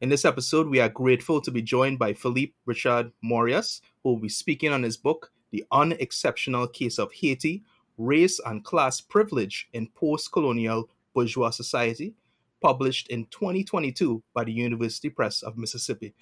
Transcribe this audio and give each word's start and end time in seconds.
In 0.00 0.08
this 0.08 0.24
episode, 0.24 0.66
we 0.66 0.80
are 0.80 0.88
grateful 0.88 1.42
to 1.42 1.50
be 1.50 1.60
joined 1.60 1.98
by 1.98 2.14
Philippe 2.14 2.54
Richard 2.64 3.12
Marius, 3.22 3.82
who 4.02 4.08
will 4.10 4.18
be 4.18 4.30
speaking 4.30 4.72
on 4.72 4.82
his 4.82 4.96
book, 4.96 5.30
The 5.50 5.62
Unexceptional 5.72 6.68
Case 6.68 6.98
of 6.98 7.12
Haiti 7.12 7.62
Race 7.98 8.40
and 8.46 8.64
Class 8.64 9.02
Privilege 9.02 9.68
in 9.74 9.88
Post 9.88 10.32
Colonial 10.32 10.88
Bourgeois 11.12 11.50
Society, 11.50 12.14
published 12.62 13.08
in 13.08 13.26
2022 13.26 14.22
by 14.32 14.42
the 14.42 14.52
University 14.52 15.10
Press 15.10 15.42
of 15.42 15.58
Mississippi. 15.58 16.14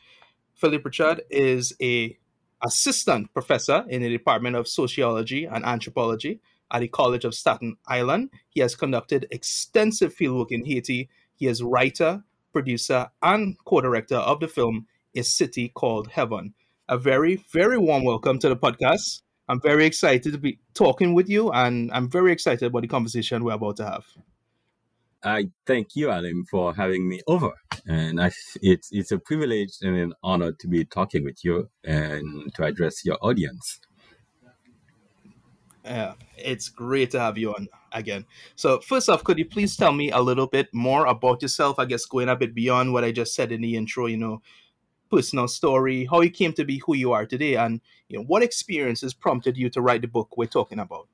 Philippe 0.56 0.82
Richard 0.84 1.22
is 1.30 1.72
a 1.80 2.18
assistant 2.64 3.32
professor 3.32 3.84
in 3.88 4.02
the 4.02 4.08
Department 4.08 4.56
of 4.56 4.66
Sociology 4.66 5.44
and 5.44 5.64
Anthropology 5.64 6.40
at 6.72 6.80
the 6.80 6.88
College 6.88 7.24
of 7.24 7.32
Staten 7.32 7.76
Island. 7.86 8.30
He 8.48 8.58
has 8.58 8.74
conducted 8.74 9.28
extensive 9.30 10.16
fieldwork 10.16 10.50
in 10.50 10.64
Haiti. 10.64 11.08
He 11.36 11.46
is 11.46 11.62
writer, 11.62 12.24
producer, 12.52 13.10
and 13.22 13.56
co-director 13.64 14.16
of 14.16 14.40
the 14.40 14.48
film 14.48 14.86
A 15.14 15.22
City 15.22 15.68
Called 15.68 16.08
Heaven. 16.08 16.54
A 16.88 16.96
very, 16.96 17.44
very 17.52 17.78
warm 17.78 18.04
welcome 18.04 18.38
to 18.38 18.48
the 18.48 18.56
podcast. 18.56 19.22
I'm 19.48 19.60
very 19.60 19.86
excited 19.86 20.32
to 20.32 20.38
be 20.38 20.58
talking 20.74 21.14
with 21.14 21.28
you, 21.28 21.50
and 21.50 21.90
I'm 21.92 22.10
very 22.10 22.32
excited 22.32 22.66
about 22.66 22.82
the 22.82 22.88
conversation 22.88 23.44
we're 23.44 23.54
about 23.54 23.76
to 23.76 23.84
have. 23.84 24.06
I 25.22 25.48
thank 25.66 25.96
you, 25.96 26.10
Alim, 26.10 26.44
for 26.44 26.74
having 26.74 27.08
me 27.08 27.20
over, 27.26 27.52
and 27.86 28.20
I, 28.20 28.30
it's 28.62 28.88
it's 28.92 29.10
a 29.10 29.18
privilege 29.18 29.72
and 29.82 29.96
an 29.96 30.12
honor 30.22 30.52
to 30.52 30.68
be 30.68 30.84
talking 30.84 31.24
with 31.24 31.44
you 31.44 31.68
and 31.82 32.54
to 32.54 32.64
address 32.64 33.04
your 33.04 33.18
audience. 33.20 33.80
Yeah, 35.84 36.14
it's 36.36 36.68
great 36.68 37.10
to 37.12 37.20
have 37.20 37.36
you 37.36 37.54
on 37.54 37.68
again. 37.92 38.24
So, 38.56 38.80
first 38.80 39.08
off, 39.08 39.24
could 39.24 39.38
you 39.38 39.46
please 39.46 39.76
tell 39.76 39.92
me 39.92 40.10
a 40.10 40.20
little 40.20 40.46
bit 40.46 40.72
more 40.72 41.06
about 41.06 41.42
yourself? 41.42 41.78
I 41.78 41.84
guess 41.84 42.04
going 42.04 42.28
a 42.28 42.36
bit 42.36 42.54
beyond 42.54 42.92
what 42.92 43.04
I 43.04 43.12
just 43.12 43.34
said 43.34 43.52
in 43.52 43.60
the 43.60 43.76
intro. 43.76 44.06
You 44.06 44.16
know, 44.16 44.42
personal 45.10 45.48
story, 45.48 46.06
how 46.10 46.20
you 46.20 46.30
came 46.30 46.52
to 46.54 46.64
be 46.64 46.78
who 46.78 46.94
you 46.94 47.12
are 47.12 47.26
today, 47.26 47.56
and 47.56 47.80
you 48.08 48.18
know 48.18 48.24
what 48.24 48.42
experiences 48.42 49.14
prompted 49.14 49.56
you 49.56 49.70
to 49.70 49.80
write 49.80 50.02
the 50.02 50.08
book 50.08 50.36
we're 50.36 50.46
talking 50.46 50.78
about. 50.78 51.08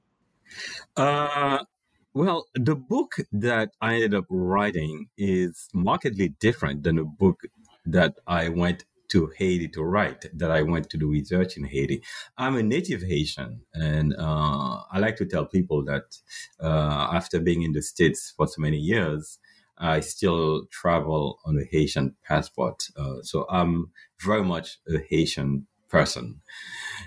Uh, 0.96 1.64
well, 2.12 2.46
the 2.54 2.76
book 2.76 3.16
that 3.32 3.70
I 3.80 3.94
ended 3.94 4.14
up 4.14 4.26
writing 4.28 5.08
is 5.18 5.68
markedly 5.72 6.28
different 6.40 6.84
than 6.84 6.96
the 6.96 7.04
book 7.04 7.40
that 7.86 8.14
I 8.26 8.48
went 8.48 8.84
to 9.14 9.30
Haiti 9.38 9.68
to 9.68 9.82
write, 9.84 10.26
that 10.36 10.50
I 10.50 10.62
went 10.62 10.90
to 10.90 10.96
do 10.98 11.08
research 11.08 11.56
in 11.56 11.64
Haiti. 11.64 12.02
I'm 12.36 12.56
a 12.56 12.64
native 12.64 13.02
Haitian, 13.02 13.60
and 13.72 14.12
uh, 14.18 14.82
I 14.90 14.98
like 14.98 15.14
to 15.18 15.24
tell 15.24 15.46
people 15.46 15.84
that 15.84 16.18
uh, 16.60 17.08
after 17.18 17.38
being 17.38 17.62
in 17.62 17.72
the 17.72 17.82
States 17.82 18.34
for 18.36 18.48
so 18.48 18.60
many 18.60 18.76
years, 18.76 19.38
I 19.78 20.00
still 20.00 20.66
travel 20.66 21.38
on 21.44 21.58
a 21.58 21.64
Haitian 21.64 22.16
passport. 22.24 22.88
Uh, 22.96 23.22
so 23.22 23.46
I'm 23.48 23.92
very 24.20 24.42
much 24.42 24.78
a 24.88 24.98
Haitian 24.98 25.68
person. 25.88 26.40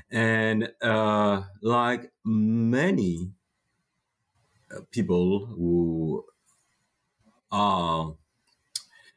And 0.10 0.72
uh, 0.82 1.42
like 1.62 2.12
many 2.24 3.32
uh, 4.72 4.80
people 4.92 5.46
who 5.46 6.24
are 7.52 8.16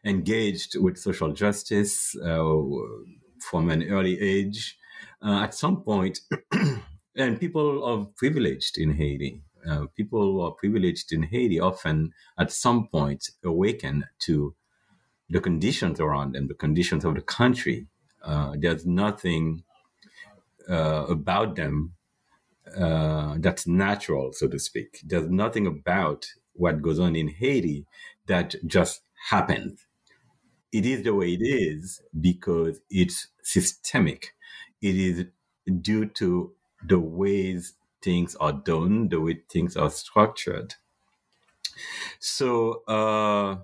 engaged 0.04 0.76
with 0.78 0.98
social 0.98 1.32
justice 1.32 2.16
uh, 2.16 2.52
from 3.40 3.70
an 3.70 3.82
early 3.90 4.20
age, 4.20 4.78
uh, 5.22 5.40
at 5.42 5.54
some 5.54 5.82
point, 5.82 6.20
and 7.16 7.40
people 7.40 7.84
are 7.84 8.06
privileged 8.16 8.78
in 8.78 8.92
Haiti 8.92 9.42
uh, 9.68 9.86
people 9.96 10.20
who 10.20 10.40
are 10.40 10.52
privileged 10.52 11.12
in 11.12 11.22
Haiti 11.22 11.60
often 11.60 12.12
at 12.38 12.52
some 12.52 12.86
point 12.88 13.30
awaken 13.44 14.06
to 14.20 14.54
the 15.28 15.40
conditions 15.40 16.00
around 16.00 16.32
them, 16.34 16.48
the 16.48 16.54
conditions 16.54 17.04
of 17.04 17.14
the 17.14 17.20
country. 17.20 17.86
Uh, 18.22 18.54
there's 18.58 18.86
nothing 18.86 19.62
uh, 20.68 21.06
about 21.08 21.56
them 21.56 21.92
uh, 22.76 23.36
that's 23.38 23.66
natural, 23.66 24.32
so 24.32 24.48
to 24.48 24.58
speak. 24.58 25.00
There's 25.04 25.28
nothing 25.28 25.66
about 25.66 26.26
what 26.54 26.82
goes 26.82 26.98
on 26.98 27.16
in 27.16 27.28
Haiti 27.28 27.86
that 28.26 28.54
just 28.66 29.02
happens. 29.30 29.86
It 30.72 30.86
is 30.86 31.02
the 31.04 31.14
way 31.14 31.32
it 31.34 31.42
is 31.42 32.02
because 32.20 32.80
it's 32.90 33.28
systemic. 33.42 34.34
It 34.82 34.96
is 34.96 35.26
due 35.80 36.06
to 36.06 36.54
the 36.86 36.98
ways 36.98 37.74
things 38.02 38.36
are 38.36 38.52
done, 38.52 39.08
the 39.08 39.20
way 39.20 39.42
things 39.50 39.76
are 39.76 39.90
structured. 39.90 40.74
So 42.18 42.82
uh, 42.86 43.58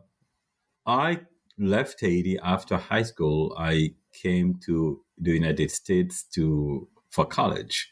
I 0.87 1.21
left 1.59 2.00
Haiti 2.00 2.39
after 2.39 2.77
high 2.77 3.03
school. 3.03 3.55
I 3.59 3.95
came 4.12 4.61
to 4.66 5.03
the 5.19 5.33
United 5.33 5.71
States 5.71 6.25
to 6.34 6.89
for 7.11 7.27
college. 7.27 7.91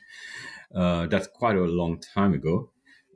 Uh, 0.74 1.06
that's 1.06 1.28
quite 1.28 1.56
a 1.56 1.62
long 1.62 2.00
time 2.00 2.34
ago, 2.34 2.70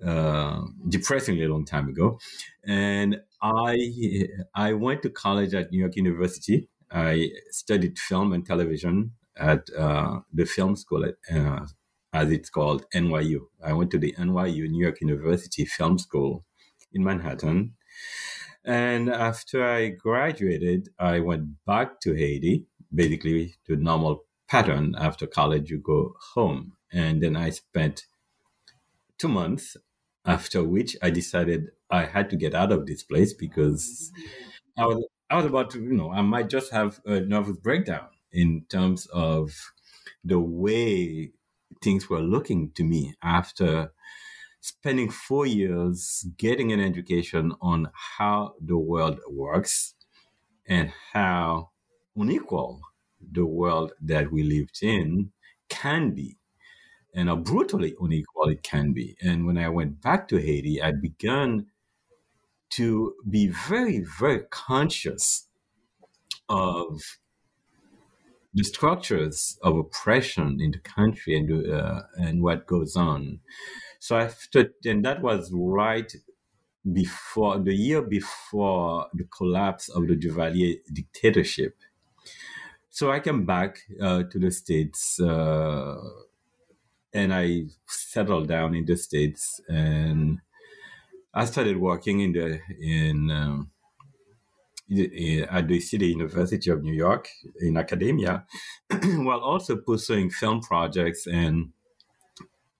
uh, 0.05 0.63
depressingly 0.89 1.47
long 1.49 1.65
time 1.65 1.89
ago. 1.89 2.19
And 2.65 3.23
I 3.43 4.29
I 4.55 4.73
went 4.73 5.03
to 5.03 5.11
college 5.11 5.55
at 5.55 5.71
New 5.71 5.79
York 5.79 5.97
University. 5.97 6.69
I 6.91 7.31
studied 7.51 7.99
film 7.99 8.33
and 8.33 8.45
television 8.45 9.13
at 9.37 9.69
uh, 9.77 10.21
the 10.33 10.45
film 10.47 10.77
school 10.77 11.05
at 11.05 11.15
uh, 11.35 11.67
as 12.13 12.33
it's 12.33 12.51
called, 12.51 12.87
NYU. 12.95 13.49
I 13.63 13.73
went 13.73 13.91
to 13.93 13.99
the 13.99 14.15
NYU, 14.19 14.69
New 14.69 14.83
York 14.83 15.01
University 15.01 15.65
Film 15.65 15.99
School 15.99 16.45
in 16.93 17.05
Manhattan. 17.05 17.75
And 18.65 19.09
after 19.09 19.65
I 19.65 19.89
graduated, 19.89 20.91
I 20.99 21.21
went 21.21 21.65
back 21.65 22.01
to 22.01 22.15
Haiti, 22.15 22.67
basically 22.95 23.55
to 23.67 23.77
normal 23.77 24.25
pattern. 24.49 24.95
After 24.99 25.27
college, 25.27 25.71
you 25.71 25.79
go 25.79 26.15
home. 26.35 26.73
And 26.93 27.23
then 27.23 27.37
I 27.37 27.51
spent 27.51 28.07
two 29.19 29.29
months, 29.29 29.77
after 30.25 30.65
which 30.65 30.97
I 31.03 31.11
decided 31.11 31.71
I 31.91 32.05
had 32.05 32.31
to 32.31 32.37
get 32.37 32.55
out 32.55 32.73
of 32.73 32.87
this 32.87 33.03
place 33.03 33.33
because 33.33 34.13
I 34.77 34.87
was, 34.87 35.07
I 35.31 35.37
was 35.37 35.47
about 35.47 35.71
to, 35.71 35.83
you 35.83 35.93
know, 35.93 36.13
I 36.13 36.23
might 36.23 36.49
just 36.49 36.73
have 36.73 37.01
a 37.05 37.21
nervous 37.21 37.57
breakdown 37.57 38.09
in 38.33 38.65
terms 38.69 39.07
of 39.07 39.53
the 40.25 40.39
way 40.39 41.33
things 41.83 42.09
were 42.11 42.21
looking 42.21 42.71
to 42.73 42.85
me 42.85 43.15
after 43.23 43.93
spending 44.61 45.11
four 45.11 45.47
years 45.47 46.27
getting 46.37 46.73
an 46.73 46.81
education 46.81 47.53
on 47.61 47.89
how 48.19 48.55
the 48.61 48.77
world 48.77 49.21
works 49.29 49.95
and 50.67 50.93
how 51.13 51.71
unequal 52.17 52.81
the 53.33 53.47
world 53.47 53.93
that 54.01 54.31
we 54.31 54.43
lived 54.43 54.79
in 54.83 55.31
can 55.69 56.11
be 56.13 56.37
and 57.15 57.29
how 57.29 57.37
brutally 57.37 57.95
unequal 58.01 58.49
it 58.49 58.63
can 58.63 58.93
be. 58.93 59.17
And 59.21 59.47
when 59.47 59.59
I 59.59 59.69
went 59.69 60.03
back 60.03 60.29
to 60.29 60.37
Haiti, 60.37 60.83
I 60.83 60.93
began 60.93 61.67
to 62.71 63.15
be 63.29 63.49
very, 63.49 64.05
very 64.19 64.41
conscious 64.51 65.47
of 66.49 67.01
the 68.55 68.65
structures 68.65 69.59
of 69.63 69.77
oppression 69.77 70.61
in 70.61 70.71
the 70.73 70.79
country 70.79 71.37
and 71.37 71.71
uh, 71.71 72.03
and 72.17 72.43
what 72.43 72.67
goes 72.67 72.97
on. 72.97 73.41
So 74.01 74.17
after, 74.17 74.73
and 74.85 75.05
that 75.05 75.23
was 75.23 75.51
right 75.53 76.11
before 76.93 77.59
the 77.59 77.75
year 77.75 78.03
before 78.03 79.07
the 79.13 79.25
collapse 79.25 79.89
of 79.89 80.07
the 80.09 80.17
Duvalier 80.17 80.79
dictatorship. 80.93 81.77
So 82.91 83.11
I 83.11 83.21
came 83.21 83.45
back 83.45 83.81
uh, 84.01 84.25
to 84.25 84.39
the 84.39 84.51
States 84.51 85.21
uh, 85.21 85.97
and 87.13 87.33
I 87.35 87.67
settled 87.87 88.49
down 88.49 88.75
in 88.75 88.85
the 88.87 88.97
States 88.97 89.61
and 89.69 90.41
I 91.39 91.45
started 91.45 91.77
working 91.77 92.19
in 92.19 92.33
the, 92.33 92.61
in, 92.81 93.31
um, 93.31 93.71
at 95.49 95.69
the 95.69 95.79
City 95.79 96.09
University 96.09 96.69
of 96.69 96.83
New 96.83 96.93
York 96.93 97.29
in 97.61 97.77
academia, 97.77 98.45
while 98.91 99.39
also 99.39 99.77
pursuing 99.77 100.31
film 100.31 100.61
projects 100.61 101.29
and 101.29 101.69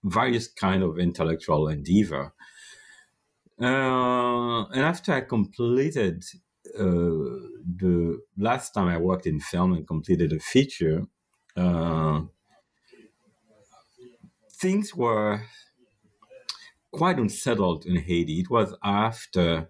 various 0.03 0.49
kind 0.49 0.83
of 0.83 0.99
intellectual 0.99 1.69
endeavor. 1.69 2.33
Uh, 3.61 4.65
and 4.73 4.81
after 4.81 5.13
I 5.13 5.21
completed 5.21 6.25
uh, 6.77 6.83
the 6.83 8.19
last 8.37 8.73
time 8.73 8.89
I 8.89 8.97
worked 8.97 9.25
in 9.25 9.39
film 9.39 9.71
and 9.71 9.87
completed 9.87 10.33
a 10.33 10.39
feature, 10.39 11.03
uh, 11.55 12.23
things 14.51 14.93
were 14.93 15.43
quite 16.91 17.17
unsettled 17.17 17.85
in 17.85 17.97
Haiti. 17.97 18.39
It 18.39 18.49
was 18.49 18.73
after 18.83 19.69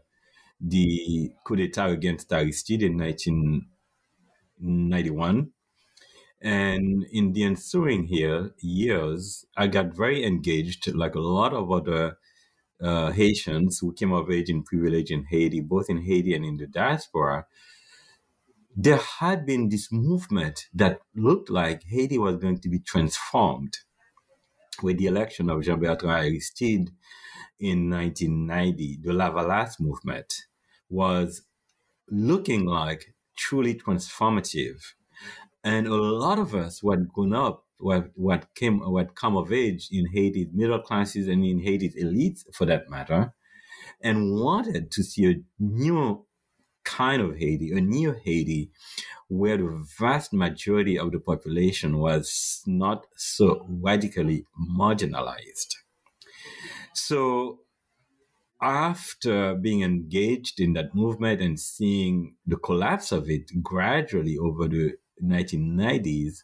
the 0.60 1.31
coup 1.44 1.56
d'etat 1.56 1.88
against 1.88 2.31
Aristide 2.31 2.83
in 2.83 2.98
1991. 2.98 5.51
And 6.42 7.06
in 7.12 7.33
the 7.33 7.44
ensuing 7.44 8.06
here 8.06 8.51
years, 8.60 9.45
I 9.57 9.68
got 9.68 9.94
very 9.95 10.24
engaged, 10.24 10.88
like 10.94 11.16
a 11.16 11.19
lot 11.19 11.54
of 11.54 11.69
other 11.71 12.18
uh, 12.81 13.12
Haitians 13.12 13.80
who 13.80 13.92
came 13.94 14.13
of 14.13 14.31
age 14.31 14.50
in 14.50 14.63
privilege 14.63 15.12
in 15.12 15.25
Haiti, 15.25 15.60
both 15.60 15.89
in 15.89 16.04
Haiti 16.04 16.33
and 16.33 16.45
in 16.45 16.56
the 16.57 16.68
diaspora. 16.68 17.45
There 18.75 19.01
had 19.19 19.45
been 19.45 19.68
this 19.68 19.92
movement 19.92 20.68
that 20.74 21.01
looked 21.13 21.50
like 21.50 21.83
Haiti 21.83 22.18
was 22.18 22.38
going 22.38 22.60
to 22.60 22.69
be 22.69 22.80
transformed 22.80 23.80
with 24.83 24.97
the 24.97 25.07
election 25.07 25.49
of 25.49 25.63
Jean 25.63 25.79
Bertrand 25.79 26.25
Aristide 26.25 26.89
in 27.59 27.89
1990, 27.89 28.99
the 29.03 29.11
Lavalas 29.11 29.79
movement 29.79 30.33
was 30.89 31.43
looking 32.09 32.65
like 32.65 33.13
truly 33.37 33.75
transformative. 33.75 34.93
And 35.63 35.87
a 35.87 35.95
lot 35.95 36.39
of 36.39 36.55
us 36.55 36.79
who 36.79 36.91
had 36.91 37.09
grown 37.09 37.33
up, 37.33 37.65
what 37.77 38.11
what 38.15 38.53
came 38.55 38.79
what 38.79 39.15
come 39.15 39.37
of 39.37 39.53
age 39.53 39.87
in 39.91 40.07
Haiti's 40.07 40.49
middle 40.53 40.79
classes 40.79 41.27
and 41.27 41.45
in 41.45 41.59
Haiti's 41.59 41.95
elites 41.95 42.43
for 42.53 42.65
that 42.65 42.89
matter, 42.89 43.33
and 44.01 44.33
wanted 44.33 44.91
to 44.91 45.03
see 45.03 45.31
a 45.31 45.35
new 45.59 46.25
kind 46.83 47.21
of 47.21 47.37
Haiti, 47.37 47.71
a 47.71 47.81
new 47.81 48.13
Haiti, 48.13 48.71
where 49.27 49.57
the 49.57 49.85
vast 49.99 50.33
majority 50.33 50.97
of 50.97 51.11
the 51.11 51.19
population 51.19 51.99
was 51.99 52.61
not 52.65 53.05
so 53.15 53.65
radically 53.69 54.45
marginalized. 54.77 55.75
So 56.93 57.59
after 58.61 59.55
being 59.55 59.83
engaged 59.83 60.59
in 60.59 60.73
that 60.73 60.93
movement 60.93 61.41
and 61.41 61.59
seeing 61.59 62.35
the 62.45 62.57
collapse 62.57 63.11
of 63.11 63.29
it 63.29 63.63
gradually 63.63 64.37
over 64.37 64.67
the 64.67 64.93
1990s, 65.23 66.43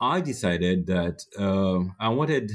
I 0.00 0.20
decided 0.20 0.86
that 0.86 1.24
uh, 1.38 1.80
I 1.98 2.08
wanted 2.10 2.52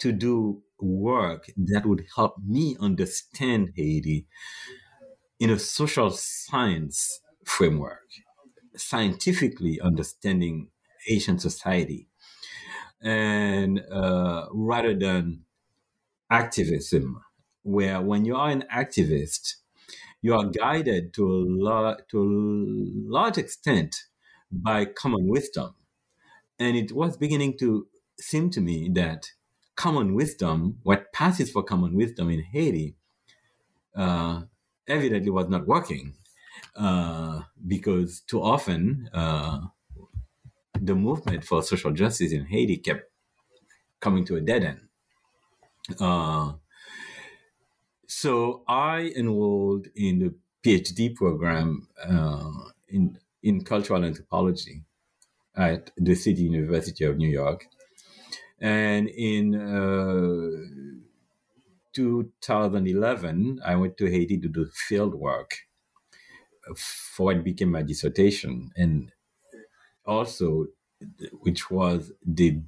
to 0.00 0.12
do 0.12 0.62
work 0.78 1.50
that 1.56 1.86
would 1.86 2.04
help 2.14 2.36
me 2.46 2.76
understand 2.78 3.72
Haiti 3.76 4.26
in 5.38 5.50
a 5.50 5.58
social 5.58 6.10
science 6.10 7.20
framework, 7.44 8.08
scientifically 8.76 9.80
understanding 9.80 10.68
Haitian 11.06 11.38
society. 11.38 12.08
And 13.02 13.80
uh, 13.92 14.46
rather 14.52 14.94
than 14.94 15.44
activism, 16.30 17.22
where 17.62 18.00
when 18.00 18.24
you 18.24 18.36
are 18.36 18.50
an 18.50 18.64
activist, 18.74 19.56
you 20.22 20.34
are 20.34 20.46
guided 20.46 21.12
to 21.14 21.24
a, 21.24 21.42
lo- 21.46 21.96
to 22.10 22.22
a 22.22 22.28
large 23.10 23.38
extent 23.38 23.96
by 24.50 24.84
common 24.84 25.28
wisdom. 25.28 25.74
And 26.58 26.76
it 26.76 26.92
was 26.92 27.16
beginning 27.16 27.58
to 27.58 27.86
seem 28.18 28.50
to 28.50 28.60
me 28.60 28.88
that 28.94 29.32
common 29.76 30.14
wisdom, 30.14 30.78
what 30.82 31.12
passes 31.12 31.50
for 31.50 31.62
common 31.62 31.94
wisdom 31.94 32.30
in 32.30 32.42
Haiti, 32.42 32.96
uh, 33.94 34.42
evidently 34.88 35.30
was 35.30 35.48
not 35.48 35.66
working 35.66 36.14
uh, 36.76 37.42
because 37.66 38.20
too 38.20 38.42
often 38.42 39.08
uh, 39.12 39.60
the 40.80 40.94
movement 40.94 41.44
for 41.44 41.62
social 41.62 41.92
justice 41.92 42.32
in 42.32 42.46
Haiti 42.46 42.76
kept 42.78 43.10
coming 44.00 44.24
to 44.26 44.36
a 44.36 44.40
dead 44.40 44.62
end. 44.64 44.80
Uh, 46.00 46.52
so 48.06 48.62
I 48.68 49.12
enrolled 49.16 49.88
in 49.94 50.18
the 50.18 50.34
PhD 50.62 51.14
program 51.14 51.88
uh, 52.02 52.50
in 52.88 53.18
in 53.42 53.62
cultural 53.64 54.04
anthropology 54.04 54.82
at 55.54 55.90
the 55.96 56.14
City 56.14 56.42
University 56.42 57.04
of 57.04 57.16
New 57.16 57.28
York, 57.28 57.68
and 58.60 59.08
in 59.08 59.54
uh, 59.54 61.05
2011 61.96 63.60
I 63.64 63.74
went 63.74 63.96
to 63.96 64.10
Haiti 64.10 64.38
to 64.38 64.48
do 64.48 64.66
field 64.66 65.14
work 65.14 65.54
for 66.74 67.26
what 67.26 67.42
became 67.42 67.70
my 67.70 67.82
dissertation, 67.82 68.70
and 68.76 69.12
also 70.04 70.66
which 71.40 71.70
was 71.70 72.12
the 72.24 72.60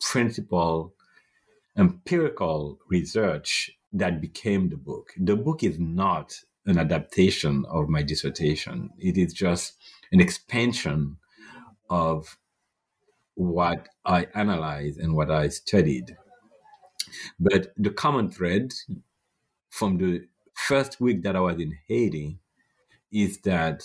principal 0.00 0.94
empirical 1.78 2.78
research 2.88 3.70
that 3.92 4.20
became 4.20 4.68
the 4.68 4.76
book. 4.76 5.12
The 5.16 5.36
book 5.36 5.62
is 5.62 5.78
not 5.78 6.36
an 6.66 6.78
adaptation 6.78 7.64
of 7.68 7.88
my 7.88 8.02
dissertation, 8.02 8.90
it 8.98 9.16
is 9.16 9.32
just 9.32 9.74
an 10.10 10.20
expansion 10.20 11.16
of 11.90 12.38
what 13.34 13.88
I 14.04 14.26
analyzed 14.34 14.98
and 14.98 15.14
what 15.14 15.30
I 15.30 15.48
studied. 15.48 16.16
But 17.38 17.72
the 17.76 17.90
common 17.90 18.30
thread 18.30 18.72
from 19.70 19.98
the 19.98 20.26
first 20.54 21.00
week 21.00 21.22
that 21.22 21.36
I 21.36 21.40
was 21.40 21.60
in 21.60 21.78
Haiti 21.88 22.38
is 23.10 23.38
that 23.42 23.84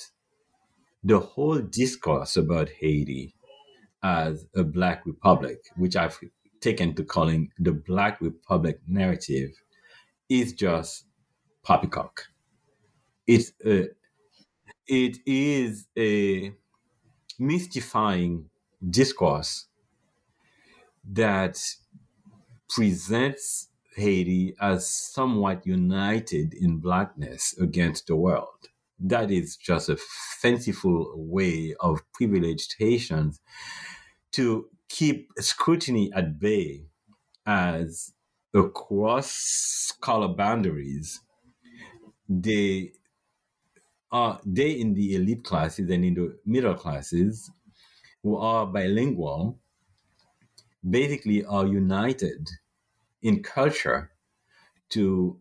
the 1.04 1.20
whole 1.20 1.60
discourse 1.60 2.38
about 2.38 2.70
Haiti 2.70 3.36
as 4.04 4.46
a 4.56 4.64
Black 4.64 5.06
republic, 5.06 5.60
which 5.76 5.96
I've 5.96 6.20
taken 6.62 6.94
to 6.96 7.04
calling 7.04 7.52
the 7.60 7.72
Black 7.72 8.22
Republic 8.22 8.80
narrative 8.88 9.52
is 10.30 10.54
just 10.54 11.06
poppycock. 11.64 12.24
It's 13.26 13.52
a, 13.66 13.90
it 14.88 15.18
is 15.26 15.88
a 15.98 16.54
mystifying 17.40 18.50
discourse 18.90 19.68
that 21.12 21.62
presents 22.70 23.70
Haiti 23.96 24.56
as 24.62 24.88
somewhat 24.88 25.66
united 25.66 26.54
in 26.54 26.78
blackness 26.78 27.58
against 27.60 28.08
the 28.08 28.16
world. 28.16 28.70
That 29.00 29.32
is 29.32 29.58
just 29.58 29.90
a 29.90 29.98
fanciful 30.42 31.14
way 31.16 31.76
of 31.80 32.02
privileged 32.14 32.76
Haitians 32.80 33.40
to 34.34 34.70
keep 34.90 35.30
scrutiny 35.38 36.12
at 36.14 36.40
bay 36.40 36.86
as 37.46 38.14
across 38.54 39.94
color 40.02 40.28
boundaries, 40.28 41.22
they 42.28 42.92
are 44.12 44.40
they 44.46 44.72
in 44.72 44.94
the 44.94 45.16
elite 45.16 45.44
classes 45.44 45.90
and 45.90 46.06
in 46.06 46.14
the 46.14 46.38
middle 46.46 46.74
classes 46.74 47.52
who 48.24 48.38
are 48.38 48.66
bilingual 48.66 49.60
basically 50.90 51.44
are 51.46 51.66
united 51.66 52.50
in 53.22 53.44
culture 53.44 54.12
to 54.90 55.40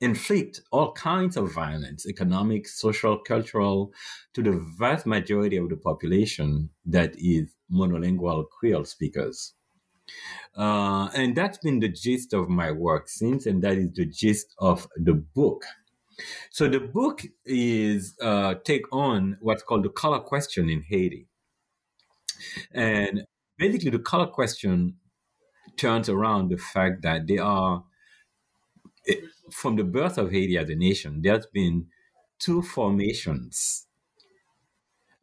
inflict 0.00 0.62
all 0.70 0.92
kinds 0.92 1.36
of 1.36 1.52
violence, 1.52 2.06
economic, 2.06 2.66
social, 2.66 3.18
cultural, 3.18 3.92
to 4.32 4.42
the 4.42 4.64
vast 4.78 5.06
majority 5.06 5.56
of 5.56 5.68
the 5.68 5.76
population 5.76 6.70
that 6.86 7.14
is 7.18 7.54
monolingual 7.70 8.48
Creole 8.48 8.84
speakers. 8.84 9.52
Uh, 10.56 11.08
and 11.14 11.36
that's 11.36 11.58
been 11.58 11.80
the 11.80 11.88
gist 11.88 12.32
of 12.32 12.48
my 12.48 12.72
work 12.72 13.08
since, 13.08 13.46
and 13.46 13.62
that 13.62 13.76
is 13.76 13.92
the 13.94 14.06
gist 14.06 14.54
of 14.58 14.88
the 14.96 15.14
book. 15.14 15.64
So 16.50 16.68
the 16.68 16.80
book 16.80 17.22
is 17.44 18.14
uh, 18.20 18.54
take 18.64 18.84
on 18.92 19.38
what's 19.40 19.62
called 19.62 19.84
the 19.84 19.90
color 19.90 20.20
question 20.20 20.68
in 20.68 20.82
Haiti, 20.82 21.28
and 22.72 23.24
basically 23.58 23.90
the 23.90 23.98
color 23.98 24.26
question 24.26 24.96
turns 25.76 26.08
around 26.08 26.50
the 26.50 26.56
fact 26.56 27.02
that 27.02 27.26
they 27.26 27.38
are 27.38 27.84
eh, 29.08 29.14
from 29.50 29.76
the 29.76 29.84
birth 29.84 30.18
of 30.18 30.30
Haiti 30.30 30.56
as 30.56 30.68
a 30.68 30.74
nation, 30.74 31.20
there's 31.22 31.46
been 31.46 31.86
two 32.38 32.62
formations. 32.62 33.86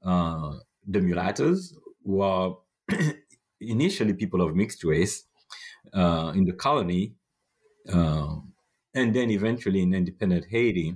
Uh, 0.04 0.54
the 0.88 1.02
mulattoes, 1.02 1.74
who 2.06 2.22
are 2.22 2.58
initially 3.62 4.14
people 4.14 4.42
of 4.42 4.56
mixed 4.56 4.84
race 4.84 5.26
uh, 5.94 6.32
in 6.36 6.46
the 6.46 6.54
colony, 6.54 7.14
uh, 7.92 8.36
and 8.98 9.14
then 9.14 9.30
eventually 9.30 9.84
in 9.84 9.94
independent 9.94 10.46
Haiti, 10.50 10.96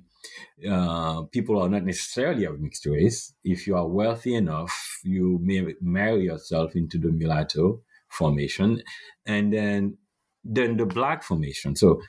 uh, 0.67 1.21
people 1.23 1.61
are 1.61 1.69
not 1.69 1.83
necessarily 1.83 2.45
of 2.45 2.59
mixed 2.59 2.85
race. 2.87 3.33
If 3.43 3.67
you 3.67 3.75
are 3.75 3.87
wealthy 3.87 4.33
enough, 4.33 4.99
you 5.03 5.39
may 5.41 5.75
marry 5.79 6.23
yourself 6.23 6.75
into 6.75 6.97
the 6.97 7.11
mulatto 7.11 7.81
formation, 8.09 8.81
and 9.25 9.53
then 9.53 9.97
then 10.43 10.77
the 10.77 10.87
black 10.87 11.21
formation. 11.23 11.75
So 11.75 12.01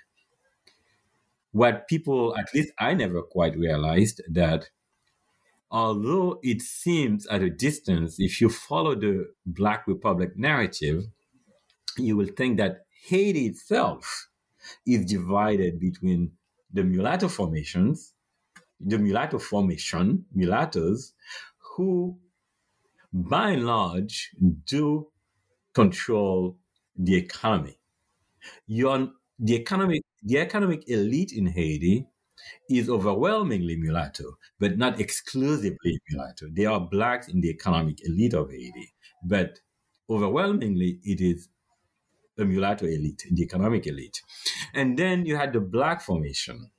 what 1.52 1.86
people, 1.86 2.34
at 2.38 2.48
least 2.54 2.72
I 2.78 2.94
never 2.94 3.20
quite 3.20 3.54
realized 3.54 4.22
that 4.30 4.70
although 5.70 6.40
it 6.42 6.62
seems 6.62 7.26
at 7.26 7.42
a 7.42 7.50
distance, 7.50 8.16
if 8.18 8.40
you 8.40 8.48
follow 8.48 8.94
the 8.94 9.26
Black 9.44 9.86
Republic 9.86 10.30
narrative, 10.36 11.04
you 11.98 12.16
will 12.16 12.32
think 12.38 12.56
that 12.56 12.86
Haiti 13.08 13.46
itself 13.46 14.28
is 14.86 15.04
divided 15.04 15.80
between 15.80 16.32
the 16.72 16.84
mulatto 16.84 17.28
formations, 17.28 18.14
the 18.80 18.98
mulatto 18.98 19.38
formation, 19.38 20.24
mulattoes, 20.34 21.14
who 21.58 22.18
by 23.12 23.50
and 23.50 23.66
large 23.66 24.30
do 24.66 25.08
control 25.74 26.56
the 26.96 27.14
economy. 27.14 27.78
The 28.68 29.54
economic 29.54 30.02
the 30.22 30.38
economic 30.38 30.88
elite 30.88 31.32
in 31.32 31.46
Haiti 31.46 32.06
is 32.70 32.88
overwhelmingly 32.88 33.76
mulatto, 33.76 34.24
but 34.58 34.78
not 34.78 35.00
exclusively 35.00 36.00
mulatto. 36.10 36.46
There 36.52 36.70
are 36.70 36.80
blacks 36.80 37.28
in 37.28 37.40
the 37.40 37.50
economic 37.50 37.98
elite 38.04 38.34
of 38.34 38.50
Haiti, 38.50 38.94
but 39.24 39.58
overwhelmingly 40.08 41.00
it 41.04 41.20
is 41.20 41.48
a 42.38 42.44
mulatto 42.44 42.86
elite, 42.86 43.26
the 43.30 43.42
economic 43.42 43.86
elite. 43.86 44.22
And 44.74 44.98
then 44.98 45.26
you 45.26 45.36
had 45.36 45.52
the 45.52 45.60
black 45.60 46.00
formation. 46.00 46.70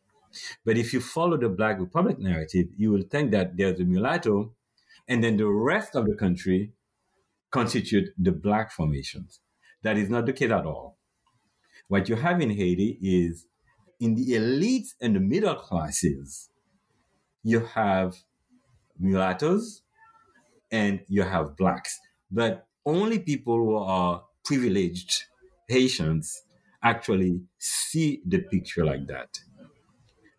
But 0.66 0.78
if 0.78 0.94
you 0.94 1.00
follow 1.00 1.38
the 1.38 1.50
Black 1.50 1.80
Republic 1.80 2.18
narrative, 2.18 2.68
you 2.76 2.92
will 2.92 3.04
think 3.04 3.32
that 3.32 3.56
there's 3.56 3.80
a 3.80 3.84
mulatto, 3.84 4.54
and 5.08 5.24
then 5.24 5.38
the 5.38 5.48
rest 5.48 5.96
of 5.96 6.08
the 6.08 6.16
country 6.16 6.72
constitute 7.52 8.10
the 8.18 8.32
black 8.32 8.72
formations. 8.72 9.40
That 9.84 9.98
is 9.98 10.10
not 10.10 10.26
the 10.26 10.34
case 10.34 10.50
at 10.50 10.66
all. 10.66 10.98
What 11.88 12.10
you 12.10 12.16
have 12.16 12.42
in 12.42 12.50
Haiti 12.50 12.98
is 13.02 13.46
in 14.00 14.16
the 14.16 14.32
elites 14.32 14.96
and 15.00 15.16
the 15.16 15.20
middle 15.20 15.56
classes, 15.56 16.50
you 17.44 17.60
have 17.60 18.16
mulattoes 19.00 19.84
and 20.72 21.02
you 21.08 21.24
have 21.24 21.56
blacks. 21.56 22.00
But 22.32 22.66
only 22.86 23.20
people 23.20 23.58
who 23.58 23.76
are 23.76 24.24
privileged 24.44 25.26
Haitians 25.68 26.44
actually 26.84 27.42
see 27.60 28.22
the 28.26 28.40
picture 28.40 28.86
like 28.86 29.08
that. 29.08 29.40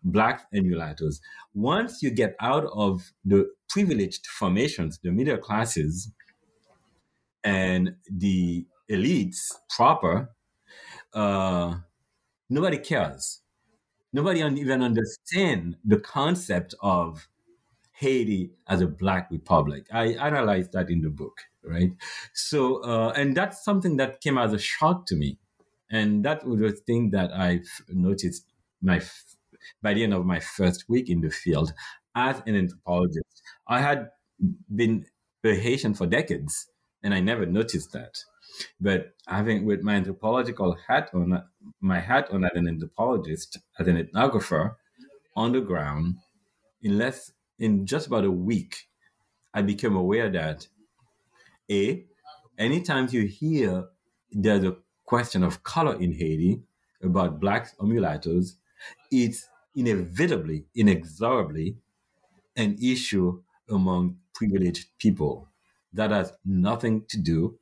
Black 0.03 0.45
emulators. 0.53 1.19
Once 1.53 2.03
you 2.03 2.11
get 2.11 2.35
out 2.39 2.65
of 2.73 3.11
the 3.23 3.49
privileged 3.69 4.27
formations, 4.27 4.99
the 5.03 5.11
middle 5.11 5.37
classes, 5.37 6.11
and 7.43 7.95
the 8.09 8.65
elites 8.89 9.51
proper, 9.69 10.29
uh, 11.13 11.75
nobody 12.49 12.77
cares. 12.77 13.41
Nobody 14.13 14.41
even 14.57 14.81
understand 14.81 15.75
the 15.83 15.99
concept 15.99 16.73
of 16.81 17.27
Haiti 17.93 18.51
as 18.67 18.81
a 18.81 18.87
black 18.87 19.29
republic. 19.31 19.87
I 19.91 20.13
analyzed 20.13 20.73
that 20.73 20.89
in 20.89 21.01
the 21.01 21.09
book, 21.09 21.41
right? 21.67 21.91
So, 22.33 22.83
uh, 22.83 23.13
and 23.15 23.35
that's 23.35 23.63
something 23.63 23.97
that 23.97 24.21
came 24.21 24.37
as 24.37 24.53
a 24.53 24.59
shock 24.59 25.05
to 25.07 25.15
me, 25.15 25.37
and 25.89 26.23
that 26.25 26.45
was 26.45 26.61
a 26.61 26.71
thing 26.71 27.11
that 27.11 27.31
I've 27.33 27.69
noticed 27.89 28.45
my 28.81 29.01
by 29.81 29.93
the 29.93 30.03
end 30.03 30.13
of 30.13 30.25
my 30.25 30.39
first 30.39 30.85
week 30.87 31.09
in 31.09 31.21
the 31.21 31.29
field 31.29 31.73
as 32.15 32.41
an 32.45 32.55
anthropologist. 32.55 33.41
I 33.67 33.81
had 33.81 34.09
been 34.73 35.05
a 35.43 35.55
Haitian 35.55 35.93
for 35.93 36.07
decades, 36.07 36.67
and 37.03 37.13
I 37.13 37.19
never 37.19 37.45
noticed 37.45 37.91
that. 37.93 38.15
But 38.79 39.13
having 39.27 39.65
with 39.65 39.81
my 39.81 39.95
anthropological 39.95 40.77
hat 40.87 41.09
on, 41.13 41.43
my 41.81 41.99
hat 41.99 42.29
on 42.31 42.45
as 42.45 42.51
an 42.55 42.67
anthropologist, 42.67 43.59
as 43.79 43.87
an 43.87 43.97
ethnographer, 43.97 44.75
on 45.35 45.51
the 45.51 45.61
ground, 45.61 46.15
in 46.81 46.97
less, 46.97 47.31
in 47.59 47.85
just 47.85 48.07
about 48.07 48.23
a 48.23 48.31
week, 48.31 48.87
I 49.53 49.61
became 49.61 49.95
aware 49.95 50.29
that 50.29 50.67
a, 51.69 52.05
anytime 52.57 53.07
you 53.11 53.23
hear 53.27 53.85
there's 54.31 54.63
a 54.63 54.77
question 55.05 55.43
of 55.43 55.63
color 55.63 55.99
in 56.01 56.13
Haiti 56.13 56.61
about 57.03 57.39
blacks 57.39 57.73
or 57.79 57.87
mulattoes, 57.87 58.57
it's 59.11 59.47
inevitably, 59.75 60.65
inexorably 60.75 61.77
an 62.55 62.77
issue 62.81 63.41
among 63.69 64.17
privileged 64.33 64.87
people. 64.99 65.47
That 65.93 66.11
has 66.11 66.33
nothing 66.43 67.05
to 67.09 67.17
do 67.17 67.57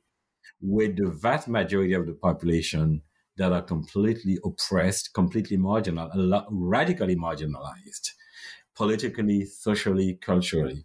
with 0.60 0.96
the 0.96 1.10
vast 1.10 1.48
majority 1.48 1.94
of 1.94 2.06
the 2.06 2.14
population 2.14 3.02
that 3.36 3.52
are 3.52 3.62
completely 3.62 4.38
oppressed, 4.44 5.12
completely 5.12 5.56
marginal, 5.56 6.10
radically 6.50 7.16
marginalized, 7.16 8.10
politically, 8.76 9.44
socially, 9.44 10.18
culturally, 10.20 10.84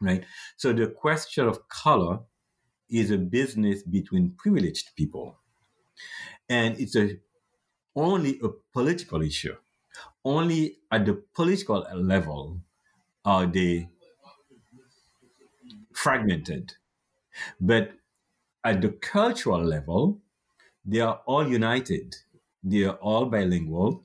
right? 0.00 0.24
So 0.56 0.72
the 0.72 0.88
question 0.88 1.46
of 1.46 1.68
color 1.68 2.20
is 2.90 3.10
a 3.10 3.18
business 3.18 3.82
between 3.82 4.32
privileged 4.36 4.94
people, 4.96 5.36
and 6.48 6.78
it's 6.78 6.96
a 6.96 7.18
only 7.94 8.38
a 8.42 8.48
political 8.72 9.22
issue. 9.22 9.56
Only 10.24 10.78
at 10.90 11.06
the 11.06 11.22
political 11.34 11.86
level 11.94 12.60
are 13.24 13.46
they 13.46 13.88
fragmented, 15.92 16.74
but 17.60 17.92
at 18.62 18.82
the 18.82 18.90
cultural 18.90 19.62
level, 19.64 20.18
they 20.84 21.00
are 21.00 21.20
all 21.24 21.48
united. 21.48 22.16
They 22.62 22.84
are 22.84 22.96
all 22.96 23.26
bilingual. 23.26 24.04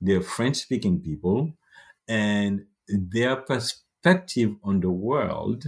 They're 0.00 0.20
French 0.20 0.56
speaking 0.56 1.00
people. 1.00 1.54
And 2.06 2.66
their 2.86 3.36
perspective 4.02 4.56
on 4.62 4.80
the 4.80 4.90
world 4.90 5.64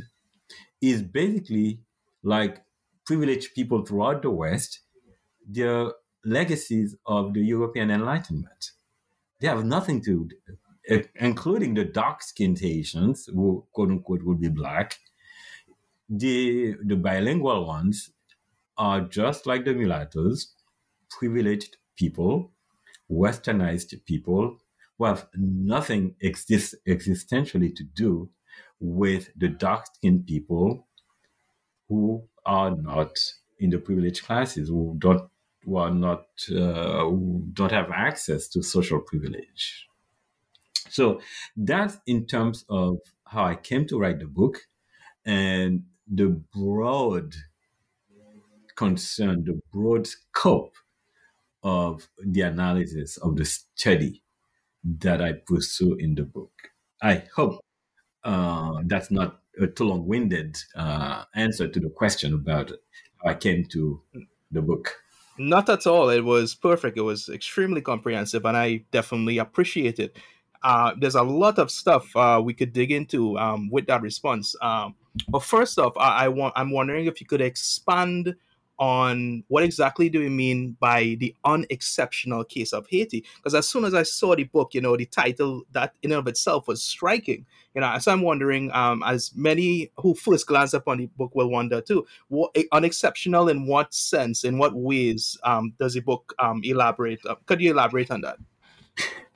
is 0.80 1.02
basically 1.02 1.80
like 2.22 2.64
privileged 3.06 3.54
people 3.54 3.84
throughout 3.84 4.22
the 4.22 4.30
West, 4.30 4.80
their 5.46 5.92
legacies 6.24 6.96
of 7.06 7.34
the 7.34 7.40
European 7.40 7.90
Enlightenment. 7.90 8.72
They 9.40 9.48
have 9.48 9.64
nothing 9.64 10.02
to, 10.04 10.28
eh, 10.88 11.02
including 11.16 11.74
the 11.74 11.84
dark 11.84 12.22
skinned 12.22 12.58
Haitians, 12.60 13.26
who 13.26 13.66
quote 13.72 13.90
unquote 13.90 14.22
would 14.24 14.40
be 14.40 14.48
black. 14.48 14.98
The, 16.08 16.74
the 16.84 16.96
bilingual 16.96 17.66
ones 17.66 18.10
are 18.78 19.02
just 19.02 19.46
like 19.46 19.64
the 19.64 19.74
mulattoes, 19.74 20.54
privileged 21.10 21.76
people, 21.96 22.52
westernized 23.10 24.04
people 24.06 24.58
have 25.04 25.26
nothing 25.36 26.14
exist, 26.20 26.74
existentially 26.86 27.74
to 27.76 27.84
do 27.84 28.28
with 28.80 29.30
the 29.36 29.48
dark 29.48 29.86
skinned 29.86 30.26
people 30.26 30.86
who 31.88 32.24
are 32.46 32.74
not 32.76 33.16
in 33.58 33.70
the 33.70 33.78
privileged 33.78 34.24
classes, 34.24 34.68
who 34.68 34.94
don't 34.98 35.30
who 35.64 35.76
are 35.76 35.90
not 35.90 36.26
uh, 36.50 37.04
who 37.04 37.44
don't 37.52 37.72
have 37.72 37.90
access 37.90 38.48
to 38.48 38.62
social 38.62 39.00
privilege. 39.00 39.86
So 40.90 41.20
that's 41.56 41.98
in 42.06 42.26
terms 42.26 42.64
of 42.68 42.98
how 43.26 43.44
I 43.44 43.56
came 43.56 43.86
to 43.88 43.98
write 43.98 44.20
the 44.20 44.26
book 44.26 44.58
and 45.24 45.84
the 46.06 46.28
broad 46.54 47.34
concern, 48.76 49.44
the 49.44 49.60
broad 49.72 50.06
scope 50.06 50.76
of 51.62 52.08
the 52.22 52.42
analysis 52.42 53.16
of 53.16 53.36
the 53.36 53.44
study 53.44 54.22
that 54.84 55.22
I 55.22 55.32
pursue 55.32 55.94
in 55.94 56.14
the 56.14 56.22
book. 56.22 56.52
I 57.02 57.24
hope 57.34 57.60
uh, 58.22 58.80
that's 58.86 59.10
not 59.10 59.40
a 59.60 59.66
too 59.66 59.84
long 59.84 60.06
winded 60.06 60.56
uh, 60.74 61.24
answer 61.34 61.68
to 61.68 61.80
the 61.80 61.90
question 61.90 62.34
about 62.34 62.70
how 63.22 63.30
I 63.30 63.34
came 63.34 63.64
to 63.66 64.00
the 64.50 64.62
book. 64.62 64.94
Not 65.38 65.68
at 65.68 65.86
all. 65.86 66.10
It 66.10 66.24
was 66.24 66.54
perfect. 66.54 66.96
It 66.96 67.02
was 67.02 67.28
extremely 67.28 67.80
comprehensive, 67.80 68.44
and 68.44 68.56
I 68.56 68.84
definitely 68.92 69.38
appreciate 69.38 69.98
it. 69.98 70.16
Uh, 70.62 70.94
there's 70.98 71.16
a 71.16 71.22
lot 71.22 71.58
of 71.58 71.70
stuff 71.70 72.14
uh, 72.16 72.40
we 72.42 72.54
could 72.54 72.72
dig 72.72 72.90
into 72.90 73.38
um, 73.38 73.68
with 73.70 73.86
that 73.86 74.00
response. 74.00 74.54
Um, 74.62 74.94
but 75.28 75.42
first 75.42 75.78
off, 75.78 75.92
I, 75.98 76.24
I 76.24 76.28
want 76.28 76.54
I'm 76.56 76.70
wondering 76.70 77.06
if 77.06 77.20
you 77.20 77.26
could 77.26 77.40
expand 77.40 78.34
on 78.78 79.44
what 79.48 79.62
exactly 79.62 80.08
do 80.08 80.20
we 80.20 80.28
mean 80.28 80.76
by 80.80 81.16
the 81.20 81.34
unexceptional 81.44 82.44
case 82.44 82.72
of 82.72 82.86
Haiti. 82.88 83.24
Because 83.36 83.54
as 83.54 83.68
soon 83.68 83.84
as 83.84 83.94
I 83.94 84.02
saw 84.02 84.34
the 84.34 84.44
book, 84.44 84.74
you 84.74 84.80
know, 84.80 84.96
the 84.96 85.06
title 85.06 85.62
that 85.72 85.94
in 86.02 86.10
and 86.10 86.18
of 86.18 86.26
itself 86.26 86.66
was 86.66 86.82
striking. 86.82 87.46
You 87.74 87.80
know, 87.80 87.98
so 87.98 88.12
I'm 88.12 88.22
wondering, 88.22 88.70
um, 88.72 89.02
as 89.04 89.32
many 89.34 89.90
who 89.96 90.14
first 90.14 90.46
glance 90.46 90.74
upon 90.74 90.98
the 90.98 91.06
book 91.06 91.34
will 91.34 91.50
wonder 91.50 91.80
too, 91.80 92.06
what 92.28 92.50
eh, 92.54 92.64
unexceptional 92.72 93.48
in 93.48 93.66
what 93.66 93.92
sense, 93.92 94.44
in 94.44 94.58
what 94.58 94.74
ways 94.74 95.36
um, 95.44 95.72
does 95.78 95.94
the 95.94 96.00
book 96.00 96.34
um, 96.38 96.60
elaborate? 96.64 97.20
Uh, 97.26 97.34
could 97.46 97.60
you 97.60 97.72
elaborate 97.72 98.10
on 98.10 98.20
that? 98.22 98.38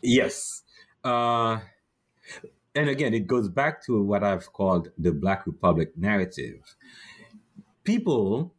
Yes. 0.02 0.62
Uh, 1.02 1.58
and 2.74 2.88
again, 2.88 3.14
it 3.14 3.26
goes 3.26 3.48
back 3.48 3.84
to 3.86 4.02
what 4.02 4.22
I've 4.22 4.52
called 4.52 4.90
the 4.98 5.10
Black 5.10 5.46
Republic 5.46 5.92
narrative. 5.96 6.76
People 7.82 8.54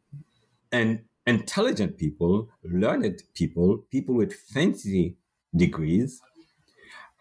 and 0.71 1.03
intelligent 1.25 1.97
people, 1.97 2.49
learned 2.63 3.21
people, 3.33 3.85
people 3.91 4.15
with 4.15 4.33
fancy 4.33 5.17
degrees 5.55 6.21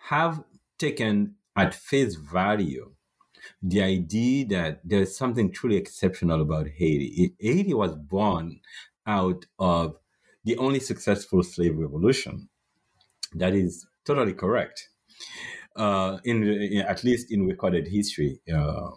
have 0.08 0.42
taken 0.78 1.34
at 1.56 1.74
face 1.74 2.14
value 2.14 2.92
the 3.62 3.82
idea 3.82 4.46
that 4.46 4.80
there's 4.84 5.16
something 5.16 5.50
truly 5.50 5.76
exceptional 5.76 6.40
about 6.40 6.68
Haiti. 6.68 7.34
Haiti 7.40 7.74
was 7.74 7.94
born 7.96 8.60
out 9.06 9.46
of 9.58 9.96
the 10.44 10.56
only 10.58 10.80
successful 10.80 11.42
slave 11.42 11.76
revolution. 11.76 12.48
That 13.34 13.54
is 13.54 13.86
totally 14.04 14.34
correct. 14.34 14.88
Uh, 15.74 16.18
in, 16.24 16.44
in, 16.44 16.80
at 16.82 17.04
least 17.04 17.30
in 17.30 17.46
recorded 17.46 17.88
history, 17.88 18.40
uh, 18.52 18.90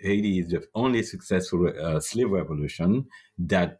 Haiti 0.00 0.40
is 0.40 0.48
the 0.48 0.64
only 0.74 1.02
successful 1.02 1.68
uh, 1.68 2.00
slave 2.00 2.30
revolution 2.30 3.06
that 3.38 3.79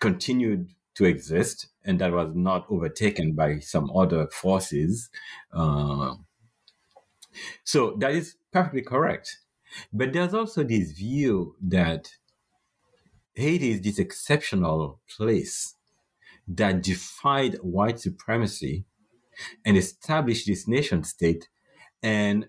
continued 0.00 0.70
to 0.94 1.04
exist 1.04 1.68
and 1.84 2.00
that 2.00 2.12
was 2.12 2.34
not 2.34 2.66
overtaken 2.68 3.32
by 3.32 3.58
some 3.60 3.90
other 3.94 4.26
forces. 4.28 5.08
Uh, 5.52 6.14
so 7.64 7.96
that 7.98 8.12
is 8.12 8.36
perfectly 8.52 8.82
correct. 8.82 9.38
But 9.92 10.12
there's 10.12 10.34
also 10.34 10.64
this 10.64 10.92
view 10.92 11.56
that 11.62 12.10
Haiti 13.34 13.70
is 13.70 13.80
this 13.80 13.98
exceptional 13.98 15.00
place 15.16 15.74
that 16.48 16.82
defied 16.82 17.54
white 17.62 18.00
supremacy 18.00 18.84
and 19.64 19.76
established 19.76 20.46
this 20.46 20.66
nation 20.66 21.04
state. 21.04 21.48
And 22.02 22.48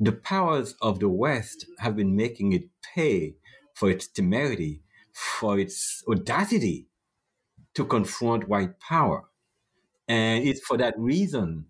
the 0.00 0.12
powers 0.12 0.74
of 0.80 1.00
the 1.00 1.08
West 1.08 1.66
have 1.78 1.96
been 1.96 2.16
making 2.16 2.52
it 2.52 2.64
pay 2.94 3.34
for 3.74 3.90
its 3.90 4.06
temerity 4.06 4.82
for 5.18 5.58
its 5.58 6.04
audacity 6.08 6.86
to 7.74 7.84
confront 7.84 8.48
white 8.48 8.78
power. 8.78 9.24
And 10.06 10.46
it's 10.46 10.60
for 10.60 10.76
that 10.76 10.94
reason 10.96 11.66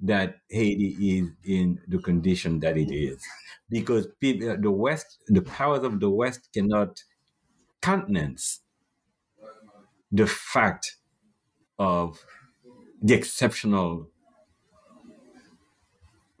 that 0.00 0.36
Haiti 0.50 1.18
is 1.18 1.30
in 1.44 1.80
the 1.88 1.98
condition 1.98 2.60
that 2.60 2.76
it 2.76 2.92
is. 2.92 3.22
Because 3.70 4.06
people, 4.20 4.54
the 4.60 4.70
West, 4.70 5.18
the 5.28 5.40
powers 5.40 5.82
of 5.82 6.00
the 6.00 6.10
West 6.10 6.52
cannot 6.52 7.02
countenance 7.80 8.60
the 10.12 10.26
fact 10.26 10.96
of 11.78 12.24
the 13.00 13.14
exceptional 13.14 14.08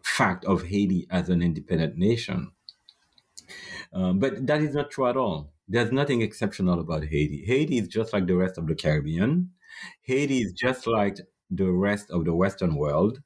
fact 0.02 0.44
of 0.44 0.64
Haiti 0.64 1.06
as 1.10 1.30
an 1.30 1.40
independent 1.40 1.96
nation. 1.96 2.52
Um, 3.94 4.18
but 4.18 4.46
that 4.46 4.60
is 4.60 4.74
not 4.74 4.90
true 4.90 5.06
at 5.06 5.16
all. 5.16 5.52
There's 5.70 5.92
nothing 5.92 6.20
exceptional 6.20 6.80
about 6.80 7.04
Haiti. 7.04 7.44
Haiti 7.46 7.78
is 7.78 7.86
just 7.86 8.12
like 8.12 8.26
the 8.26 8.34
rest 8.34 8.58
of 8.58 8.66
the 8.66 8.74
Caribbean. 8.74 9.50
Haiti 10.02 10.38
is 10.38 10.52
just 10.52 10.88
like 10.88 11.18
the 11.48 11.70
rest 11.70 12.10
of 12.10 12.24
the 12.24 12.34
Western 12.34 12.74
world, 12.74 13.22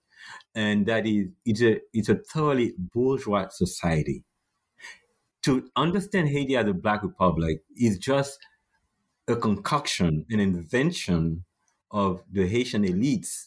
and 0.55 0.85
that 0.85 1.07
is 1.07 1.29
it's 1.47 1.63
a 1.63 1.81
it's 1.95 2.11
a 2.11 2.17
thoroughly 2.17 2.75
bourgeois 2.77 3.49
society. 3.49 4.25
To 5.45 5.71
understand 5.75 6.29
Haiti 6.29 6.55
as 6.55 6.69
a 6.69 6.75
black 6.75 7.03
republic 7.03 7.63
is 7.79 7.97
just 7.97 8.39
a 9.27 9.37
concoction, 9.37 10.27
an 10.29 10.39
invention 10.39 11.45
of 11.91 12.25
the 12.31 12.47
Haitian 12.47 12.85
elites 12.85 13.47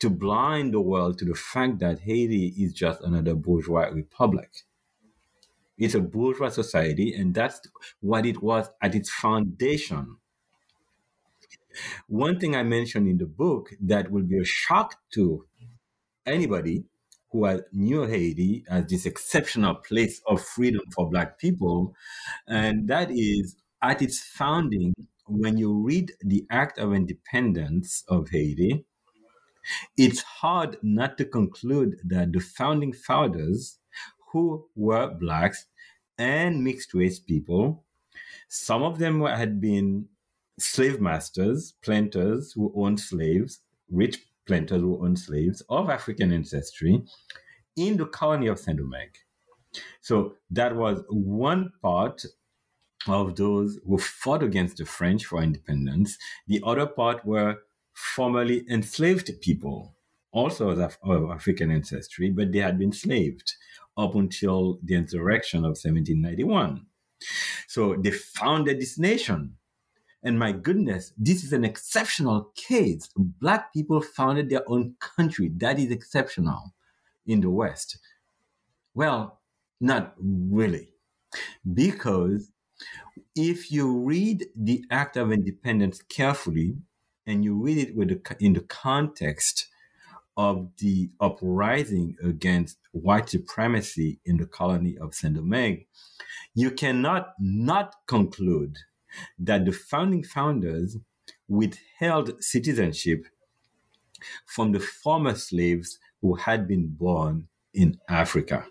to 0.00 0.10
blind 0.10 0.74
the 0.74 0.80
world 0.80 1.18
to 1.18 1.24
the 1.24 1.34
fact 1.36 1.78
that 1.78 2.00
Haiti 2.00 2.48
is 2.58 2.72
just 2.72 3.00
another 3.02 3.36
bourgeois 3.36 3.88
republic. 3.92 4.50
It's 5.76 5.94
a 5.94 6.00
bourgeois 6.00 6.50
society, 6.50 7.14
and 7.14 7.34
that's 7.34 7.60
what 8.00 8.26
it 8.26 8.42
was 8.42 8.70
at 8.80 8.94
its 8.94 9.10
foundation. 9.10 10.16
One 12.06 12.38
thing 12.38 12.54
I 12.54 12.62
mentioned 12.62 13.08
in 13.08 13.18
the 13.18 13.26
book 13.26 13.70
that 13.80 14.10
will 14.10 14.22
be 14.22 14.38
a 14.38 14.44
shock 14.44 14.96
to 15.14 15.46
anybody 16.24 16.84
who 17.32 17.60
knew 17.72 18.04
Haiti 18.04 18.64
as 18.70 18.86
this 18.86 19.06
exceptional 19.06 19.74
place 19.74 20.20
of 20.28 20.40
freedom 20.40 20.82
for 20.94 21.10
Black 21.10 21.38
people, 21.38 21.94
and 22.46 22.86
that 22.88 23.10
is 23.10 23.56
at 23.82 24.00
its 24.00 24.20
founding, 24.20 24.94
when 25.26 25.58
you 25.58 25.72
read 25.72 26.12
the 26.20 26.46
Act 26.50 26.78
of 26.78 26.94
Independence 26.94 28.04
of 28.08 28.28
Haiti, 28.30 28.84
it's 29.96 30.22
hard 30.22 30.76
not 30.82 31.18
to 31.18 31.24
conclude 31.24 31.96
that 32.04 32.32
the 32.32 32.40
founding 32.40 32.92
fathers 32.92 33.78
who 34.34 34.66
were 34.74 35.14
blacks 35.14 35.66
and 36.18 36.62
mixed 36.62 36.92
race 36.92 37.20
people. 37.20 37.84
Some 38.48 38.82
of 38.82 38.98
them 38.98 39.22
had 39.24 39.60
been 39.60 40.08
slave 40.58 41.00
masters, 41.00 41.74
planters 41.82 42.52
who 42.52 42.72
owned 42.76 42.98
slaves, 42.98 43.60
rich 43.90 44.18
planters 44.46 44.80
who 44.80 45.02
owned 45.04 45.18
slaves 45.18 45.62
of 45.68 45.88
African 45.88 46.32
ancestry 46.32 47.02
in 47.76 47.96
the 47.96 48.06
colony 48.06 48.48
of 48.48 48.58
Saint 48.58 48.78
Domingue. 48.78 49.16
So 50.00 50.34
that 50.50 50.74
was 50.74 51.02
one 51.08 51.72
part 51.80 52.24
of 53.06 53.36
those 53.36 53.78
who 53.86 53.98
fought 53.98 54.42
against 54.42 54.78
the 54.78 54.84
French 54.84 55.26
for 55.26 55.42
independence. 55.42 56.18
The 56.48 56.60
other 56.64 56.86
part 56.86 57.24
were 57.24 57.58
formerly 57.92 58.64
enslaved 58.68 59.30
people, 59.40 59.94
also 60.32 60.70
of 60.70 61.30
African 61.30 61.70
ancestry, 61.70 62.30
but 62.30 62.50
they 62.50 62.58
had 62.58 62.78
been 62.78 62.88
enslaved 62.88 63.54
up 63.96 64.14
until 64.14 64.78
the 64.82 64.94
insurrection 64.94 65.60
of 65.60 65.76
1791. 65.76 66.86
So 67.68 67.96
they 67.96 68.10
founded 68.10 68.80
this 68.80 68.98
nation. 68.98 69.56
And 70.22 70.38
my 70.38 70.52
goodness, 70.52 71.12
this 71.18 71.44
is 71.44 71.52
an 71.52 71.64
exceptional 71.64 72.50
case. 72.54 73.10
Black 73.16 73.72
people 73.72 74.00
founded 74.00 74.48
their 74.48 74.68
own 74.68 74.94
country. 74.98 75.50
That 75.56 75.78
is 75.78 75.90
exceptional 75.90 76.74
in 77.26 77.40
the 77.40 77.50
West. 77.50 77.98
Well, 78.94 79.40
not 79.80 80.14
really. 80.18 80.90
Because 81.74 82.50
if 83.36 83.70
you 83.70 83.98
read 83.98 84.46
the 84.56 84.84
Act 84.90 85.16
of 85.16 85.32
Independence 85.32 86.00
carefully 86.02 86.76
and 87.26 87.44
you 87.44 87.54
read 87.54 87.78
it 87.78 87.96
with 87.96 88.08
the, 88.08 88.36
in 88.40 88.54
the 88.54 88.60
context 88.60 89.66
of 90.36 90.68
the 90.78 91.10
uprising 91.20 92.16
against 92.22 92.78
white 92.92 93.28
supremacy 93.28 94.18
in 94.24 94.36
the 94.36 94.46
colony 94.46 94.96
of 94.98 95.14
Saint 95.14 95.34
Domingue, 95.34 95.84
you 96.54 96.70
cannot 96.70 97.34
not 97.38 97.94
conclude 98.06 98.76
that 99.38 99.64
the 99.64 99.72
founding 99.72 100.24
founders 100.24 100.96
withheld 101.48 102.42
citizenship 102.42 103.26
from 104.46 104.72
the 104.72 104.80
former 104.80 105.34
slaves 105.34 105.98
who 106.20 106.34
had 106.34 106.66
been 106.66 106.88
born 106.88 107.48
in 107.72 107.98
Africa. 108.08 108.66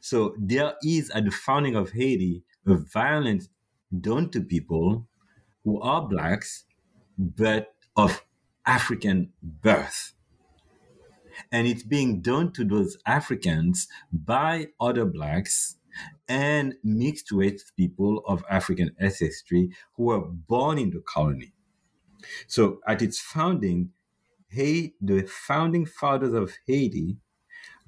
So 0.00 0.34
there 0.38 0.74
is 0.82 1.10
at 1.10 1.24
the 1.24 1.30
founding 1.30 1.76
of 1.76 1.92
Haiti 1.92 2.42
a 2.66 2.74
violence 2.74 3.48
done 4.00 4.30
to 4.30 4.40
people 4.40 5.06
who 5.64 5.80
are 5.80 6.06
blacks 6.06 6.64
but 7.16 7.74
of 7.96 8.24
African 8.66 9.32
birth 9.42 10.12
and 11.52 11.66
it's 11.66 11.82
being 11.82 12.20
done 12.20 12.52
to 12.52 12.64
those 12.64 12.96
Africans 13.06 13.88
by 14.12 14.68
other 14.80 15.04
blacks 15.04 15.76
and 16.28 16.74
mixed 16.84 17.32
race 17.32 17.70
people 17.76 18.22
of 18.26 18.44
African 18.50 18.94
ancestry 19.00 19.70
who 19.94 20.04
were 20.04 20.20
born 20.20 20.78
in 20.78 20.90
the 20.90 21.00
colony. 21.00 21.52
So 22.46 22.80
at 22.86 23.02
its 23.02 23.20
founding, 23.20 23.90
the 24.50 25.28
founding 25.28 25.86
fathers 25.86 26.32
of 26.32 26.52
Haiti 26.66 27.16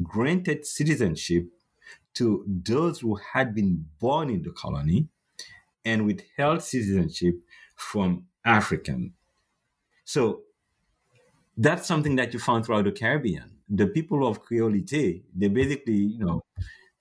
granted 0.03 0.67
citizenship 0.67 1.47
to 2.15 2.45
those 2.47 3.01
who 3.01 3.19
had 3.33 3.55
been 3.55 3.87
born 3.99 4.31
in 4.31 4.43
the 4.43 4.51
colony 4.51 5.09
and 5.85 6.07
withheld 6.07 6.63
citizenship 6.63 7.37
from 7.77 8.27
African. 8.45 9.15
So 10.05 10.43
that's 11.61 11.87
something 11.87 12.17
that 12.17 12.33
you 12.33 12.41
found 12.41 12.65
throughout 12.65 12.85
the 12.85 12.93
Caribbean. 12.93 13.51
The 13.69 13.87
people 13.87 14.27
of 14.27 14.43
Creolite, 14.43 15.23
they 15.37 15.49
basically, 15.49 15.95
you 15.95 16.25
know, 16.25 16.41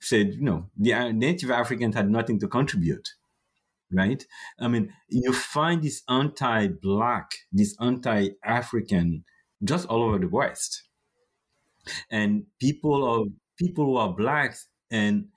said, 0.02 0.34
you 0.34 0.42
know, 0.42 0.70
the 0.78 0.94
uh, 0.94 1.12
native 1.12 1.52
Africans 1.52 1.96
had 1.96 2.10
nothing 2.10 2.40
to 2.42 2.48
contribute. 2.48 3.08
right? 3.92 4.26
I 4.60 4.68
mean, 4.68 4.94
you 5.08 5.34
find 5.34 5.82
this 5.82 6.04
anti-black, 6.10 7.32
this 7.52 7.76
anti-African, 7.80 9.24
just 9.64 9.88
all 9.88 10.04
over 10.04 10.20
the 10.20 10.28
West, 10.28 10.84
and 12.12 12.44
people 12.60 13.00
of 13.16 13.30
people 13.58 13.86
who 13.86 13.98
are 13.98 14.14
blacks 14.14 14.68
and 14.92 15.28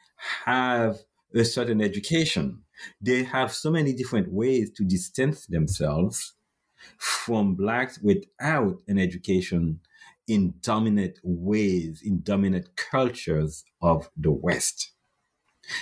have 0.44 0.96
a 1.34 1.44
certain 1.44 1.80
education, 1.80 2.62
they 3.00 3.22
have 3.24 3.52
so 3.52 3.70
many 3.70 3.92
different 3.94 4.32
ways 4.32 4.70
to 4.76 4.84
distance 4.84 5.46
themselves 5.46 6.34
from 6.98 7.54
blacks 7.54 7.98
without 8.00 8.80
an 8.88 8.98
education 8.98 9.80
in 10.28 10.54
dominant 10.60 11.18
ways, 11.22 12.00
in 12.04 12.22
dominant 12.22 12.76
cultures 12.76 13.64
of 13.80 14.08
the 14.16 14.30
West. 14.30 14.92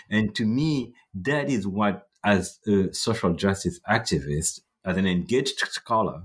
And 0.09 0.35
to 0.35 0.45
me, 0.45 0.95
that 1.15 1.49
is 1.51 1.67
what, 1.67 2.09
as 2.25 2.59
a 2.67 2.93
social 2.93 3.35
justice 3.35 3.81
activist, 3.89 4.61
as 4.85 4.97
an 4.97 5.07
engaged 5.07 5.59
scholar 5.59 6.23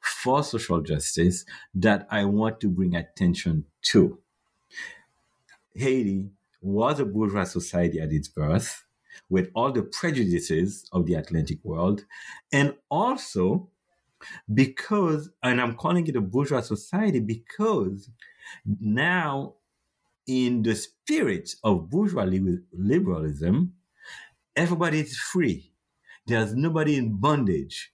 for 0.00 0.42
social 0.42 0.80
justice, 0.80 1.44
that 1.74 2.06
I 2.10 2.24
want 2.24 2.60
to 2.60 2.68
bring 2.68 2.94
attention 2.94 3.64
to. 3.92 4.18
Haiti 5.74 6.30
was 6.60 7.00
a 7.00 7.04
bourgeois 7.04 7.44
society 7.44 8.00
at 8.00 8.12
its 8.12 8.28
birth 8.28 8.83
with 9.28 9.50
all 9.54 9.72
the 9.72 9.82
prejudices 9.82 10.88
of 10.92 11.06
the 11.06 11.14
Atlantic 11.14 11.58
world, 11.62 12.04
and 12.52 12.74
also 12.90 13.68
because, 14.52 15.30
and 15.42 15.60
I'm 15.60 15.74
calling 15.76 16.06
it 16.06 16.16
a 16.16 16.20
bourgeois 16.20 16.60
society 16.60 17.20
because 17.20 18.10
now, 18.80 19.54
in 20.26 20.62
the 20.62 20.74
spirit 20.74 21.54
of 21.62 21.90
bourgeois 21.90 22.26
liberalism, 22.72 23.74
everybody 24.56 25.00
is 25.00 25.18
free. 25.18 25.72
There's 26.26 26.54
nobody 26.54 26.96
in 26.96 27.20
bondage. 27.20 27.92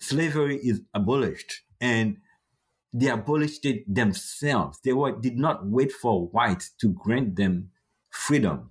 Slavery 0.00 0.58
is 0.58 0.82
abolished, 0.92 1.62
and 1.80 2.18
they 2.92 3.08
abolished 3.08 3.64
it 3.64 3.82
themselves. 3.92 4.78
They 4.84 4.92
were, 4.92 5.12
did 5.12 5.38
not 5.38 5.66
wait 5.66 5.92
for 5.92 6.26
whites 6.26 6.70
to 6.80 6.88
grant 6.88 7.36
them 7.36 7.70
freedom. 8.10 8.70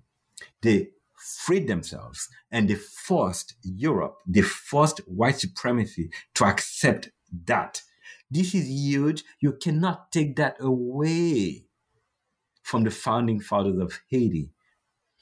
They 0.61 0.89
freed 1.21 1.67
themselves 1.67 2.29
and 2.51 2.69
they 2.69 2.75
forced 2.75 3.55
Europe, 3.63 4.17
they 4.27 4.41
forced 4.41 4.99
white 5.07 5.39
supremacy 5.39 6.09
to 6.35 6.45
accept 6.45 7.09
that. 7.45 7.81
This 8.29 8.55
is 8.55 8.67
huge. 8.67 9.23
You 9.39 9.53
cannot 9.53 10.11
take 10.11 10.35
that 10.37 10.57
away 10.59 11.65
from 12.63 12.83
the 12.83 12.91
founding 12.91 13.39
fathers 13.39 13.77
of 13.79 13.99
Haiti, 14.09 14.49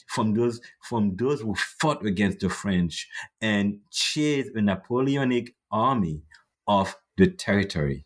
from 0.08 0.34
those, 0.34 0.62
from 0.82 1.16
those 1.16 1.42
who 1.42 1.56
fought 1.56 2.06
against 2.06 2.40
the 2.40 2.50
French 2.50 3.08
and 3.42 3.80
chased 3.90 4.56
a 4.56 4.62
Napoleonic 4.62 5.56
army 5.72 6.24
of 6.68 6.96
the 7.18 7.28
territory. 7.28 8.06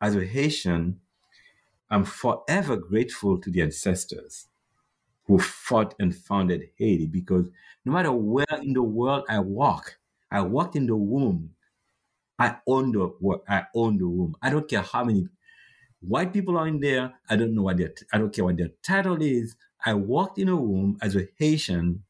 As 0.00 0.16
a 0.16 0.24
Haitian, 0.24 1.00
I'm 1.90 2.04
forever 2.04 2.76
grateful 2.76 3.38
to 3.40 3.50
the 3.50 3.62
ancestors 3.62 4.48
who 5.26 5.38
fought 5.38 5.94
and 5.98 6.14
founded 6.14 6.70
Haiti 6.76 7.06
because 7.06 7.46
no 7.84 7.92
matter 7.92 8.12
where 8.12 8.46
in 8.62 8.72
the 8.74 8.82
world 8.82 9.24
I 9.28 9.40
walk, 9.40 9.98
I 10.30 10.42
walked 10.42 10.76
in 10.76 10.86
the 10.86 10.96
womb, 10.96 11.54
I 12.38 12.58
own 12.66 12.92
the 12.92 13.42
I 13.48 13.66
own 13.74 13.98
the 13.98 14.04
room. 14.06 14.36
I 14.42 14.50
don't 14.50 14.68
care 14.68 14.82
how 14.82 15.04
many 15.04 15.28
white 16.00 16.32
people 16.32 16.58
are 16.58 16.68
in 16.68 16.80
there. 16.80 17.14
I 17.30 17.36
don't 17.36 17.54
know 17.54 17.62
what 17.62 17.78
their 17.78 17.94
I 18.12 18.18
don't 18.18 18.34
care 18.34 18.44
what 18.44 18.56
their 18.58 18.70
title 18.82 19.20
is. 19.22 19.56
I 19.84 19.94
walked 19.94 20.38
in 20.38 20.48
a 20.48 20.56
room 20.56 20.98
as 21.02 21.16
a 21.16 21.28
Haitian 21.38 22.04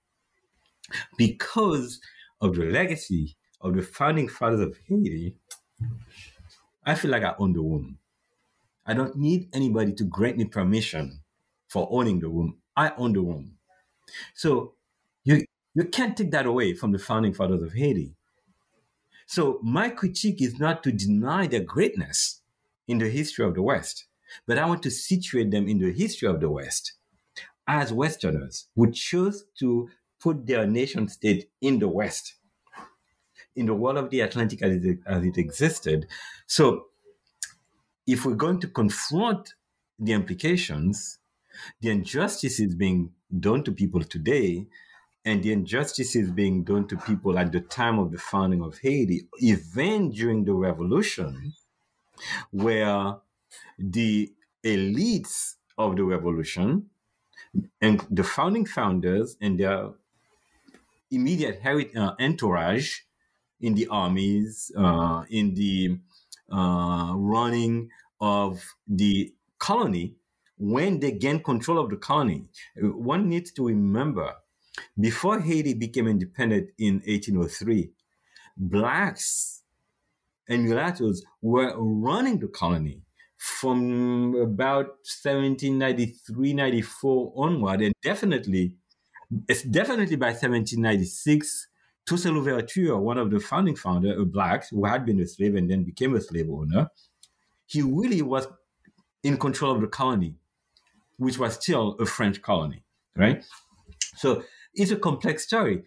because 1.16 2.00
of 2.40 2.54
the 2.56 2.64
legacy 2.64 3.36
of 3.60 3.74
the 3.74 3.82
founding 3.82 4.28
fathers 4.28 4.60
of 4.60 4.76
Haiti. 4.86 5.36
I 6.84 6.94
feel 6.94 7.10
like 7.10 7.22
I 7.24 7.34
own 7.38 7.52
the 7.52 7.62
womb. 7.62 7.98
I 8.86 8.94
don't 8.94 9.16
need 9.16 9.50
anybody 9.54 9.94
to 9.94 10.04
grant 10.04 10.38
me 10.38 10.46
permission 10.46 11.22
for 11.68 11.88
owning 11.92 12.20
the 12.20 12.30
womb. 12.30 12.62
I 12.76 12.92
own 12.96 13.12
the 13.12 13.22
womb. 13.22 13.56
So 14.34 14.74
you 15.24 15.44
you 15.74 15.84
can't 15.84 16.16
take 16.16 16.30
that 16.30 16.46
away 16.46 16.74
from 16.74 16.92
the 16.92 16.98
founding 16.98 17.34
fathers 17.34 17.62
of 17.62 17.72
Haiti. 17.72 18.14
So 19.26 19.58
my 19.62 19.88
critique 19.88 20.40
is 20.40 20.58
not 20.58 20.82
to 20.84 20.92
deny 20.92 21.46
their 21.46 21.60
greatness 21.64 22.42
in 22.86 22.98
the 22.98 23.08
history 23.08 23.44
of 23.44 23.54
the 23.54 23.62
West, 23.62 24.04
but 24.46 24.58
I 24.58 24.66
want 24.66 24.82
to 24.84 24.90
situate 24.90 25.50
them 25.50 25.66
in 25.66 25.78
the 25.78 25.92
history 25.92 26.28
of 26.28 26.40
the 26.40 26.50
West 26.50 26.92
as 27.66 27.92
Westerners 27.92 28.68
who 28.76 28.92
chose 28.92 29.44
to 29.58 29.88
put 30.20 30.46
their 30.46 30.66
nation 30.66 31.08
state 31.08 31.50
in 31.60 31.78
the 31.78 31.88
West, 31.88 32.34
in 33.56 33.66
the 33.66 33.74
world 33.74 33.96
of 33.96 34.10
the 34.10 34.20
Atlantic 34.20 34.62
as 34.62 34.84
it, 34.84 34.98
as 35.06 35.24
it 35.24 35.38
existed. 35.38 36.06
So 36.46 36.86
if 38.06 38.24
we're 38.24 38.34
going 38.34 38.60
to 38.60 38.68
confront 38.68 39.54
the 39.98 40.12
implications, 40.12 41.18
the 41.80 41.90
injustices 41.90 42.74
being 42.74 43.12
done 43.40 43.64
to 43.64 43.72
people 43.72 44.02
today 44.02 44.66
and 45.24 45.42
the 45.42 45.52
injustices 45.52 46.30
being 46.30 46.64
done 46.64 46.86
to 46.86 46.96
people 46.96 47.38
at 47.38 47.50
the 47.52 47.60
time 47.60 47.98
of 47.98 48.12
the 48.12 48.18
founding 48.18 48.62
of 48.62 48.78
Haiti, 48.78 49.26
even 49.38 50.10
during 50.10 50.44
the 50.44 50.52
revolution, 50.52 51.54
where 52.50 53.16
the 53.78 54.32
elites 54.62 55.54
of 55.78 55.96
the 55.96 56.04
revolution 56.04 56.90
and 57.80 58.04
the 58.10 58.24
founding 58.24 58.66
founders 58.66 59.36
and 59.40 59.58
their 59.58 59.90
immediate 61.10 61.60
uh, 61.64 62.12
entourage 62.20 63.00
in 63.60 63.74
the 63.74 63.86
armies, 63.88 64.70
uh, 64.76 65.24
in 65.30 65.54
the 65.54 65.98
uh, 66.52 67.12
running 67.16 67.90
of 68.20 68.74
the 68.86 69.32
colony, 69.58 70.14
when 70.72 71.00
they 71.00 71.12
gained 71.12 71.44
control 71.44 71.78
of 71.78 71.90
the 71.90 71.96
colony, 71.96 72.44
uh, 72.82 72.86
one 72.86 73.28
needs 73.28 73.52
to 73.52 73.66
remember 73.66 74.34
before 74.98 75.40
Haiti 75.40 75.74
became 75.74 76.08
independent 76.08 76.70
in 76.78 76.94
1803, 77.06 77.90
blacks 78.56 79.62
and 80.48 80.64
mulattoes 80.64 81.22
were 81.42 81.74
running 81.76 82.38
the 82.38 82.48
colony 82.48 83.02
from 83.36 84.34
about 84.36 84.86
1793 85.22 86.54
94 86.54 87.32
onward 87.36 87.82
and 87.82 87.94
definitely 88.02 88.72
it's 89.48 89.62
definitely 89.62 90.16
by 90.16 90.28
1796 90.28 91.68
Toussaint 92.06 92.34
Louverture, 92.34 92.98
one 92.98 93.16
of 93.16 93.30
the 93.30 93.40
founding 93.40 93.76
founder, 93.76 94.12
uh, 94.12 94.22
a 94.22 94.24
black 94.24 94.68
who 94.68 94.84
had 94.84 95.06
been 95.06 95.20
a 95.20 95.26
slave 95.26 95.54
and 95.54 95.70
then 95.70 95.84
became 95.84 96.14
a 96.14 96.20
slave 96.20 96.50
owner, 96.50 96.88
he 97.66 97.80
really 97.80 98.20
was 98.20 98.46
in 99.22 99.38
control 99.38 99.74
of 99.74 99.80
the 99.80 99.86
colony 99.86 100.36
which 101.16 101.38
was 101.38 101.54
still 101.54 101.96
a 102.00 102.06
French 102.06 102.42
colony, 102.42 102.82
right? 103.16 103.44
So 104.16 104.44
it's 104.74 104.90
a 104.90 104.96
complex 104.96 105.44
story. 105.44 105.84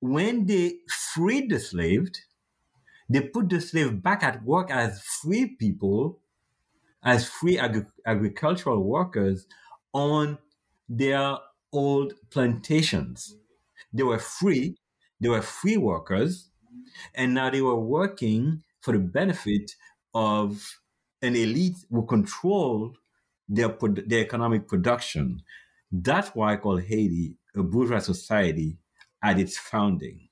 When 0.00 0.46
they 0.46 0.78
freed 1.14 1.50
the 1.50 1.58
slaves, 1.58 2.22
they 3.08 3.20
put 3.20 3.48
the 3.48 3.60
slave 3.60 4.02
back 4.02 4.22
at 4.22 4.44
work 4.44 4.70
as 4.70 5.02
free 5.02 5.46
people, 5.46 6.20
as 7.02 7.28
free 7.28 7.58
ag- 7.58 7.86
agricultural 8.06 8.82
workers 8.82 9.46
on 9.92 10.38
their 10.88 11.38
old 11.72 12.14
plantations. 12.30 13.36
They 13.92 14.04
were 14.04 14.18
free, 14.18 14.76
they 15.20 15.28
were 15.28 15.42
free 15.42 15.76
workers, 15.76 16.50
and 17.14 17.34
now 17.34 17.50
they 17.50 17.62
were 17.62 17.78
working 17.78 18.62
for 18.80 18.92
the 18.92 19.00
benefit 19.00 19.76
of 20.14 20.78
an 21.22 21.36
elite 21.36 21.76
who 21.90 22.06
controlled 22.06 22.96
their, 23.50 23.76
their 24.06 24.20
economic 24.20 24.68
production. 24.68 25.42
That's 25.90 26.28
why 26.28 26.52
I 26.52 26.56
call 26.56 26.76
Haiti 26.78 27.34
a 27.56 27.62
bourgeois 27.62 27.98
society 27.98 28.78
at 29.22 29.38
its 29.38 29.58
founding. 29.58 30.28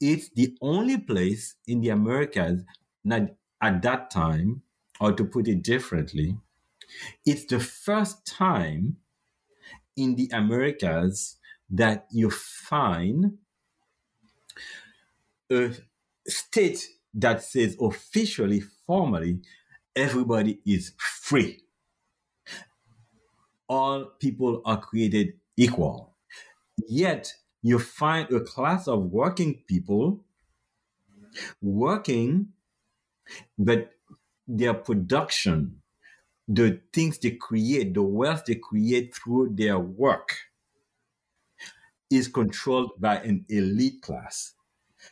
It's 0.00 0.28
the 0.30 0.56
only 0.60 0.98
place 0.98 1.54
in 1.66 1.80
the 1.80 1.90
Americas 1.90 2.64
not 3.04 3.30
at 3.62 3.80
that 3.82 4.10
time, 4.10 4.62
or 5.00 5.12
to 5.12 5.24
put 5.24 5.46
it 5.46 5.62
differently, 5.62 6.36
it's 7.24 7.44
the 7.46 7.60
first 7.60 8.26
time 8.26 8.96
in 9.96 10.16
the 10.16 10.28
Americas 10.32 11.36
that 11.70 12.06
you 12.10 12.30
find 12.30 13.38
a 15.50 15.70
state 16.26 16.88
that 17.14 17.42
says 17.42 17.76
officially, 17.80 18.62
formally, 18.86 19.40
everybody 19.94 20.58
is 20.66 20.92
free 20.98 21.62
all 23.68 24.04
people 24.18 24.62
are 24.64 24.80
created 24.80 25.34
equal. 25.56 26.14
Yet 26.88 27.34
you 27.62 27.78
find 27.78 28.30
a 28.32 28.40
class 28.40 28.88
of 28.88 29.04
working 29.04 29.62
people 29.66 30.24
working, 31.60 32.48
but 33.58 33.90
their 34.46 34.74
production, 34.74 35.82
the 36.46 36.80
things 36.92 37.18
they 37.18 37.32
create, 37.32 37.94
the 37.94 38.02
wealth 38.02 38.44
they 38.46 38.54
create 38.54 39.14
through 39.14 39.50
their 39.54 39.78
work, 39.78 40.36
is 42.10 42.28
controlled 42.28 42.92
by 42.98 43.16
an 43.16 43.44
elite 43.48 44.00
class. 44.02 44.54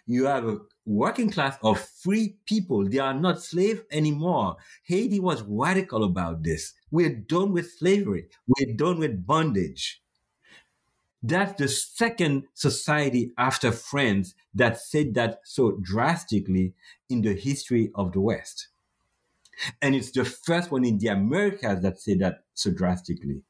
You 0.06 0.24
have 0.26 0.46
a 0.46 0.58
working 0.86 1.30
class 1.30 1.58
of 1.62 1.78
free 1.78 2.38
people. 2.46 2.88
They 2.88 2.98
are 2.98 3.14
not 3.14 3.42
slaves 3.42 3.82
anymore. 3.90 4.56
Haiti 4.84 5.20
was 5.20 5.42
radical 5.42 6.04
about 6.04 6.42
this. 6.42 6.72
We're 6.96 7.14
done 7.14 7.52
with 7.52 7.72
slavery. 7.72 8.24
We're 8.48 8.72
done 8.74 9.00
with 9.00 9.26
bondage. 9.26 10.00
That's 11.22 11.60
the 11.60 11.68
second 11.68 12.44
society 12.54 13.32
after 13.36 13.70
France 13.70 14.34
that 14.54 14.78
said 14.80 15.12
that 15.12 15.40
so 15.44 15.72
drastically 15.82 16.72
in 17.10 17.20
the 17.20 17.34
history 17.34 17.90
of 17.94 18.12
the 18.12 18.22
West. 18.22 18.68
And 19.82 19.94
it's 19.94 20.10
the 20.10 20.24
first 20.24 20.70
one 20.70 20.86
in 20.86 20.96
the 20.96 21.08
Americas 21.08 21.82
that 21.82 22.00
said 22.00 22.20
that 22.20 22.44
so 22.54 22.70
drastically. 22.70 23.42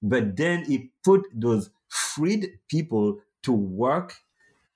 But 0.00 0.36
then 0.36 0.64
it 0.70 0.82
put 1.02 1.22
those 1.34 1.68
freed 1.88 2.60
people 2.68 3.18
to 3.42 3.52
work 3.52 4.14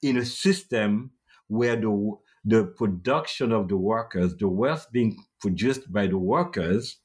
in 0.02 0.16
a 0.16 0.24
system 0.24 1.12
where 1.46 1.76
the 1.76 2.16
the 2.44 2.64
production 2.64 3.52
of 3.52 3.68
the 3.68 3.76
workers, 3.76 4.36
the 4.36 4.48
wealth 4.48 4.88
being 4.90 5.24
produced 5.40 5.92
by 5.92 6.08
the 6.08 6.18
workers, 6.18 6.98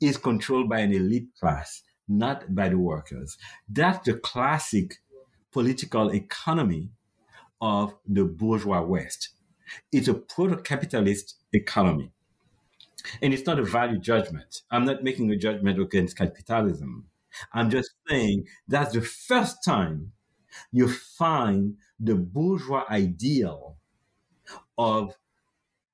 is 0.00 0.16
controlled 0.16 0.68
by 0.68 0.80
an 0.80 0.92
elite 0.92 1.28
class, 1.38 1.82
not 2.08 2.54
by 2.54 2.68
the 2.68 2.78
workers. 2.78 3.36
That's 3.68 4.04
the 4.06 4.14
classic 4.14 4.96
political 5.52 6.12
economy 6.12 6.90
of 7.60 7.94
the 8.06 8.24
bourgeois 8.24 8.82
West. 8.82 9.30
It's 9.92 10.08
a 10.08 10.14
proto 10.14 10.56
capitalist 10.56 11.36
economy. 11.52 12.10
And 13.20 13.34
it's 13.34 13.46
not 13.46 13.58
a 13.58 13.64
value 13.64 13.98
judgment. 13.98 14.62
I'm 14.70 14.84
not 14.84 15.02
making 15.02 15.30
a 15.30 15.36
judgment 15.36 15.80
against 15.80 16.16
capitalism. 16.16 17.06
I'm 17.52 17.70
just 17.70 17.90
saying 18.08 18.46
that's 18.68 18.94
the 18.94 19.02
first 19.02 19.64
time 19.64 20.12
you 20.72 20.88
find 20.88 21.76
the 21.98 22.14
bourgeois 22.14 22.84
ideal 22.88 23.76
of 24.78 25.16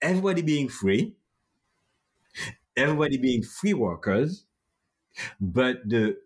everybody 0.03 0.43
being 0.43 0.69
free, 0.69 1.15
everybody 2.81 3.19
being 3.19 3.43
free 3.43 3.75
workers, 3.75 4.45
but 5.41 5.77
the 5.89 6.17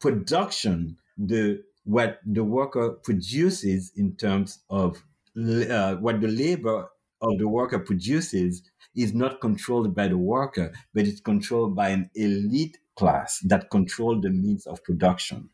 production, 0.00 0.98
the 1.18 1.62
what 1.84 2.20
the 2.24 2.44
worker 2.44 2.90
produces 2.92 3.92
in 3.96 4.16
terms 4.16 4.60
of 4.70 5.04
uh, 5.36 5.96
what 5.96 6.20
the 6.20 6.28
labor 6.28 6.88
of 7.20 7.38
the 7.38 7.48
worker 7.48 7.78
produces 7.78 8.62
is 8.96 9.12
not 9.14 9.40
controlled 9.40 9.94
by 9.94 10.08
the 10.08 10.16
worker, 10.16 10.72
but 10.94 11.06
it's 11.06 11.20
controlled 11.20 11.74
by 11.76 11.88
an 11.90 12.10
elite 12.14 12.78
class 12.96 13.40
that 13.40 13.70
control 13.70 14.20
the 14.20 14.30
means 14.30 14.66
of 14.66 14.82
production. 14.84 15.50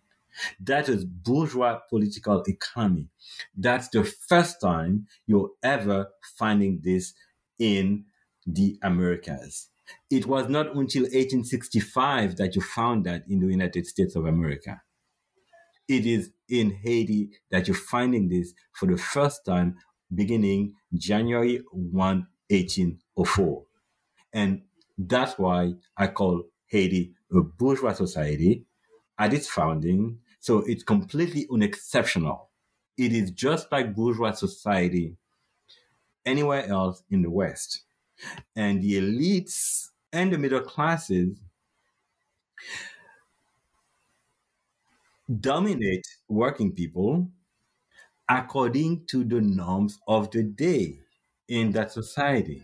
That 0.60 0.88
is 0.88 1.04
bourgeois 1.04 1.80
political 1.88 2.42
economy. 2.46 3.08
That's 3.56 3.88
the 3.88 4.04
first 4.04 4.60
time 4.60 5.08
you're 5.26 5.50
ever 5.62 6.10
finding 6.38 6.80
this 6.82 7.14
in 7.58 8.04
the 8.46 8.78
Americas. 8.82 9.69
It 10.10 10.26
was 10.26 10.48
not 10.48 10.74
until 10.74 11.02
1865 11.02 12.36
that 12.36 12.54
you 12.54 12.62
found 12.62 13.04
that 13.06 13.24
in 13.28 13.40
the 13.40 13.46
United 13.46 13.86
States 13.86 14.16
of 14.16 14.26
America. 14.26 14.82
It 15.88 16.06
is 16.06 16.30
in 16.48 16.70
Haiti 16.82 17.30
that 17.50 17.66
you're 17.66 17.76
finding 17.76 18.28
this 18.28 18.52
for 18.72 18.86
the 18.86 18.96
first 18.96 19.44
time 19.44 19.76
beginning 20.14 20.74
January 20.94 21.62
1, 21.72 22.26
1804. 22.48 23.62
And 24.32 24.62
that's 24.96 25.38
why 25.38 25.74
I 25.96 26.08
call 26.08 26.44
Haiti 26.66 27.14
a 27.32 27.40
bourgeois 27.40 27.92
society 27.92 28.64
at 29.18 29.32
its 29.34 29.48
founding. 29.48 30.18
So 30.40 30.58
it's 30.66 30.82
completely 30.82 31.46
unexceptional. 31.52 32.50
It 32.96 33.12
is 33.12 33.30
just 33.30 33.70
like 33.72 33.94
bourgeois 33.94 34.32
society 34.32 35.16
anywhere 36.24 36.66
else 36.66 37.02
in 37.10 37.22
the 37.22 37.30
West. 37.30 37.82
And 38.56 38.82
the 38.82 38.98
elites 38.98 39.88
and 40.12 40.32
the 40.32 40.38
middle 40.38 40.60
classes 40.60 41.38
dominate 45.40 46.06
working 46.28 46.72
people 46.72 47.28
according 48.28 49.06
to 49.06 49.24
the 49.24 49.40
norms 49.40 49.98
of 50.06 50.30
the 50.30 50.42
day 50.42 51.00
in 51.48 51.72
that 51.72 51.92
society. 51.92 52.62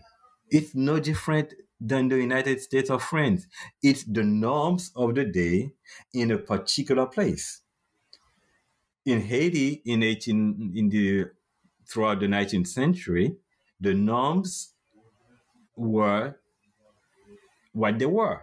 It's 0.49 0.73
no 0.73 0.99
different 0.99 1.53
than 1.79 2.07
the 2.07 2.17
United 2.17 2.61
States 2.61 2.89
of 2.89 3.03
France. 3.03 3.47
It's 3.83 4.03
the 4.03 4.23
norms 4.23 4.91
of 4.95 5.15
the 5.15 5.25
day 5.25 5.73
in 6.13 6.31
a 6.31 6.37
particular 6.37 7.05
place. 7.05 7.61
In 9.05 9.21
Haiti, 9.21 9.81
in 9.85 10.03
18, 10.03 10.73
in 10.75 10.89
the 10.89 11.25
throughout 11.87 12.19
the 12.19 12.27
19th 12.27 12.67
century, 12.67 13.37
the 13.79 13.93
norms 13.93 14.73
were 15.77 16.35
what 17.73 17.99
they 17.99 18.05
were. 18.05 18.41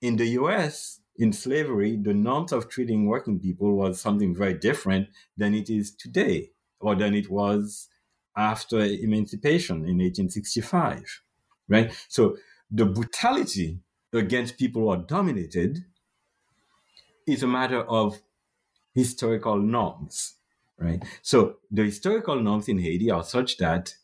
In 0.00 0.16
the 0.16 0.26
US, 0.40 1.00
in 1.16 1.32
slavery, 1.32 1.96
the 1.96 2.14
norms 2.14 2.52
of 2.52 2.68
treating 2.68 3.06
working 3.06 3.40
people 3.40 3.76
was 3.76 4.00
something 4.00 4.34
very 4.34 4.54
different 4.54 5.08
than 5.36 5.54
it 5.54 5.68
is 5.68 5.90
today, 5.94 6.50
or 6.80 6.94
than 6.94 7.14
it 7.14 7.30
was 7.30 7.88
after 8.36 8.78
emancipation 8.80 9.76
in 9.76 9.98
1865 9.98 11.22
right? 11.68 11.92
So 12.08 12.36
the 12.70 12.86
brutality 12.86 13.80
against 14.12 14.58
people 14.58 14.82
who 14.82 14.88
are 14.88 14.96
dominated 14.96 15.84
is 17.26 17.42
a 17.42 17.46
matter 17.46 17.80
of 17.80 18.20
historical 18.94 19.56
norms, 19.56 20.34
right? 20.78 21.02
So 21.22 21.56
the 21.70 21.84
historical 21.84 22.40
norms 22.40 22.68
in 22.68 22.78
Haiti 22.78 23.10
are 23.10 23.24
such 23.24 23.58
that 23.58 23.94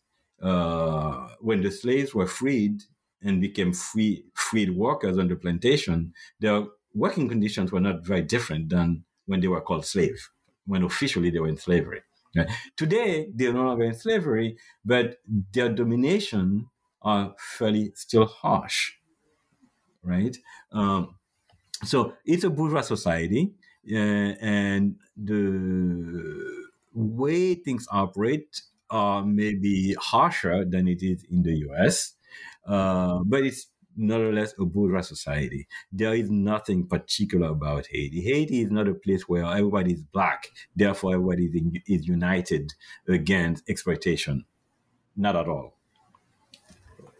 uh, 0.42 1.28
when 1.40 1.62
the 1.62 1.70
slaves 1.70 2.14
were 2.14 2.26
freed 2.26 2.82
and 3.22 3.40
became 3.40 3.72
free 3.72 4.24
freed 4.34 4.76
workers 4.76 5.18
on 5.18 5.28
the 5.28 5.36
plantation, 5.36 6.12
their 6.40 6.64
working 6.94 7.28
conditions 7.28 7.72
were 7.72 7.80
not 7.80 8.04
very 8.04 8.22
different 8.22 8.68
than 8.68 9.04
when 9.26 9.40
they 9.40 9.48
were 9.48 9.60
called 9.60 9.86
slaves, 9.86 10.30
when 10.66 10.82
officially 10.82 11.30
they 11.30 11.38
were 11.38 11.48
in 11.48 11.56
slavery. 11.56 12.02
Right? 12.36 12.48
Today, 12.76 13.28
they're 13.34 13.52
no 13.52 13.64
longer 13.64 13.84
in 13.84 13.94
slavery, 13.94 14.56
but 14.84 15.18
their 15.52 15.68
domination 15.68 16.68
are 17.02 17.34
fairly 17.38 17.92
still 17.94 18.26
harsh, 18.26 18.92
right? 20.02 20.36
Um, 20.72 21.16
so 21.84 22.14
it's 22.24 22.44
a 22.44 22.50
bourgeois 22.50 22.82
society, 22.82 23.52
uh, 23.92 23.96
and 23.96 24.96
the 25.16 26.58
way 26.94 27.54
things 27.54 27.86
operate 27.90 28.62
are 28.92 29.24
maybe 29.24 29.96
harsher 29.98 30.64
than 30.64 30.86
it 30.86 31.02
is 31.02 31.24
in 31.30 31.42
the 31.42 31.54
US, 31.68 32.12
uh, 32.68 33.20
but 33.24 33.42
it's 33.42 33.66
nonetheless 33.96 34.54
a 34.58 34.64
bourgeois 34.64 35.00
society. 35.00 35.66
There 35.90 36.14
is 36.14 36.30
nothing 36.30 36.86
particular 36.86 37.48
about 37.48 37.86
Haiti. 37.90 38.20
Haiti 38.20 38.60
is 38.62 38.70
not 38.70 38.88
a 38.88 38.94
place 38.94 39.28
where 39.28 39.44
everybody 39.44 39.94
is 39.94 40.02
black, 40.02 40.48
therefore 40.76 41.14
everybody 41.14 41.46
is, 41.46 41.54
in, 41.54 41.82
is 41.86 42.06
united 42.06 42.72
against 43.08 43.68
exploitation. 43.68 44.44
Not 45.16 45.36
at 45.36 45.48
all. 45.48 45.74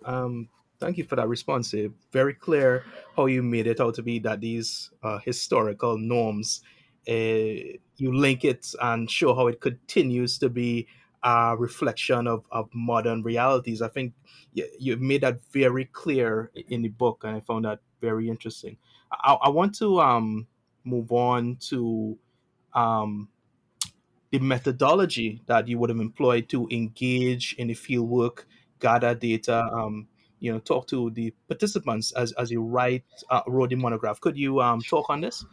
Um, 0.05 0.49
thank 0.81 0.99
you 0.99 1.05
for 1.05 1.17
that 1.17 1.29
response. 1.29 1.73
It's 1.75 1.95
very 2.13 2.35
clear 2.35 2.85
how 3.17 3.27
you 3.27 3.43
made 3.43 3.67
it 3.67 3.81
out 3.81 3.95
to 3.95 4.03
be 4.03 4.19
that 4.21 4.41
these 4.41 4.91
uh, 5.03 5.19
historical 5.19 5.99
norms, 5.99 6.63
uh, 7.09 7.79
you 7.97 8.13
link 8.13 8.45
it 8.45 8.67
and 8.81 9.11
show 9.11 9.35
how 9.35 9.47
it 9.47 9.61
continues 9.61 10.39
to 10.39 10.49
be 10.49 10.87
a 11.23 11.57
reflection 11.59 12.27
of, 12.27 12.47
of 12.51 12.69
modern 12.75 13.23
realities. 13.23 13.83
I 13.83 13.89
think 13.89 14.15
you, 14.53 14.67
you 14.79 14.97
made 14.97 15.23
that 15.23 15.41
very 15.53 15.87
clear 15.87 16.51
in 16.69 16.83
the 16.83 16.89
book, 16.89 17.23
and 17.25 17.37
I 17.37 17.41
found 17.41 17.65
that 17.65 17.81
very 18.01 18.29
interesting. 18.29 18.77
I, 19.13 19.35
I 19.35 19.49
want 19.49 19.75
to 19.79 20.01
um, 20.01 20.47
move 20.85 21.13
on 21.13 21.57
to 21.69 22.19
um, 22.75 23.29
the 24.31 24.39
methodology 24.39 25.43
that 25.47 25.69
you 25.69 25.79
would 25.79 25.91
have 25.91 26.01
employed 26.01 26.49
to 26.49 26.67
engage 26.71 27.55
in 27.59 27.69
the 27.69 27.75
field 27.75 28.09
work 28.09 28.47
gather 28.81 29.15
data, 29.15 29.63
um, 29.73 30.09
you 30.41 30.53
know, 30.53 30.59
talk 30.59 30.89
to 30.89 31.11
the 31.11 31.33
participants 31.47 32.13
as, 32.13 32.33
as 32.33 32.51
you 32.51 32.63
write, 32.63 33.05
uh, 33.31 33.43
wrote 33.47 33.71
the 33.71 33.77
monograph. 33.77 34.21
Could 34.21 34.37
you 34.37 34.61
um, 34.61 34.81
talk 34.83 35.09
on 35.09 35.21
this? 35.21 35.45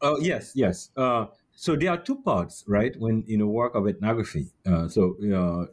Oh, 0.00 0.18
yes, 0.18 0.52
yes. 0.54 0.90
Uh, 0.96 1.26
so 1.56 1.76
there 1.76 1.90
are 1.90 1.98
two 1.98 2.16
parts, 2.22 2.64
right? 2.66 2.94
When 2.98 3.24
in 3.28 3.40
a 3.40 3.46
work 3.46 3.74
of 3.74 3.86
ethnography. 3.86 4.48
Uh, 4.66 4.88
so 4.88 5.16
uh, 5.22 5.66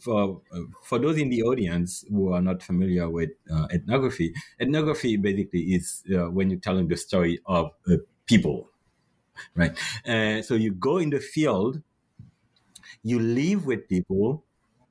for 0.00 0.42
for 0.84 0.98
those 0.98 1.18
in 1.18 1.30
the 1.30 1.42
audience 1.42 2.04
who 2.08 2.32
are 2.32 2.42
not 2.42 2.62
familiar 2.62 3.08
with 3.08 3.30
uh, 3.50 3.66
ethnography, 3.72 4.34
ethnography 4.60 5.16
basically 5.16 5.74
is 5.74 6.02
uh, 6.14 6.30
when 6.30 6.50
you're 6.50 6.60
telling 6.60 6.88
the 6.88 6.96
story 6.96 7.40
of 7.46 7.70
people, 8.26 8.68
right? 9.54 9.76
so 10.44 10.54
you 10.54 10.72
go 10.72 10.98
in 10.98 11.10
the 11.10 11.20
field, 11.20 11.80
you 13.02 13.18
live 13.18 13.64
with 13.66 13.88
people, 13.88 14.44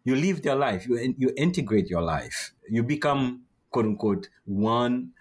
you 0.04 0.16
live 0.16 0.42
their 0.42 0.56
life, 0.56 0.88
you, 0.88 1.14
you 1.18 1.32
integrate 1.38 1.88
your 1.88 2.02
life, 2.02 2.54
you 2.68 2.84
become, 2.84 3.44
quote 3.70 3.86
unquote, 3.86 4.30
one 4.46 5.12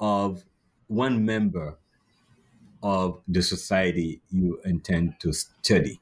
of 0.00 0.44
one 0.88 1.24
member 1.24 1.78
of 2.82 3.20
the 3.28 3.42
society 3.42 4.22
you 4.30 4.60
intend 4.64 5.14
to 5.20 5.32
study. 5.32 6.00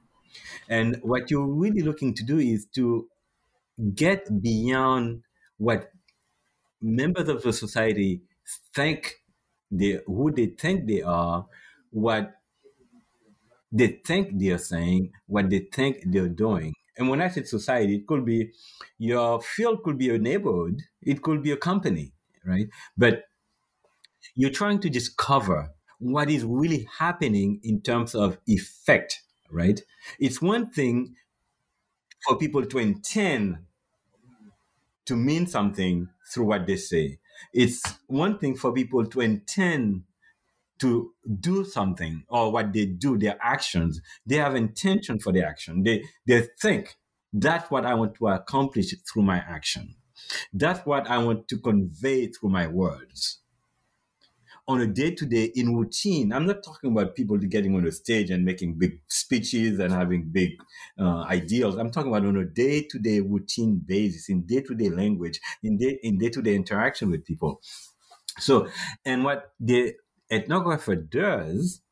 And 0.68 0.98
what 1.02 1.30
you're 1.30 1.46
really 1.46 1.82
looking 1.82 2.14
to 2.14 2.24
do 2.24 2.38
is 2.38 2.66
to 2.74 3.08
get 3.94 4.42
beyond 4.42 5.22
what 5.58 5.90
members 6.80 7.28
of 7.28 7.42
the 7.42 7.52
society 7.52 8.22
think 8.74 9.14
they 9.70 10.00
who 10.06 10.30
they 10.30 10.46
think 10.46 10.86
they 10.86 11.02
are, 11.02 11.46
what 11.90 12.34
they 13.72 14.00
think 14.06 14.38
they're 14.38 14.58
saying, 14.58 15.10
what 15.26 15.50
they 15.50 15.66
think 15.72 16.04
they're 16.06 16.28
doing. 16.28 16.74
And 16.96 17.08
when 17.08 17.20
I 17.20 17.28
say 17.28 17.42
society, 17.42 17.96
it 17.96 18.06
could 18.06 18.24
be 18.24 18.52
your 18.98 19.40
field 19.40 19.82
could 19.82 19.98
be 19.98 20.10
a 20.10 20.18
neighborhood, 20.18 20.80
it 21.02 21.22
could 21.22 21.42
be 21.42 21.50
a 21.50 21.56
company, 21.56 22.12
right? 22.46 22.68
But 22.96 23.24
you're 24.36 24.50
trying 24.50 24.80
to 24.80 24.90
discover 24.90 25.70
what 26.04 26.30
is 26.30 26.44
really 26.44 26.86
happening 26.98 27.60
in 27.62 27.80
terms 27.80 28.14
of 28.14 28.36
effect, 28.46 29.22
right? 29.50 29.80
It's 30.18 30.42
one 30.42 30.70
thing 30.70 31.14
for 32.26 32.36
people 32.36 32.64
to 32.66 32.78
intend 32.78 33.58
to 35.06 35.16
mean 35.16 35.46
something 35.46 36.08
through 36.30 36.46
what 36.46 36.66
they 36.66 36.76
say. 36.76 37.18
It's 37.52 37.82
one 38.06 38.38
thing 38.38 38.54
for 38.54 38.72
people 38.72 39.06
to 39.06 39.20
intend 39.20 40.04
to 40.80 41.12
do 41.40 41.64
something 41.64 42.24
or 42.28 42.52
what 42.52 42.72
they 42.72 42.86
do, 42.86 43.16
their 43.16 43.38
actions. 43.40 44.00
They 44.26 44.36
have 44.36 44.56
intention 44.56 45.18
for 45.18 45.32
the 45.32 45.46
action. 45.46 45.84
They 45.84 46.04
they 46.26 46.48
think 46.60 46.96
that's 47.32 47.70
what 47.70 47.86
I 47.86 47.94
want 47.94 48.14
to 48.16 48.28
accomplish 48.28 48.94
through 49.10 49.22
my 49.22 49.38
action. 49.38 49.96
That's 50.52 50.84
what 50.86 51.08
I 51.08 51.18
want 51.18 51.48
to 51.48 51.58
convey 51.58 52.28
through 52.28 52.50
my 52.50 52.66
words 52.66 53.40
on 54.66 54.80
a 54.80 54.86
day 54.86 55.10
to 55.10 55.26
day 55.26 55.44
in 55.54 55.76
routine. 55.76 56.32
I'm 56.32 56.46
not 56.46 56.62
talking 56.62 56.90
about 56.92 57.14
people 57.14 57.36
getting 57.36 57.74
on 57.74 57.84
the 57.84 57.92
stage 57.92 58.30
and 58.30 58.44
making 58.44 58.78
big 58.78 59.00
speeches 59.08 59.78
and 59.78 59.92
having 59.92 60.30
big 60.30 60.52
uh, 60.98 61.22
ideals. 61.22 61.76
I'm 61.76 61.90
talking 61.90 62.10
about 62.10 62.26
on 62.26 62.36
a 62.36 62.44
day 62.44 62.82
to 62.82 62.98
day 62.98 63.20
routine 63.20 63.82
basis, 63.84 64.28
in 64.28 64.46
day 64.46 64.62
to 64.62 64.74
day 64.74 64.88
language, 64.88 65.40
in 65.62 65.76
day 65.76 65.98
in 66.02 66.18
day 66.18 66.30
to 66.30 66.42
day 66.42 66.54
interaction 66.54 67.10
with 67.10 67.24
people. 67.24 67.60
So, 68.38 68.68
and 69.04 69.24
what 69.24 69.52
the 69.60 69.94
ethnographer 70.32 71.08
does 71.08 71.82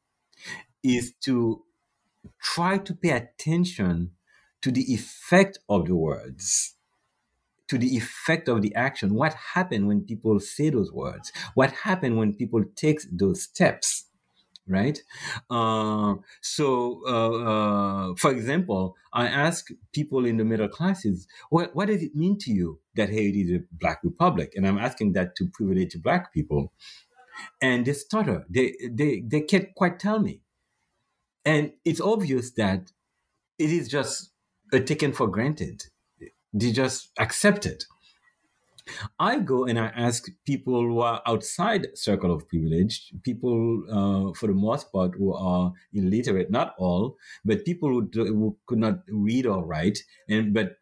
is 0.83 1.13
to 1.25 1.63
try 2.41 2.79
to 2.79 2.95
pay 2.95 3.11
attention 3.11 4.13
to 4.63 4.71
the 4.71 4.93
effect 4.95 5.59
of 5.69 5.87
the 5.87 5.95
words 5.95 6.75
to 7.73 7.79
the 7.79 7.97
effect 7.97 8.49
of 8.51 8.61
the 8.61 8.75
action. 8.75 9.15
What 9.15 9.33
happened 9.55 9.89
when 9.89 10.03
people 10.03 10.39
say 10.41 10.69
those 10.69 10.93
words? 10.93 11.33
What 11.55 11.71
happened 11.73 12.19
when 12.19 12.35
people 12.35 12.63
take 12.77 13.01
those 13.11 13.43
steps? 13.43 14.05
Right. 14.69 15.01
Uh, 15.51 16.17
so, 16.43 17.01
uh, 17.09 17.33
uh, 18.11 18.15
for 18.17 18.31
example, 18.31 18.95
I 19.13 19.27
ask 19.27 19.69
people 19.93 20.27
in 20.27 20.37
the 20.37 20.45
middle 20.45 20.69
classes, 20.69 21.27
what, 21.49 21.75
what 21.75 21.89
does 21.89 22.03
it 22.03 22.15
mean 22.15 22.39
to 22.41 22.53
you 22.53 22.79
that 22.95 23.09
Haiti 23.09 23.41
is 23.41 23.51
a 23.51 23.65
Black 23.73 24.01
republic? 24.05 24.53
And 24.55 24.67
I'm 24.69 24.79
asking 24.79 25.15
that 25.15 25.35
to 25.37 25.49
privileged 25.53 26.03
Black 26.03 26.33
people. 26.33 26.73
And 27.61 27.87
they 27.87 27.95
stutter. 27.95 28.45
They, 28.51 28.75
they, 28.89 29.25
they 29.27 29.41
can't 29.41 29.75
quite 29.75 29.99
tell 29.99 30.21
me. 30.21 30.43
And 31.45 31.73
it's 31.85 32.01
obvious 32.01 32.53
that 32.53 32.93
it 33.59 33.71
is 33.71 33.89
just 33.89 34.31
taken 34.87 35.13
for 35.13 35.27
granted 35.27 35.87
they 36.53 36.73
just 36.73 37.11
accept 37.19 37.67
it. 37.67 37.85
I 39.19 39.39
go 39.39 39.65
and 39.65 39.79
I 39.79 39.87
ask 39.89 40.29
people 40.45 40.81
who 40.83 41.01
are 41.01 41.23
outside 41.27 41.87
circle 41.97 42.33
of 42.33 42.49
privilege, 42.49 43.13
people 43.23 43.85
uh, 43.89 44.33
for 44.35 44.49
the 44.49 44.55
most 44.55 44.93
part 44.93 45.13
who 45.17 45.33
are 45.35 45.73
illiterate, 45.93 46.51
not 46.51 46.75
all, 46.79 47.17
but 47.45 47.65
people 47.65 47.89
who, 47.91 48.09
do, 48.09 48.25
who 48.27 48.57
could 48.67 48.79
not 48.79 49.01
read 49.09 49.47
or 49.47 49.65
write, 49.65 49.99
and 50.29 50.53
but 50.53 50.77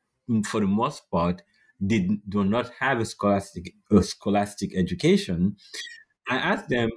for 0.47 0.61
the 0.61 0.67
most 0.67 1.11
part 1.11 1.43
did 1.85 2.11
do 2.29 2.45
not 2.45 2.71
have 2.79 3.01
a 3.01 3.05
scholastic 3.05 3.75
a 3.91 4.03
scholastic 4.03 4.77
education. 4.77 5.57
I 6.29 6.37
ask 6.37 6.69
them, 6.69 6.91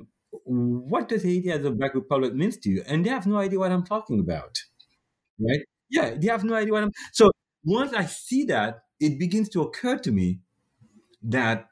what 0.46 1.10
does 1.10 1.24
Haiti 1.24 1.52
as 1.52 1.66
a 1.66 1.72
Black 1.72 1.96
Republic 1.96 2.36
means 2.36 2.58
to 2.60 2.70
you? 2.70 2.84
And 2.88 3.06
they 3.06 3.10
have 3.12 3.28
no 3.28 3.38
idea 3.38 3.60
what 3.60 3.72
I'm 3.72 3.86
talking 3.86 4.20
about, 4.20 4.58
right? 5.40 5.62
Yeah, 5.90 6.16
they 6.18 6.28
have 6.28 6.44
no 6.44 6.56
idea 6.56 6.74
what 6.74 6.84
I'm. 6.84 6.92
So 7.14 7.32
once 7.64 7.94
I 7.94 8.06
see 8.06 8.46
that, 8.46 8.84
it 9.00 9.20
begins 9.20 9.50
to 9.50 9.62
occur 9.62 9.98
to 10.00 10.12
me 10.12 10.40
that 11.24 11.70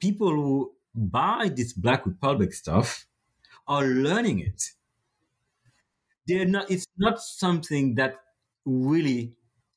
people 0.00 0.30
who 0.30 0.72
buy 0.94 1.50
this 1.54 1.72
Black 1.72 2.06
Republic 2.06 2.52
stuff 2.52 3.06
are 3.68 3.84
learning 3.86 4.40
it. 4.40 4.72
They're 6.26 6.44
not, 6.46 6.70
it's 6.70 6.86
not 6.98 7.20
something 7.20 7.94
that 7.96 8.16
really 8.64 9.34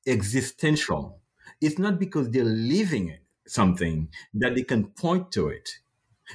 existential. 0.08 1.20
It's 1.62 1.78
not 1.78 2.00
because 2.00 2.30
they're 2.32 2.44
living 2.44 3.18
something 3.48 4.10
that 4.34 4.56
they 4.56 4.64
can 4.64 4.88
point 4.88 5.32
to 5.34 5.50
it. 5.50 5.70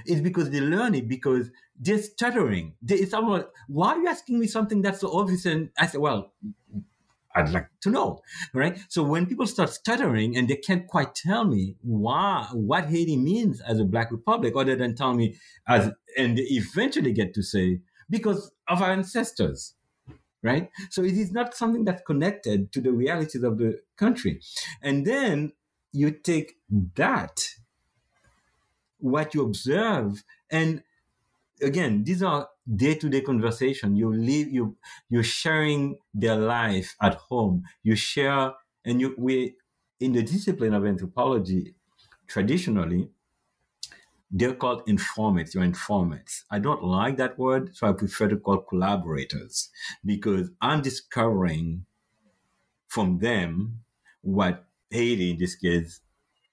It's 0.07 0.21
because 0.21 0.51
they 0.51 0.61
learn 0.61 0.95
it 0.95 1.09
because 1.09 1.51
they're 1.79 2.03
stuttering. 2.03 2.75
They, 2.83 2.97
it's 2.97 3.15
almost, 3.15 3.47
why 3.69 3.95
are 3.95 3.99
you 3.99 4.09
asking 4.09 4.39
me 4.39 4.47
something 4.47 4.83
that's 4.83 5.01
so 5.01 5.13
obvious? 5.17 5.47
And 5.47 5.71
I 5.79 5.87
said, 5.87 6.01
well, 6.01 6.33
I'd 7.35 7.51
like 7.51 7.68
to 7.81 7.90
know, 7.90 8.20
right? 8.53 8.79
So 8.88 9.03
when 9.03 9.27
people 9.27 9.47
start 9.47 9.70
stuttering 9.70 10.37
and 10.37 10.49
they 10.49 10.57
can't 10.57 10.87
quite 10.87 11.14
tell 11.14 11.44
me 11.44 11.75
why, 11.83 12.49
what 12.53 12.87
Haiti 12.87 13.16
means 13.16 13.61
as 13.61 13.81
a 13.81 13.85
Black 13.85 14.12
Republic, 14.12 14.55
other 14.57 14.77
than 14.77 14.94
tell 14.94 15.14
me 15.14 15.37
as, 15.66 15.90
and 16.16 16.38
they 16.38 16.42
eventually 16.42 17.12
get 17.12 17.35
to 17.35 17.42
say, 17.42 17.81
because 18.09 18.53
of 18.68 18.81
our 18.83 18.92
ancestors, 18.92 19.75
right? 20.42 20.70
So 20.90 21.03
it 21.03 21.14
is 21.14 21.33
not 21.33 21.55
something 21.55 21.85
that's 21.85 22.03
connected 22.03 22.70
to 22.73 22.81
the 22.81 22.92
realities 22.92 23.42
of 23.42 23.59
the 23.59 23.81
country. 23.97 24.40
And 24.81 25.05
then 25.05 25.53
you 25.92 26.12
take 26.12 26.57
that, 26.94 27.40
what 28.99 29.35
you 29.35 29.42
observe, 29.42 30.23
and 30.51 30.83
again, 31.61 32.05
these 32.05 32.23
are 32.23 32.49
day-to-day 32.72 33.20
conversation. 33.22 33.96
You 33.96 34.12
live, 34.12 34.48
you 34.48 34.77
you're 35.09 35.22
sharing 35.22 35.98
their 36.12 36.37
life 36.37 36.96
at 37.00 37.14
home. 37.14 37.64
You 37.83 37.96
share, 37.96 38.53
and 38.85 39.00
you 39.00 39.14
we 39.18 39.57
in 40.00 40.12
the 40.12 40.22
discipline 40.22 40.74
of 40.74 40.85
anthropology, 40.85 41.74
traditionally, 42.27 43.09
they're 44.31 44.55
called 44.55 44.83
informants. 44.87 45.55
You're 45.55 45.64
informants. 45.64 46.44
I 46.50 46.59
don't 46.59 46.83
like 46.83 47.16
that 47.18 47.38
word, 47.38 47.77
so 47.77 47.88
I 47.88 47.92
prefer 47.92 48.29
to 48.29 48.37
call 48.37 48.59
collaborators 48.59 49.70
because 50.05 50.50
I'm 50.61 50.83
discovering 50.83 51.87
from 52.88 53.18
them 53.18 53.81
what 54.22 54.64
Haiti, 54.90 55.31
in 55.31 55.38
this 55.38 55.55
case, 55.55 56.00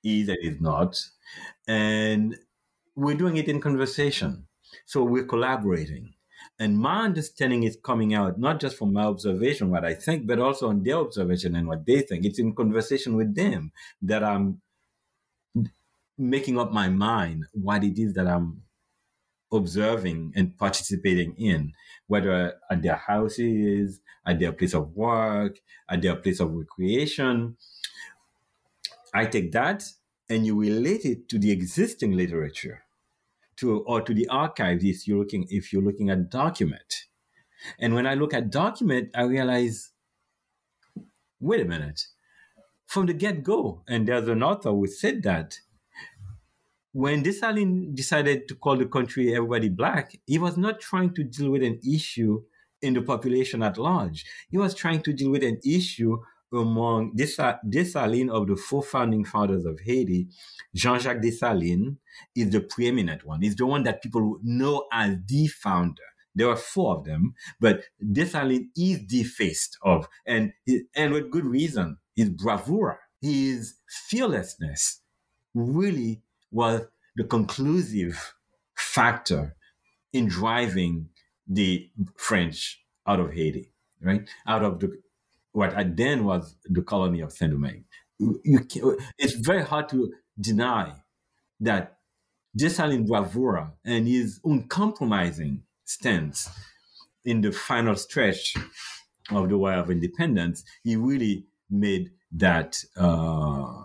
is 0.03 0.29
and 0.29 0.37
is 0.41 0.59
not, 0.59 0.99
and 1.67 2.37
we're 2.95 3.15
doing 3.15 3.37
it 3.37 3.47
in 3.47 3.61
conversation. 3.61 4.47
So 4.85 5.03
we're 5.03 5.25
collaborating. 5.25 6.13
And 6.59 6.77
my 6.77 7.03
understanding 7.03 7.63
is 7.63 7.77
coming 7.81 8.13
out 8.13 8.39
not 8.39 8.59
just 8.59 8.77
from 8.77 8.93
my 8.93 9.03
observation, 9.03 9.69
what 9.69 9.85
I 9.85 9.93
think, 9.93 10.27
but 10.27 10.39
also 10.39 10.69
on 10.69 10.83
their 10.83 10.97
observation 10.97 11.55
and 11.55 11.67
what 11.67 11.85
they 11.85 12.01
think. 12.01 12.25
It's 12.25 12.39
in 12.39 12.53
conversation 12.53 13.15
with 13.15 13.35
them 13.35 13.71
that 14.01 14.23
I'm 14.23 14.61
making 16.17 16.59
up 16.59 16.71
my 16.71 16.87
mind 16.87 17.45
what 17.51 17.83
it 17.83 17.99
is 17.99 18.13
that 18.13 18.27
I'm 18.27 18.63
observing 19.51 20.33
and 20.35 20.57
participating 20.57 21.35
in, 21.37 21.73
whether 22.07 22.55
at 22.69 22.81
their 22.81 22.95
houses, 22.95 23.99
at 24.25 24.39
their 24.39 24.51
place 24.51 24.73
of 24.73 24.95
work, 24.95 25.59
at 25.89 26.01
their 26.01 26.15
place 26.15 26.39
of 26.39 26.53
recreation. 26.53 27.57
I 29.13 29.25
take 29.25 29.51
that 29.51 29.83
and 30.29 30.45
you 30.45 30.59
relate 30.59 31.05
it 31.05 31.27
to 31.29 31.39
the 31.39 31.51
existing 31.51 32.13
literature 32.13 32.83
to 33.61 33.79
or 33.81 34.01
to 34.01 34.13
the 34.13 34.27
archives 34.27 34.83
if 34.83 35.07
you're 35.07 35.19
looking 35.19 35.47
if 35.49 35.71
you're 35.71 35.81
looking 35.81 36.09
at 36.09 36.29
document. 36.29 37.05
And 37.79 37.93
when 37.93 38.07
I 38.07 38.15
look 38.15 38.33
at 38.33 38.49
document, 38.51 39.09
I 39.15 39.23
realize, 39.23 39.91
wait 41.39 41.61
a 41.61 41.65
minute, 41.65 42.01
from 42.87 43.05
the 43.05 43.13
get-go, 43.13 43.83
and 43.87 44.07
there's 44.07 44.27
an 44.27 44.43
author 44.43 44.71
who 44.71 44.87
said 44.87 45.23
that 45.23 45.59
when 46.91 47.23
Dessalines 47.23 47.95
decided 47.95 48.47
to 48.47 48.55
call 48.55 48.77
the 48.77 48.85
country 48.85 49.33
everybody 49.33 49.69
black, 49.69 50.19
he 50.25 50.37
was 50.39 50.57
not 50.57 50.81
trying 50.81 51.13
to 51.13 51.23
deal 51.23 51.51
with 51.51 51.63
an 51.63 51.79
issue 51.87 52.43
in 52.81 52.95
the 52.95 53.01
population 53.01 53.63
at 53.63 53.77
large. 53.77 54.25
He 54.49 54.57
was 54.57 54.73
trying 54.73 55.01
to 55.03 55.13
deal 55.13 55.29
with 55.29 55.43
an 55.43 55.59
issue 55.63 56.17
among 56.53 57.15
Dessalines 57.15 58.29
of 58.31 58.47
the 58.47 58.55
four 58.55 58.83
founding 58.83 59.23
fathers 59.25 59.65
of 59.65 59.79
Haiti, 59.79 60.27
Jean-Jacques 60.75 61.21
Dessalines 61.21 61.97
is 62.35 62.49
the 62.49 62.61
preeminent 62.61 63.25
one. 63.25 63.41
He's 63.41 63.55
the 63.55 63.65
one 63.65 63.83
that 63.83 64.01
people 64.01 64.39
know 64.43 64.85
as 64.91 65.17
the 65.25 65.47
founder. 65.47 66.03
There 66.33 66.49
are 66.49 66.55
four 66.55 66.97
of 66.97 67.05
them, 67.05 67.33
but 67.59 67.83
Dessalines 68.01 68.67
is 68.77 69.05
the 69.07 69.23
face 69.23 69.69
of, 69.81 70.07
and 70.25 70.53
and 70.95 71.13
with 71.13 71.31
good 71.31 71.45
reason. 71.45 71.97
His 72.15 72.29
bravura, 72.29 72.99
his 73.21 73.75
fearlessness, 74.07 75.01
really 75.53 76.21
was 76.51 76.81
the 77.15 77.23
conclusive 77.23 78.35
factor 78.75 79.55
in 80.13 80.27
driving 80.27 81.09
the 81.47 81.89
French 82.15 82.81
out 83.07 83.19
of 83.19 83.33
Haiti, 83.33 83.71
right? 84.01 84.27
Out 84.47 84.63
of 84.63 84.79
the 84.79 85.01
what 85.51 85.73
then 85.97 86.25
was 86.25 86.55
the 86.65 86.81
colony 86.81 87.21
of 87.21 87.31
Saint 87.31 87.51
Domingue. 87.51 87.85
It's 88.19 89.33
very 89.33 89.63
hard 89.63 89.89
to 89.89 90.13
deny 90.39 90.93
that 91.59 91.97
Dessalines' 92.57 93.07
bravura 93.07 93.73
and 93.85 94.07
his 94.07 94.39
uncompromising 94.43 95.63
stance 95.85 96.49
in 97.23 97.41
the 97.41 97.51
final 97.51 97.95
stretch 97.95 98.55
of 99.29 99.49
the 99.49 99.57
War 99.57 99.73
of 99.73 99.89
Independence, 99.89 100.63
he 100.83 100.95
really 100.95 101.45
made 101.69 102.11
that 102.31 102.83
uh, 102.97 103.83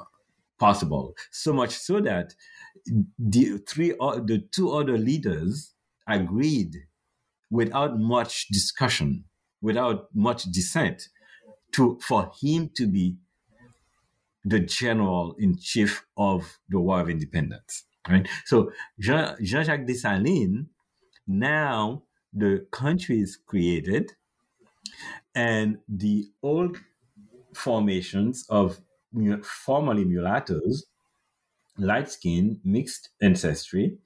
possible. 0.58 1.14
So 1.30 1.52
much 1.52 1.70
so 1.70 2.00
that 2.00 2.34
the 3.18 3.58
three, 3.68 3.90
the 3.90 4.44
two 4.52 4.72
other 4.72 4.98
leaders 4.98 5.74
agreed 6.08 6.74
without 7.50 7.98
much 7.98 8.48
discussion, 8.48 9.24
without 9.60 10.08
much 10.14 10.44
dissent, 10.44 11.08
to 11.76 11.98
for 12.02 12.30
him 12.40 12.70
to 12.74 12.86
be 12.86 13.16
the 14.44 14.60
general 14.60 15.34
in 15.38 15.56
chief 15.58 16.04
of 16.16 16.58
the 16.68 16.78
War 16.78 17.00
of 17.00 17.10
Independence. 17.10 17.84
Right. 18.08 18.28
So 18.44 18.70
Jean 19.00 19.36
Jacques 19.42 19.86
Dessalines, 19.86 20.66
now 21.26 22.04
the 22.32 22.66
country 22.70 23.20
is 23.20 23.36
created, 23.36 24.12
and 25.34 25.78
the 25.88 26.28
old 26.42 26.78
formations 27.54 28.46
of 28.48 28.80
formerly 29.42 30.04
mulattoes, 30.04 30.86
light 31.78 32.08
skin, 32.10 32.60
mixed 32.62 33.10
ancestry, 33.20 33.98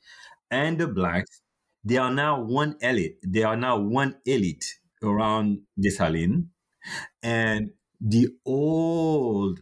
and 0.50 0.78
the 0.78 0.86
blacks, 0.86 1.42
they 1.84 1.98
are 1.98 2.12
now 2.12 2.40
one 2.40 2.76
elite. 2.80 3.18
They 3.22 3.42
are 3.42 3.56
now 3.56 3.78
one 3.78 4.16
elite 4.24 4.78
around 5.02 5.60
Dessalines. 5.78 6.46
And 7.22 7.70
the 8.00 8.28
old 8.44 9.60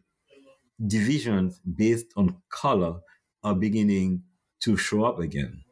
divisions 0.85 1.61
based 1.61 2.07
on 2.17 2.37
color 2.51 3.01
are 3.43 3.55
beginning 3.55 4.23
to 4.61 4.77
show 4.77 5.05
up 5.05 5.19
again. 5.19 5.65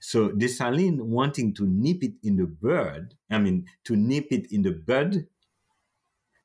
So 0.00 0.30
Dessalines 0.30 1.00
wanting 1.02 1.54
to 1.54 1.66
nip 1.66 2.02
it 2.02 2.14
in 2.22 2.36
the 2.36 2.46
bud, 2.46 3.14
I 3.30 3.38
mean, 3.38 3.66
to 3.84 3.96
nip 3.96 4.28
it 4.30 4.50
in 4.50 4.62
the 4.62 4.72
bud, 4.72 5.26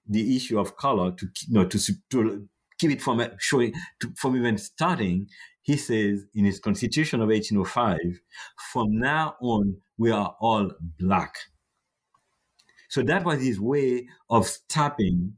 the 0.08 0.36
issue 0.36 0.60
of 0.60 0.76
color 0.76 1.12
to 1.12 1.28
know 1.50 1.66
to, 1.66 1.80
to 2.10 2.48
keep 2.78 2.92
it 2.92 3.02
from 3.02 3.26
showing 3.40 3.74
to, 4.02 4.12
from 4.18 4.36
even 4.36 4.58
starting. 4.58 5.28
He 5.62 5.78
says 5.78 6.26
in 6.34 6.44
his 6.44 6.60
Constitution 6.60 7.22
of 7.22 7.30
1805, 7.30 8.00
from 8.74 9.00
now 9.00 9.36
on 9.40 9.78
we 9.98 10.12
are 10.12 10.36
all 10.42 10.72
black. 11.00 11.36
So 12.92 13.02
that 13.04 13.24
was 13.24 13.42
his 13.42 13.58
way 13.58 14.10
of 14.30 14.46
stopping 14.46 15.38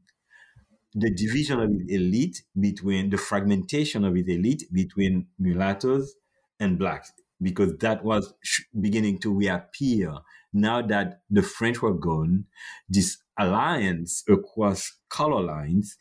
the 0.95 1.12
division 1.14 1.60
of 1.60 1.70
his 1.70 1.88
elite 1.88 2.41
between 2.60 3.12
the 3.12 3.18
fragmentation 3.18 4.04
of 4.04 4.16
his 4.16 4.28
elite 4.28 4.64
between 4.74 5.28
mulattoes 5.38 6.16
and 6.60 6.80
blacks 6.80 7.14
because 7.39 7.78
that 7.78 8.04
was 8.04 8.34
beginning 8.82 9.20
to 9.20 9.32
reappear 9.32 10.16
now 10.51 10.82
that 10.82 11.22
the 11.30 11.43
French 11.43 11.80
were 11.84 11.93
gone. 11.93 12.45
This 12.89 13.20
alliance 13.38 14.24
across 14.28 14.91
color 15.10 15.43
lines 15.43 15.95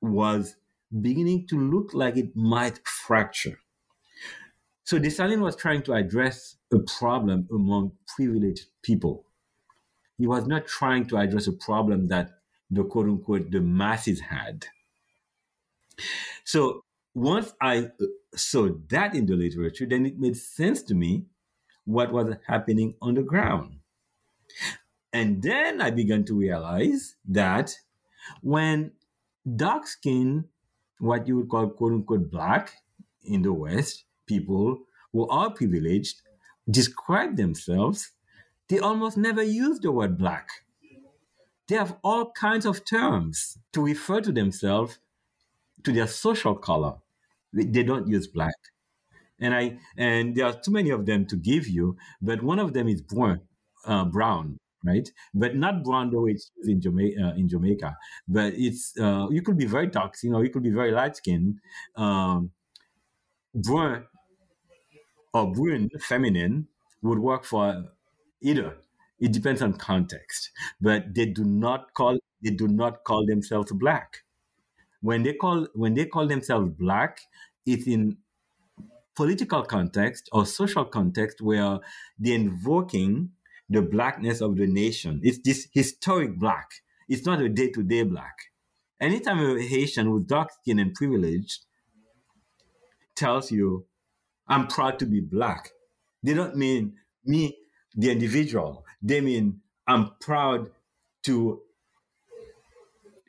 was 0.00 0.56
beginning 1.02 1.46
to 1.48 1.60
look 1.60 1.92
like 1.92 2.16
it 2.16 2.34
might 2.34 2.80
fracture. 2.88 3.58
So 4.84 4.98
Dessalines 4.98 5.42
was 5.42 5.56
trying 5.56 5.82
to 5.82 5.92
address 5.92 6.56
a 6.72 6.78
problem 6.78 7.46
among 7.52 7.92
privileged 8.16 8.68
people. 8.82 9.25
He 10.18 10.26
was 10.26 10.46
not 10.46 10.66
trying 10.66 11.06
to 11.08 11.18
address 11.18 11.46
a 11.46 11.52
problem 11.52 12.08
that 12.08 12.38
the 12.70 12.84
quote 12.84 13.06
unquote 13.06 13.50
the 13.50 13.60
masses 13.60 14.20
had. 14.20 14.66
So 16.44 16.84
once 17.14 17.54
I 17.60 17.78
uh, 17.78 18.06
saw 18.34 18.68
that 18.88 19.14
in 19.14 19.26
the 19.26 19.34
literature, 19.34 19.86
then 19.86 20.06
it 20.06 20.18
made 20.18 20.36
sense 20.36 20.82
to 20.84 20.94
me 20.94 21.26
what 21.84 22.12
was 22.12 22.34
happening 22.46 22.94
on 23.00 23.14
the 23.14 23.22
ground. 23.22 23.78
And 25.12 25.42
then 25.42 25.80
I 25.80 25.90
began 25.90 26.24
to 26.24 26.34
realize 26.34 27.16
that 27.28 27.74
when 28.42 28.92
dark 29.56 29.86
skin, 29.86 30.44
what 30.98 31.26
you 31.26 31.38
would 31.38 31.48
call 31.48 31.68
quote 31.68 31.92
unquote 31.92 32.30
black 32.30 32.72
in 33.24 33.42
the 33.42 33.52
West, 33.52 34.04
people 34.26 34.80
who 35.12 35.28
are 35.28 35.50
privileged 35.50 36.20
describe 36.68 37.36
themselves, 37.36 38.12
they 38.68 38.78
almost 38.78 39.16
never 39.16 39.42
use 39.42 39.78
the 39.80 39.92
word 39.92 40.18
black. 40.18 40.48
They 41.68 41.76
have 41.76 41.96
all 42.02 42.30
kinds 42.32 42.64
of 42.64 42.84
terms 42.84 43.58
to 43.72 43.82
refer 43.82 44.20
to 44.20 44.32
themselves 44.32 44.98
to 45.84 45.92
their 45.92 46.06
social 46.06 46.54
color. 46.54 46.94
They 47.52 47.82
don't 47.82 48.08
use 48.08 48.26
black. 48.26 48.54
And 49.40 49.54
I 49.54 49.78
and 49.96 50.34
there 50.34 50.46
are 50.46 50.54
too 50.54 50.70
many 50.70 50.90
of 50.90 51.06
them 51.06 51.26
to 51.26 51.36
give 51.36 51.68
you, 51.68 51.96
but 52.22 52.42
one 52.42 52.58
of 52.58 52.72
them 52.72 52.88
is 52.88 53.02
brun, 53.02 53.40
uh, 53.84 54.04
brown, 54.06 54.58
right? 54.84 55.10
But 55.34 55.56
not 55.56 55.84
brown 55.84 56.10
the 56.10 56.20
way 56.20 56.30
it's 56.32 56.50
in 56.64 56.80
Jamaica. 56.80 57.22
Uh, 57.22 57.34
in 57.34 57.48
Jamaica, 57.48 57.96
but 58.26 58.54
it's 58.56 58.94
uh, 58.98 59.26
you 59.30 59.42
could 59.42 59.58
be 59.58 59.66
very 59.66 59.88
dark, 59.88 60.14
you 60.22 60.30
know, 60.30 60.40
you 60.40 60.50
could 60.50 60.62
be 60.62 60.70
very 60.70 60.90
light 60.90 61.16
skinned. 61.16 61.58
Um, 61.96 62.52
brun 63.54 64.06
or 65.34 65.52
brune, 65.52 65.90
feminine, 66.00 66.68
would 67.02 67.18
work 67.18 67.44
for 67.44 67.84
either 68.42 68.76
it 69.18 69.32
depends 69.32 69.62
on 69.62 69.74
context, 69.74 70.50
but 70.80 71.14
they 71.14 71.26
do 71.26 71.44
not 71.44 71.94
call 71.94 72.18
they 72.42 72.50
do 72.50 72.68
not 72.68 73.04
call 73.04 73.24
themselves 73.26 73.72
black. 73.72 74.18
When 75.00 75.22
they 75.22 75.32
call 75.32 75.68
when 75.74 75.94
they 75.94 76.06
call 76.06 76.26
themselves 76.26 76.70
black, 76.78 77.20
it's 77.64 77.86
in 77.86 78.18
political 79.14 79.62
context 79.62 80.28
or 80.32 80.44
social 80.44 80.84
context 80.84 81.40
where 81.40 81.78
they're 82.18 82.34
invoking 82.34 83.30
the 83.68 83.82
blackness 83.82 84.40
of 84.40 84.56
the 84.56 84.66
nation. 84.66 85.20
It's 85.22 85.38
this 85.38 85.66
historic 85.72 86.38
black. 86.38 86.68
It's 87.08 87.24
not 87.24 87.40
a 87.40 87.48
day-to-day 87.48 88.04
black. 88.04 88.36
Anytime 89.00 89.38
a 89.38 89.60
Haitian 89.60 90.12
with 90.12 90.26
dark 90.26 90.50
skin 90.52 90.78
and 90.78 90.94
privilege 90.94 91.60
tells 93.14 93.50
you, 93.50 93.86
I'm 94.48 94.66
proud 94.66 94.98
to 95.00 95.06
be 95.06 95.20
black, 95.20 95.70
they 96.22 96.34
don't 96.34 96.56
mean 96.56 96.94
me, 97.24 97.56
the 97.96 98.10
individual. 98.10 98.84
Damien, 99.04 99.60
I'm 99.86 100.10
proud 100.20 100.70
to 101.24 101.60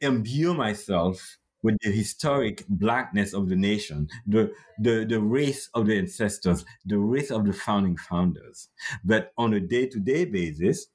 imbue 0.01 0.53
myself 0.53 1.37
with 1.63 1.77
the 1.81 1.91
historic 1.91 2.63
blackness 2.69 3.33
of 3.33 3.49
the 3.49 3.55
nation, 3.55 4.07
the, 4.25 4.51
the, 4.79 5.05
the 5.09 5.19
race 5.19 5.69
of 5.73 5.87
the 5.87 5.97
ancestors, 5.97 6.63
the 6.85 6.99
race 6.99 7.31
of 7.31 7.45
the 7.45 7.53
founding 7.53 7.97
founders. 7.97 8.69
But 9.03 9.33
on 9.37 9.53
a 9.53 9.59
day 9.59 9.87
to 9.87 9.99
day 9.99 10.25
basis, 10.25 10.87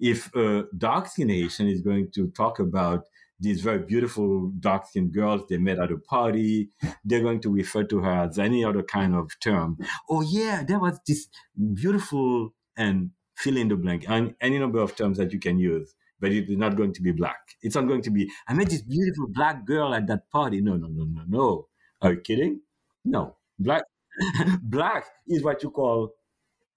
if 0.00 0.34
a 0.34 0.64
dark 0.76 1.06
skinned 1.08 1.30
Haitian 1.30 1.68
is 1.68 1.80
going 1.80 2.10
to 2.12 2.28
talk 2.28 2.58
about 2.58 3.04
these 3.38 3.60
very 3.60 3.80
beautiful 3.80 4.50
dark 4.58 4.86
skinned 4.86 5.12
girls 5.12 5.42
they 5.48 5.58
met 5.58 5.78
at 5.78 5.92
a 5.92 5.98
party, 5.98 6.70
they're 7.04 7.22
going 7.22 7.40
to 7.42 7.52
refer 7.52 7.84
to 7.84 8.00
her 8.00 8.24
as 8.24 8.38
any 8.38 8.64
other 8.64 8.82
kind 8.82 9.14
of 9.14 9.30
term. 9.40 9.78
Oh, 10.08 10.22
yeah, 10.22 10.64
there 10.66 10.78
was 10.78 10.98
this 11.06 11.28
beautiful 11.74 12.54
and 12.76 13.10
fill 13.36 13.56
in 13.56 13.68
the 13.68 13.76
blank, 13.76 14.04
and 14.08 14.34
any 14.40 14.58
number 14.58 14.78
of 14.78 14.96
terms 14.96 15.18
that 15.18 15.32
you 15.32 15.38
can 15.38 15.58
use, 15.58 15.94
but 16.20 16.32
it 16.32 16.48
is 16.48 16.56
not 16.56 16.76
going 16.76 16.92
to 16.94 17.02
be 17.02 17.12
black. 17.12 17.56
It's 17.62 17.74
not 17.74 17.86
going 17.86 18.02
to 18.02 18.10
be, 18.10 18.30
I 18.48 18.54
met 18.54 18.70
this 18.70 18.82
beautiful 18.82 19.28
black 19.28 19.66
girl 19.66 19.94
at 19.94 20.06
that 20.06 20.30
party. 20.30 20.60
No, 20.60 20.76
no, 20.76 20.88
no, 20.88 21.04
no, 21.04 21.22
no. 21.26 21.68
Are 22.00 22.12
you 22.12 22.20
kidding? 22.20 22.60
No. 23.04 23.36
Black, 23.58 23.82
black 24.62 25.04
is 25.28 25.42
what 25.42 25.62
you 25.62 25.70
call 25.70 26.14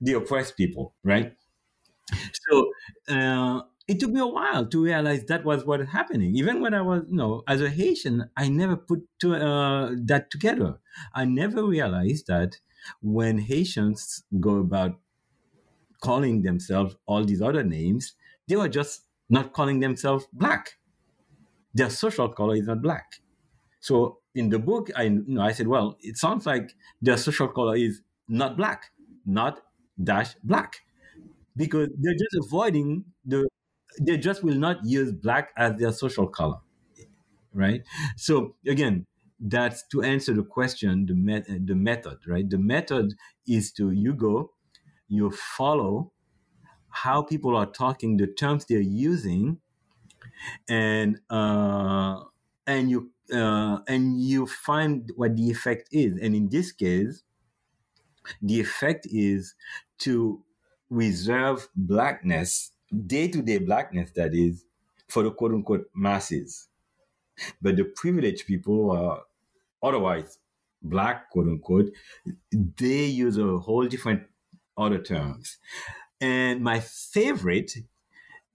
the 0.01 0.13
oppressed 0.13 0.57
people, 0.57 0.93
right? 1.03 1.33
So 2.49 2.71
uh, 3.09 3.61
it 3.87 3.99
took 3.99 4.11
me 4.11 4.19
a 4.19 4.27
while 4.27 4.65
to 4.65 4.83
realize 4.83 5.23
that 5.25 5.45
was 5.45 5.65
what 5.65 5.79
was 5.79 5.89
happening. 5.89 6.35
Even 6.35 6.61
when 6.61 6.73
I 6.73 6.81
was, 6.81 7.03
you 7.07 7.15
know, 7.15 7.43
as 7.47 7.61
a 7.61 7.69
Haitian, 7.69 8.29
I 8.35 8.49
never 8.49 8.75
put 8.75 9.01
to, 9.19 9.35
uh, 9.35 9.91
that 10.05 10.31
together. 10.31 10.79
I 11.13 11.25
never 11.25 11.63
realized 11.63 12.27
that 12.27 12.57
when 13.01 13.39
Haitians 13.39 14.23
go 14.39 14.57
about 14.57 14.99
calling 16.01 16.41
themselves 16.43 16.95
all 17.05 17.23
these 17.25 17.41
other 17.41 17.63
names, 17.63 18.15
they 18.47 18.55
were 18.55 18.69
just 18.69 19.03
not 19.29 19.53
calling 19.53 19.79
themselves 19.79 20.27
black. 20.33 20.77
Their 21.73 21.89
social 21.89 22.29
color 22.29 22.55
is 22.55 22.67
not 22.67 22.81
black. 22.81 23.21
So 23.81 24.19
in 24.35 24.49
the 24.49 24.59
book, 24.59 24.91
I 24.95 25.03
you 25.03 25.23
know 25.27 25.41
I 25.41 25.53
said, 25.53 25.67
well, 25.67 25.97
it 26.01 26.17
sounds 26.17 26.45
like 26.45 26.75
their 27.01 27.17
social 27.17 27.47
color 27.47 27.75
is 27.75 28.01
not 28.27 28.57
black, 28.57 28.91
not 29.25 29.61
dash 30.03 30.35
black, 30.43 30.81
because 31.55 31.89
they're 31.99 32.13
just 32.15 32.35
avoiding 32.45 33.05
the. 33.25 33.47
They 34.01 34.17
just 34.17 34.43
will 34.43 34.55
not 34.57 34.85
use 34.85 35.11
black 35.13 35.51
as 35.57 35.79
their 35.79 35.91
social 35.93 36.27
color, 36.27 36.59
right? 37.53 37.81
So 38.17 38.55
again, 38.67 39.05
that's 39.39 39.83
to 39.87 40.01
answer 40.03 40.33
the 40.33 40.43
question, 40.43 41.05
the 41.05 41.15
met, 41.15 41.45
the 41.47 41.75
method, 41.75 42.19
right? 42.27 42.49
The 42.49 42.57
method 42.57 43.15
is 43.47 43.71
to 43.73 43.91
you 43.91 44.13
go 44.13 44.51
you 45.09 45.31
follow 45.31 46.11
how 46.89 47.21
people 47.21 47.55
are 47.55 47.65
talking, 47.65 48.17
the 48.17 48.27
terms 48.27 48.65
they're 48.65 48.79
using, 48.79 49.59
and 50.67 51.19
uh, 51.29 52.23
and 52.67 52.89
you 52.89 53.11
uh, 53.33 53.79
and 53.87 54.21
you 54.21 54.47
find 54.47 55.11
what 55.15 55.35
the 55.35 55.49
effect 55.49 55.89
is. 55.91 56.13
And 56.21 56.35
in 56.35 56.49
this 56.49 56.71
case, 56.71 57.23
the 58.41 58.59
effect 58.59 59.07
is 59.09 59.55
to 59.99 60.43
reserve 60.89 61.69
blackness, 61.75 62.71
day 63.05 63.27
to 63.27 63.41
day 63.41 63.57
blackness, 63.59 64.11
that 64.11 64.33
is, 64.33 64.65
for 65.07 65.23
the 65.23 65.31
quote 65.31 65.51
unquote 65.51 65.89
masses. 65.93 66.67
But 67.61 67.77
the 67.77 67.85
privileged 67.85 68.47
people 68.47 68.91
are 68.91 69.23
otherwise 69.81 70.39
black, 70.81 71.29
quote 71.29 71.47
unquote, 71.47 71.91
they 72.51 73.05
use 73.05 73.37
a 73.37 73.57
whole 73.59 73.87
different 73.87 74.23
other 74.79 74.99
terms. 74.99 75.57
And 76.21 76.61
my 76.61 76.79
favorite 76.79 77.73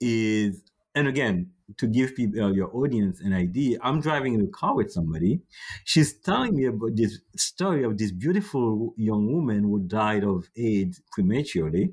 is, 0.01 0.63
and 0.95 1.09
again, 1.09 1.51
to 1.79 1.87
give 1.87 2.15
people 2.15 2.43
uh, 2.43 2.53
your 2.53 2.75
audience 2.77 3.21
an 3.21 3.33
idea, 3.33 3.79
I'm 3.83 4.01
driving 4.01 4.35
in 4.35 4.43
a 4.43 4.47
car 4.47 4.75
with 4.75 4.93
somebody. 4.93 5.41
She's 5.85 6.15
telling 6.15 6.55
me 6.55 6.67
about 6.67 6.95
this 6.95 7.21
story 7.37 7.85
of 7.85 7.97
this 7.97 8.13
beautiful 8.13 8.95
young 8.97 9.33
woman 9.33 9.63
who 9.63 9.81
died 9.81 10.25
of 10.25 10.49
AIDS 10.57 11.01
prematurely. 11.11 11.93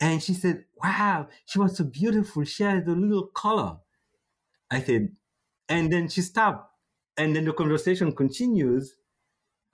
And 0.00 0.22
she 0.22 0.34
said, 0.34 0.64
Wow, 0.82 1.28
she 1.46 1.58
was 1.58 1.78
so 1.78 1.84
beautiful. 1.84 2.44
She 2.44 2.64
had 2.64 2.86
a 2.86 2.92
little 2.92 3.28
color. 3.28 3.78
I 4.70 4.82
said, 4.82 5.10
and 5.68 5.92
then 5.92 6.08
she 6.08 6.20
stopped. 6.20 6.70
And 7.16 7.34
then 7.34 7.44
the 7.44 7.52
conversation 7.52 8.12
continues. 8.12 8.94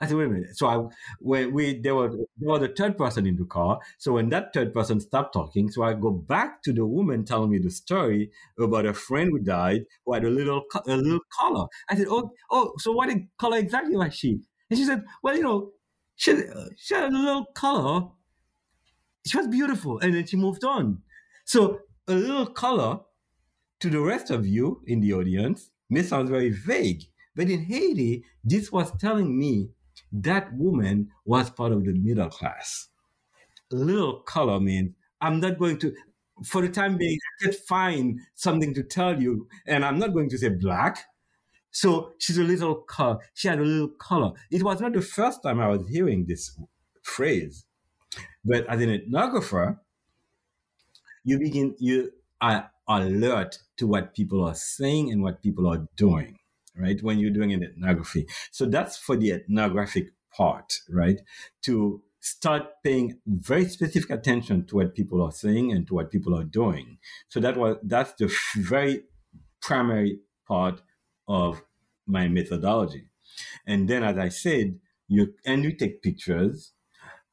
I 0.00 0.06
said, 0.06 0.16
wait 0.16 0.24
a 0.24 0.28
minute. 0.30 0.56
So 0.56 0.66
I, 0.66 0.84
when 1.20 1.52
we, 1.52 1.80
there 1.80 1.94
was, 1.94 2.12
there 2.36 2.48
was 2.48 2.62
a 2.62 2.68
third 2.68 2.98
person 2.98 3.24
in 3.24 3.36
the 3.36 3.44
car. 3.44 3.78
So 3.98 4.14
when 4.14 4.30
that 4.30 4.52
third 4.52 4.72
person 4.72 4.98
stopped 4.98 5.32
talking, 5.32 5.70
so 5.70 5.84
I 5.84 5.94
go 5.94 6.10
back 6.10 6.62
to 6.64 6.72
the 6.72 6.84
woman 6.84 7.24
telling 7.24 7.50
me 7.50 7.58
the 7.58 7.70
story 7.70 8.32
about 8.58 8.84
a 8.84 8.94
friend 8.94 9.30
who 9.30 9.38
died 9.38 9.84
who 10.04 10.14
had 10.14 10.24
a 10.24 10.30
little, 10.30 10.64
a 10.88 10.96
little 10.96 11.20
color. 11.38 11.66
I 11.88 11.96
said, 11.96 12.06
oh, 12.10 12.32
oh, 12.50 12.72
so 12.78 12.90
what 12.90 13.10
color 13.38 13.58
exactly 13.58 13.96
was 13.96 14.14
she? 14.14 14.40
And 14.70 14.78
she 14.78 14.84
said, 14.84 15.04
well, 15.22 15.36
you 15.36 15.42
know, 15.42 15.70
she, 16.16 16.36
she 16.76 16.94
had 16.94 17.12
a 17.12 17.16
little 17.16 17.44
color. 17.54 18.08
She 19.24 19.36
was 19.36 19.46
beautiful. 19.46 20.00
And 20.00 20.14
then 20.14 20.26
she 20.26 20.36
moved 20.36 20.64
on. 20.64 21.02
So 21.44 21.80
a 22.08 22.14
little 22.14 22.46
color 22.46 23.00
to 23.80 23.90
the 23.90 24.00
rest 24.00 24.30
of 24.30 24.46
you 24.46 24.82
in 24.86 25.00
the 25.00 25.12
audience 25.12 25.70
may 25.90 26.02
sound 26.02 26.28
very 26.28 26.50
vague. 26.50 27.02
But 27.36 27.48
in 27.48 27.64
Haiti, 27.64 28.24
this 28.42 28.72
was 28.72 28.92
telling 28.98 29.38
me 29.38 29.70
that 30.12 30.52
woman 30.54 31.10
was 31.24 31.50
part 31.50 31.72
of 31.72 31.84
the 31.84 31.92
middle 31.92 32.28
class. 32.28 32.88
Little 33.70 34.20
color 34.20 34.60
means 34.60 34.94
I'm 35.20 35.40
not 35.40 35.58
going 35.58 35.78
to, 35.78 35.94
for 36.44 36.60
the 36.60 36.68
time 36.68 36.98
being, 36.98 37.18
I 37.40 37.44
can't 37.44 37.56
find 37.56 38.20
something 38.34 38.74
to 38.74 38.82
tell 38.82 39.20
you, 39.20 39.48
and 39.66 39.84
I'm 39.84 39.98
not 39.98 40.12
going 40.12 40.28
to 40.30 40.38
say 40.38 40.50
black. 40.50 41.04
So 41.70 42.12
she's 42.18 42.36
a 42.36 42.42
little 42.42 42.74
color. 42.74 43.18
She 43.32 43.48
had 43.48 43.58
a 43.58 43.62
little 43.62 43.88
color. 43.88 44.32
It 44.50 44.62
was 44.62 44.80
not 44.80 44.92
the 44.92 45.00
first 45.00 45.42
time 45.42 45.58
I 45.58 45.68
was 45.68 45.88
hearing 45.88 46.26
this 46.26 46.58
phrase, 47.02 47.64
but 48.44 48.66
as 48.66 48.82
an 48.82 48.90
ethnographer, 48.90 49.78
you 51.24 51.38
begin 51.38 51.74
you 51.78 52.12
are 52.40 52.70
alert 52.88 53.58
to 53.78 53.86
what 53.86 54.14
people 54.14 54.44
are 54.44 54.54
saying 54.54 55.10
and 55.10 55.22
what 55.22 55.42
people 55.42 55.66
are 55.66 55.86
doing 55.96 56.38
right? 56.76 57.02
When 57.02 57.18
you're 57.18 57.30
doing 57.30 57.52
an 57.52 57.62
ethnography. 57.62 58.26
So 58.50 58.66
that's 58.66 58.96
for 58.96 59.16
the 59.16 59.32
ethnographic 59.32 60.12
part, 60.34 60.80
right? 60.88 61.20
To 61.62 62.02
start 62.20 62.82
paying 62.84 63.18
very 63.26 63.64
specific 63.66 64.10
attention 64.10 64.64
to 64.66 64.76
what 64.76 64.94
people 64.94 65.22
are 65.22 65.32
saying 65.32 65.72
and 65.72 65.86
to 65.88 65.94
what 65.94 66.10
people 66.10 66.34
are 66.38 66.44
doing. 66.44 66.98
So 67.28 67.40
that 67.40 67.56
was 67.56 67.76
that's 67.82 68.14
the 68.14 68.32
very 68.56 69.04
primary 69.60 70.20
part 70.46 70.82
of 71.28 71.62
my 72.06 72.28
methodology. 72.28 73.06
And 73.66 73.88
then 73.88 74.04
as 74.04 74.18
I 74.18 74.28
said, 74.28 74.78
you 75.08 75.34
and 75.44 75.64
you 75.64 75.72
take 75.72 76.02
pictures 76.02 76.72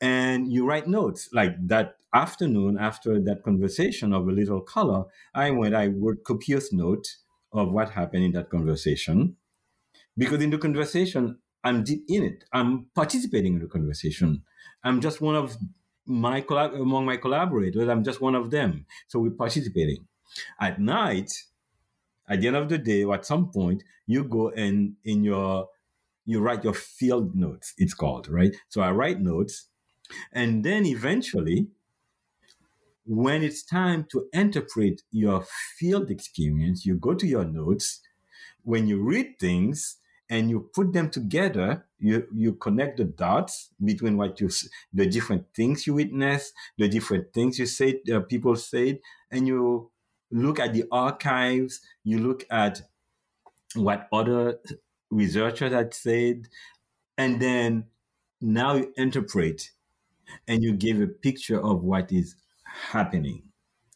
and 0.01 0.51
you 0.51 0.65
write 0.65 0.87
notes 0.87 1.29
like 1.33 1.55
that 1.67 1.95
afternoon 2.13 2.77
after 2.79 3.19
that 3.21 3.43
conversation 3.43 4.13
of 4.13 4.27
a 4.27 4.31
little 4.31 4.61
color 4.61 5.03
i 5.35 5.51
went 5.51 5.75
i 5.75 5.85
wrote 5.85 6.23
copious 6.23 6.73
note 6.73 7.17
of 7.51 7.71
what 7.71 7.91
happened 7.91 8.23
in 8.23 8.31
that 8.33 8.49
conversation. 8.49 9.35
Because 10.17 10.41
in 10.41 10.49
the 10.49 10.57
conversation, 10.57 11.39
I'm 11.63 11.83
deep 11.83 12.03
in 12.07 12.23
it. 12.23 12.43
I'm 12.53 12.87
participating 12.95 13.55
in 13.55 13.59
the 13.59 13.67
conversation. 13.67 14.43
I'm 14.83 15.01
just 15.01 15.21
one 15.21 15.35
of 15.35 15.57
my 16.05 16.43
among 16.49 17.05
my 17.05 17.17
collaborators. 17.17 17.87
I'm 17.87 18.03
just 18.03 18.21
one 18.21 18.35
of 18.35 18.51
them. 18.51 18.85
So 19.07 19.19
we're 19.19 19.31
participating. 19.31 20.05
At 20.59 20.79
night, 20.79 21.31
at 22.27 22.41
the 22.41 22.47
end 22.47 22.55
of 22.55 22.69
the 22.69 22.77
day, 22.77 23.03
or 23.03 23.15
at 23.15 23.25
some 23.25 23.51
point, 23.51 23.83
you 24.05 24.23
go 24.23 24.49
and 24.49 24.95
in 25.03 25.23
your 25.23 25.67
you 26.25 26.39
write 26.39 26.63
your 26.63 26.73
field 26.73 27.35
notes. 27.35 27.73
It's 27.77 27.93
called 27.93 28.27
right. 28.29 28.55
So 28.69 28.81
I 28.81 28.91
write 28.91 29.19
notes, 29.19 29.67
and 30.31 30.63
then 30.63 30.85
eventually 30.85 31.67
when 33.09 33.41
it's 33.41 33.63
time 33.63 34.05
to 34.11 34.27
interpret 34.33 35.01
your 35.11 35.43
field 35.77 36.11
experience, 36.11 36.85
you 36.85 36.95
go 36.95 37.15
to 37.15 37.25
your 37.25 37.43
notes. 37.43 38.01
When 38.63 38.87
you 38.87 39.01
read 39.01 39.39
things 39.39 39.97
and 40.29 40.47
you 40.51 40.69
put 40.75 40.93
them 40.93 41.09
together, 41.09 41.87
you, 41.97 42.27
you 42.31 42.53
connect 42.53 42.97
the 42.97 43.05
dots 43.05 43.71
between 43.83 44.15
what 44.15 44.39
you, 44.39 44.51
the 44.93 45.07
different 45.07 45.47
things 45.55 45.87
you 45.87 45.95
witness, 45.95 46.53
the 46.77 46.87
different 46.87 47.33
things 47.33 47.57
you 47.57 47.65
said, 47.65 47.95
uh, 48.13 48.19
people 48.19 48.55
said, 48.55 48.99
and 49.31 49.47
you 49.47 49.89
look 50.29 50.59
at 50.59 50.73
the 50.73 50.85
archives, 50.91 51.81
you 52.03 52.19
look 52.19 52.45
at 52.51 52.83
what 53.73 54.07
other 54.11 54.59
researchers 55.09 55.73
had 55.73 55.95
said, 55.95 56.47
and 57.17 57.41
then 57.41 57.85
now 58.41 58.75
you 58.75 58.93
interpret 58.97 59.71
and 60.47 60.63
you 60.63 60.73
give 60.73 61.01
a 61.01 61.07
picture 61.07 61.61
of 61.61 61.83
what 61.83 62.11
is 62.11 62.35
happening 62.91 63.43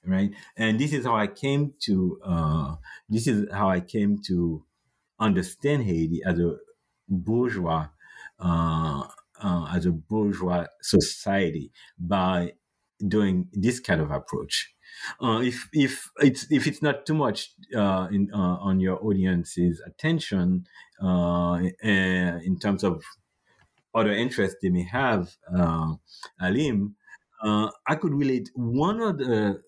right? 0.05 0.31
And 0.57 0.79
this 0.79 0.91
is 0.91 1.05
how 1.05 1.15
i 1.15 1.27
came 1.27 1.73
to 1.83 2.19
uh, 2.25 2.75
this 3.09 3.25
is 3.27 3.49
how 3.51 3.69
i 3.69 3.79
came 3.79 4.19
to 4.27 4.65
understand 5.19 5.83
haiti 5.83 6.21
as 6.25 6.39
a 6.39 6.55
bourgeois 7.07 7.87
uh, 8.39 9.03
uh, 9.41 9.67
as 9.73 9.85
a 9.85 9.91
bourgeois 9.91 10.65
society 10.81 11.71
by 11.99 12.53
doing 13.05 13.47
this 13.51 13.79
kind 13.79 14.01
of 14.01 14.11
approach. 14.11 14.73
Uh, 15.21 15.41
if 15.43 15.67
if 15.73 16.09
it's 16.19 16.49
if 16.51 16.67
it's 16.67 16.81
not 16.81 17.05
too 17.05 17.13
much 17.13 17.51
uh, 17.75 18.07
in 18.11 18.29
uh, 18.33 18.57
on 18.61 18.79
your 18.79 19.03
audience's 19.03 19.81
attention 19.85 20.65
in 21.01 22.57
terms 22.61 22.83
of 22.83 23.03
other 23.95 24.11
interests 24.11 24.57
they 24.61 24.69
may 24.69 24.83
have, 24.83 25.35
Alim, 26.39 26.95
uh, 27.43 27.69
I 27.87 27.95
could 27.95 28.13
relate 28.13 28.49
one 28.55 29.01
of 29.01 29.17
the 29.17 29.61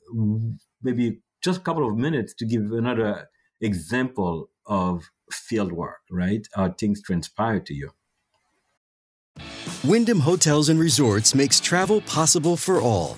maybe 0.82 1.20
just 1.44 1.60
a 1.60 1.64
couple 1.64 1.88
of 1.88 1.98
minutes 1.98 2.34
to 2.36 2.46
give 2.46 2.72
another 2.72 3.30
example 3.62 4.50
of 4.66 5.10
field 5.32 5.72
work, 5.72 6.00
right? 6.10 6.48
How 6.56 6.70
things 6.72 7.02
transpire 7.02 7.60
to 7.60 7.74
you. 7.74 7.92
Wyndham 9.84 10.22
Hotels 10.22 10.70
and 10.70 10.80
Resorts 10.80 11.36
makes 11.36 11.60
travel 11.60 12.02
possible 12.02 12.58
for 12.58 12.82
all. 12.82 13.18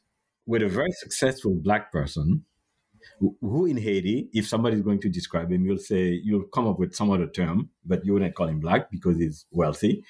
with 0.45 0.63
a 0.63 0.67
very 0.67 0.91
successful 0.91 1.53
black 1.53 1.91
person 1.91 2.45
who 3.19 3.65
in 3.65 3.77
Haiti, 3.77 4.29
if 4.33 4.47
somebody's 4.47 4.81
going 4.81 4.99
to 5.01 5.09
describe 5.09 5.51
him, 5.51 5.65
you'll 5.65 5.77
say, 5.77 6.19
you'll 6.23 6.43
come 6.53 6.67
up 6.67 6.79
with 6.79 6.95
some 6.95 7.11
other 7.11 7.27
term, 7.27 7.69
but 7.85 8.05
you 8.05 8.13
wouldn't 8.13 8.35
call 8.35 8.47
him 8.47 8.59
black 8.59 8.89
because 8.91 9.17
he's 9.17 9.45
wealthy. 9.51 10.03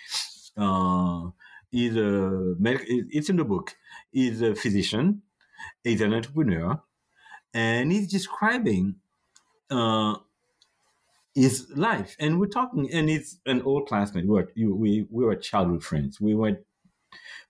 Uh, 0.57 1.29
he's 1.71 1.95
a, 1.95 2.55
it's 2.61 3.29
in 3.29 3.37
the 3.37 3.43
book. 3.43 3.75
He's 4.11 4.41
a 4.41 4.55
physician, 4.55 5.21
he's 5.83 6.01
an 6.01 6.13
entrepreneur, 6.13 6.81
and 7.53 7.91
he's 7.91 8.07
describing 8.07 8.95
uh, 9.69 10.15
his 11.33 11.67
life. 11.75 12.15
And 12.19 12.39
we're 12.39 12.47
talking, 12.47 12.91
and 12.91 13.09
he's 13.09 13.37
an 13.45 13.61
old 13.61 13.87
classmate. 13.87 14.25
We 14.25 14.31
were, 14.31 14.51
we, 14.55 15.07
we 15.09 15.25
were 15.25 15.35
childhood 15.35 15.83
friends. 15.83 16.19
We 16.19 16.35
went 16.35 16.59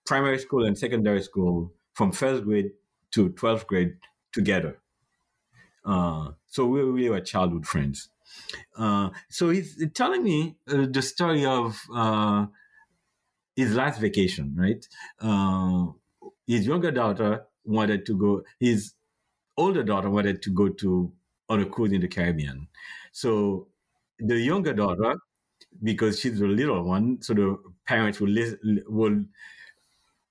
primary 0.05 0.39
school 0.39 0.65
and 0.65 0.77
secondary 0.77 1.21
school 1.21 1.73
from 1.93 2.11
first 2.11 2.43
grade 2.43 2.71
to 3.11 3.29
12th 3.31 3.67
grade 3.67 3.97
together. 4.31 4.79
Uh, 5.83 6.31
so 6.47 6.65
we, 6.65 6.89
we 6.91 7.09
were 7.09 7.21
childhood 7.21 7.65
friends. 7.65 8.09
Uh, 8.77 9.09
so 9.29 9.49
he's 9.49 9.83
telling 9.93 10.23
me 10.23 10.55
uh, 10.67 10.87
the 10.89 11.01
story 11.01 11.45
of 11.45 11.81
uh, 11.93 12.45
his 13.55 13.75
last 13.75 13.99
vacation, 13.99 14.55
right? 14.57 14.87
Uh, 15.19 15.87
his 16.47 16.65
younger 16.65 16.91
daughter 16.91 17.45
wanted 17.63 18.05
to 18.05 18.17
go, 18.17 18.43
his 18.59 18.93
older 19.57 19.83
daughter 19.83 20.09
wanted 20.09 20.41
to 20.41 20.49
go 20.49 20.69
to 20.69 21.11
on 21.49 21.61
a 21.61 21.65
cruise 21.65 21.91
in 21.91 22.01
the 22.01 22.07
Caribbean. 22.07 22.67
So 23.11 23.67
the 24.19 24.39
younger 24.39 24.73
daughter, 24.73 25.15
because 25.83 26.19
she's 26.19 26.39
the 26.39 26.47
little 26.47 26.83
one, 26.83 27.21
so 27.21 27.33
the 27.33 27.57
parents 27.85 28.19
will, 28.19 28.33
will 28.87 29.25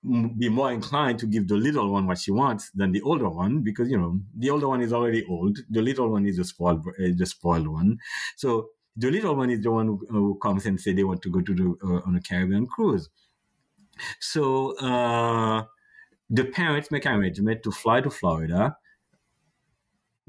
be 0.03 0.49
more 0.49 0.73
inclined 0.73 1.19
to 1.19 1.27
give 1.27 1.47
the 1.47 1.57
little 1.57 1.91
one 1.93 2.07
what 2.07 2.19
she 2.19 2.31
wants 2.31 2.71
than 2.71 2.93
the 2.93 3.03
older 3.03 3.29
one 3.29 3.61
because 3.61 3.91
you 3.91 3.99
know 3.99 4.19
the 4.37 4.51
older 4.51 4.69
one 4.69 4.81
is 4.81 4.93
already 4.93 5.25
old. 5.27 5.59
The 5.69 5.83
little 5.83 6.09
one 6.11 6.27
is 6.27 6.37
the 6.39 6.45
spoiled 6.45 6.87
uh, 6.87 7.09
the 7.17 7.27
spoiled 7.27 7.69
one. 7.69 7.99
So 8.37 8.71
the 8.97 9.11
little 9.11 9.37
one 9.37 9.51
is 9.51 9.63
the 9.63 9.71
one 9.71 9.87
who, 9.87 10.07
who 10.09 10.39
comes 10.43 10.67
and 10.67 10.81
say 10.81 10.93
they 10.93 11.05
want 11.05 11.23
to 11.23 11.31
go 11.31 11.41
to 11.41 11.55
the 11.55 11.77
uh, 11.87 12.01
on 12.07 12.17
a 12.17 12.21
caribbean 12.21 12.67
cruise. 12.67 13.11
So 14.19 14.77
uh, 14.79 15.65
the 16.31 16.45
parents 16.45 16.91
make 16.91 17.07
arrangement 17.07 17.63
to 17.65 17.73
fly 17.73 18.01
to 18.01 18.09
florida 18.09 18.77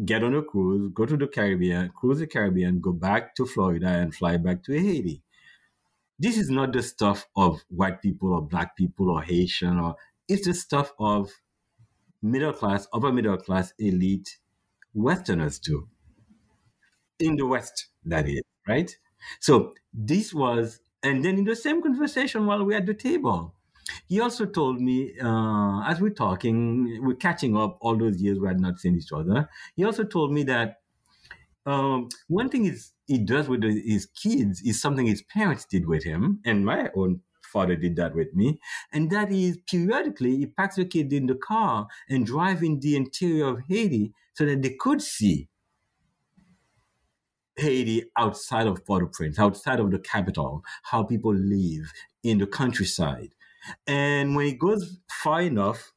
get 0.04 0.24
on 0.24 0.34
a 0.36 0.42
cruise 0.42 0.92
go 0.94 1.06
to 1.06 1.16
the 1.16 1.28
caribbean 1.28 1.90
cruise 1.90 2.20
the 2.20 2.28
caribbean 2.28 2.80
go 2.80 2.92
back 2.92 3.36
to 3.36 3.46
florida 3.46 3.88
and 3.88 4.16
fly 4.16 4.36
back 4.36 4.64
to 4.64 4.74
haiti 4.74 5.22
this 6.22 6.38
is 6.38 6.52
not 6.52 6.72
the 6.72 6.84
stuff 6.84 7.28
of 7.36 7.64
white 7.70 8.00
people 8.00 8.34
or 8.34 8.42
black 8.44 8.78
people 8.78 9.10
or 9.10 9.24
Haitian 9.24 9.80
or 9.80 9.96
it's 10.28 10.46
the 10.46 10.54
stuff 10.54 10.94
of 11.00 11.32
middle 12.22 12.54
class, 12.54 12.88
upper 12.94 13.12
middle 13.12 13.38
class 13.38 13.74
elite 13.80 14.38
Westerners 14.94 15.58
too. 15.58 15.88
In 17.20 17.38
the 17.38 17.48
West, 17.48 17.88
that 18.06 18.30
is, 18.30 18.44
right? 18.68 18.96
So 19.40 19.74
this 19.94 20.32
was, 20.32 20.80
and 21.02 21.26
then 21.26 21.40
in 21.40 21.44
the 21.44 21.56
same 21.56 21.82
conversation 21.82 22.46
while 22.46 22.64
we're 22.64 22.78
at 22.78 22.86
the 22.86 22.94
table, 22.94 23.56
he 24.08 24.20
also 24.20 24.46
told 24.46 24.80
me, 24.80 25.14
uh, 25.20 25.82
as 25.88 26.00
we're 26.00 26.12
talking, 26.12 27.00
we're 27.04 27.16
catching 27.16 27.58
up 27.58 27.80
all 27.82 27.98
those 27.98 28.22
years 28.22 28.38
we 28.38 28.48
had 28.48 28.60
not 28.60 28.80
seen 28.80 28.96
each 28.96 29.12
other. 29.12 29.50
He 29.76 29.84
also 29.84 30.04
told 30.04 30.32
me 30.32 30.44
that 30.44 30.82
um, 31.66 32.10
one 32.28 32.50
thing 32.50 32.66
is 32.66 32.92
he 33.12 33.18
does 33.18 33.50
with 33.50 33.64
his 33.64 34.06
kids 34.06 34.62
is 34.62 34.82
something 34.82 35.06
his 35.06 35.24
parents 35.24 35.66
did 35.66 35.86
with 35.86 36.04
him, 36.04 36.40
and 36.46 36.66
my 36.66 36.90
own 36.96 37.22
father 37.44 37.76
did 37.76 37.98
that 37.98 38.16
with 38.16 38.34
me, 38.34 38.58
and 38.94 39.12
that 39.12 39.30
is 39.32 39.58
periodically 39.70 40.38
he 40.38 40.46
packs 40.46 40.78
the 40.78 40.86
kid 40.86 41.12
in 41.12 41.28
the 41.28 41.36
car 41.36 41.88
and 42.10 42.26
drive 42.26 42.64
in 42.64 42.80
the 42.80 42.96
interior 42.96 43.48
of 43.48 43.60
Haiti 43.68 44.14
so 44.34 44.46
that 44.46 44.62
they 44.62 44.76
could 44.80 45.02
see 45.02 45.50
Haiti 47.58 48.06
outside 48.18 48.68
of 48.68 48.86
Port-au-Prince, 48.86 49.38
outside 49.38 49.82
of 49.82 49.92
the 49.92 50.00
capital, 50.00 50.64
how 50.84 51.04
people 51.04 51.36
live 51.36 51.92
in 52.24 52.38
the 52.38 52.48
countryside. 52.48 53.36
And 53.86 54.36
when 54.36 54.46
he 54.46 54.54
goes 54.54 54.98
far 55.10 55.42
enough 55.42 55.92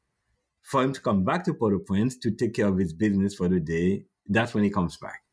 for 0.62 0.82
him 0.82 0.92
to 0.92 1.00
come 1.00 1.24
back 1.24 1.44
to 1.44 1.54
Port-au-Prince 1.54 2.18
to 2.18 2.32
take 2.32 2.54
care 2.54 2.66
of 2.66 2.78
his 2.78 2.92
business 2.92 3.34
for 3.36 3.48
the 3.48 3.60
day, 3.60 4.04
that's 4.28 4.54
when 4.54 4.64
he 4.64 4.70
comes 4.70 4.96
back. 4.96 5.23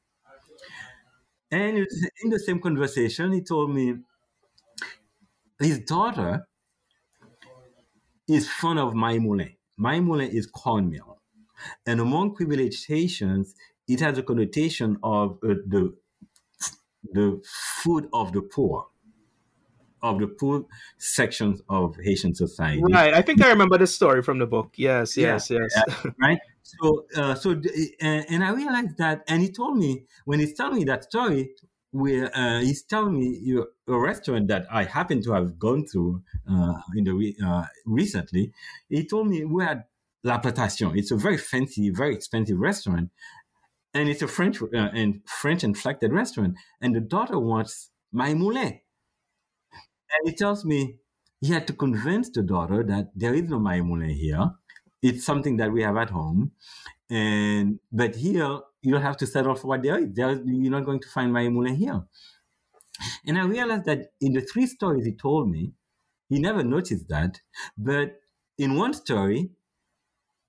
And 1.51 1.77
in 2.23 2.29
the 2.29 2.39
same 2.39 2.59
conversation, 2.59 3.33
he 3.33 3.41
told 3.41 3.73
me 3.73 3.95
his 5.59 5.79
daughter 5.79 6.47
is 8.27 8.49
fond 8.49 8.79
of 8.79 8.93
maïmoulin. 8.93 9.55
Maïmoulin 9.79 10.29
is 10.29 10.47
cornmeal. 10.47 11.19
And 11.85 11.99
among 11.99 12.35
privileged 12.35 12.87
Haitians, 12.87 13.55
it 13.87 13.99
has 13.99 14.17
a 14.17 14.23
connotation 14.23 14.97
of 15.03 15.39
uh, 15.43 15.55
the, 15.67 15.95
the 17.11 17.41
food 17.45 18.07
of 18.13 18.31
the 18.31 18.41
poor 18.41 18.87
of 20.03 20.19
the 20.19 20.27
poor 20.27 20.65
sections 20.97 21.61
of 21.69 21.95
Haitian 22.03 22.33
society. 22.33 22.81
Right. 22.81 23.13
I 23.13 23.21
think 23.21 23.41
I 23.43 23.49
remember 23.49 23.77
the 23.77 23.85
story 23.85 24.23
from 24.23 24.39
the 24.39 24.47
book. 24.47 24.73
Yes, 24.75 25.15
yes, 25.15 25.49
yeah, 25.49 25.59
yes. 25.61 26.05
Right. 26.19 26.39
So, 26.63 27.05
uh, 27.15 27.35
so, 27.35 27.51
and, 27.99 28.25
and, 28.29 28.43
I 28.43 28.51
realized 28.51 28.97
that, 28.97 29.23
and 29.27 29.41
he 29.41 29.49
told 29.49 29.77
me 29.77 30.05
when 30.25 30.39
he's 30.39 30.53
telling 30.53 30.77
me 30.77 30.83
that 30.85 31.03
story, 31.03 31.51
where 31.91 32.35
uh, 32.35 32.61
he's 32.61 32.83
telling 32.83 33.19
me 33.19 33.37
you 33.41 33.67
a 33.87 33.97
restaurant 33.97 34.47
that 34.47 34.65
I 34.71 34.85
happen 34.85 35.21
to 35.23 35.33
have 35.33 35.59
gone 35.59 35.85
through 35.85 36.23
uh, 36.49 36.75
in 36.95 37.03
the 37.03 37.35
uh, 37.45 37.65
recently. 37.85 38.53
He 38.89 39.05
told 39.05 39.27
me 39.27 39.43
we 39.43 39.63
had 39.63 39.83
La 40.23 40.37
Plantation. 40.37 40.97
It's 40.97 41.11
a 41.11 41.17
very 41.17 41.37
fancy, 41.37 41.89
very 41.89 42.15
expensive 42.15 42.57
restaurant, 42.57 43.09
and 43.93 44.07
it's 44.07 44.21
a 44.21 44.27
French 44.27 44.61
uh, 44.61 44.67
and 44.71 45.21
French 45.27 45.63
inflected 45.63 46.13
restaurant. 46.13 46.55
And 46.79 46.95
the 46.95 47.01
daughter 47.01 47.37
wants 47.37 47.89
maïmoulin, 48.15 48.79
and 50.11 50.21
he 50.23 50.33
tells 50.33 50.63
me 50.63 50.97
he 51.41 51.51
had 51.51 51.67
to 51.67 51.73
convince 51.73 52.29
the 52.29 52.43
daughter 52.43 52.83
that 52.83 53.11
there 53.15 53.33
is 53.33 53.43
no 53.43 53.59
maïmoulin 53.59 54.15
here. 54.15 54.51
It's 55.01 55.25
something 55.25 55.57
that 55.57 55.71
we 55.71 55.83
have 55.83 55.97
at 55.97 56.09
home. 56.09 56.51
And 57.09 57.79
but 57.91 58.15
here 58.15 58.59
you'll 58.81 58.99
have 59.01 59.17
to 59.17 59.27
settle 59.27 59.55
for 59.55 59.67
what 59.67 59.83
there 59.83 59.99
is. 59.99 60.13
There, 60.13 60.31
you're 60.45 60.71
not 60.71 60.85
going 60.85 61.01
to 61.01 61.07
find 61.09 61.31
maïmoulin 61.31 61.75
here. 61.75 62.03
And 63.25 63.37
I 63.37 63.45
realized 63.45 63.85
that 63.85 64.11
in 64.19 64.33
the 64.33 64.41
three 64.41 64.67
stories 64.67 65.05
he 65.05 65.13
told 65.13 65.49
me, 65.49 65.73
he 66.29 66.39
never 66.39 66.63
noticed 66.63 67.09
that. 67.09 67.41
But 67.77 68.21
in 68.57 68.75
one 68.75 68.93
story, 68.93 69.49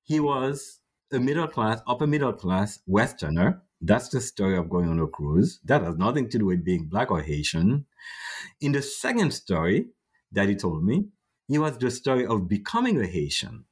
he 0.05 0.21
was 0.21 0.81
a 1.13 1.19
middle 1.19 1.49
class, 1.49 1.81
upper 1.87 2.07
middle 2.07 2.33
class 2.33 2.81
Westerner. 2.87 3.63
That's 3.81 4.09
the 4.09 4.21
story 4.21 4.57
of 4.57 4.71
going 4.71 4.89
on 4.89 5.01
a 5.01 5.07
cruise. 5.07 5.61
That 5.65 5.83
has 5.83 5.97
nothing 5.97 6.29
to 6.31 6.39
do 6.39 6.47
with 6.47 6.65
being 6.65 6.87
black 6.87 7.11
or 7.11 7.21
Haitian. 7.21 7.87
In 8.61 8.73
the 8.73 8.83
second 8.83 9.33
story 9.33 9.87
that 10.31 10.49
he 10.49 10.55
told 10.55 10.85
me, 10.85 11.07
he 11.49 11.59
was 11.59 11.77
the 11.79 11.91
story 11.91 12.25
of 12.27 12.49
becoming 12.49 13.01
a 13.01 13.07
Haitian, 13.07 13.65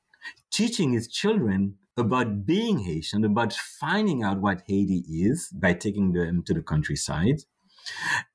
teaching 0.53 0.93
his 0.93 1.09
children 1.09 1.77
about 1.97 2.47
being 2.47 2.81
Haitian, 2.81 3.25
about 3.25 3.53
finding 3.53 4.23
out 4.23 4.41
what 4.41 4.63
Haiti 4.67 5.05
is 5.09 5.49
by 5.53 5.75
taking 5.75 6.13
them 6.13 6.43
to 6.45 6.55
the 6.55 6.63
countryside. 6.63 7.43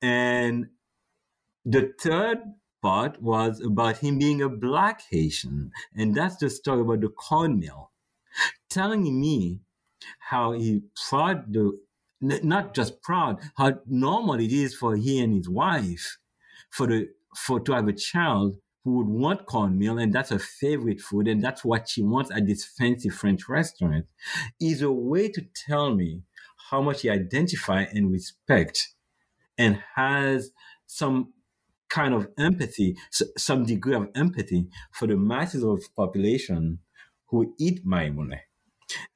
And 0.00 0.66
the 1.64 1.92
third 2.00 2.38
part 2.82 3.20
was 3.20 3.60
about 3.60 3.98
him 3.98 4.18
being 4.18 4.40
a 4.40 4.48
black 4.48 5.02
Haitian. 5.10 5.72
And 5.94 6.14
that's 6.14 6.36
the 6.36 6.50
story 6.50 6.82
about 6.82 7.00
the 7.00 7.08
cornmeal, 7.08 7.90
telling 8.70 9.20
me 9.20 9.60
how 10.30 10.52
he 10.52 10.82
proud 11.08 11.52
the 11.52 11.78
not 12.20 12.74
just 12.74 13.02
proud, 13.02 13.38
how 13.56 13.80
normal 13.86 14.40
it 14.40 14.52
is 14.52 14.74
for 14.74 14.96
he 14.96 15.20
and 15.20 15.34
his 15.34 15.48
wife 15.48 16.18
for 16.70 16.86
the 16.86 17.08
for 17.36 17.60
to 17.60 17.72
have 17.72 17.88
a 17.88 17.92
child 17.92 18.56
who 18.86 18.98
would 18.98 19.08
want 19.08 19.44
cornmeal 19.46 19.98
and 19.98 20.12
that's 20.12 20.30
her 20.30 20.38
favorite 20.38 21.00
food 21.00 21.26
and 21.26 21.42
that's 21.42 21.64
what 21.64 21.88
she 21.88 22.04
wants 22.04 22.30
at 22.30 22.46
this 22.46 22.64
fancy 22.64 23.08
French 23.08 23.48
restaurant 23.48 24.06
is 24.60 24.80
a 24.80 24.92
way 24.92 25.28
to 25.28 25.42
tell 25.66 25.92
me 25.92 26.22
how 26.70 26.80
much 26.80 27.02
he 27.02 27.10
identify 27.10 27.82
and 27.82 28.12
respect 28.12 28.90
and 29.58 29.82
has 29.96 30.52
some 30.86 31.32
kind 31.88 32.14
of 32.14 32.28
empathy, 32.38 32.96
some 33.36 33.64
degree 33.64 33.96
of 33.96 34.08
empathy 34.14 34.68
for 34.92 35.08
the 35.08 35.16
masses 35.16 35.64
of 35.64 35.82
population 35.96 36.78
who 37.26 37.56
eat 37.58 37.84
maïmoulin. 37.84 38.38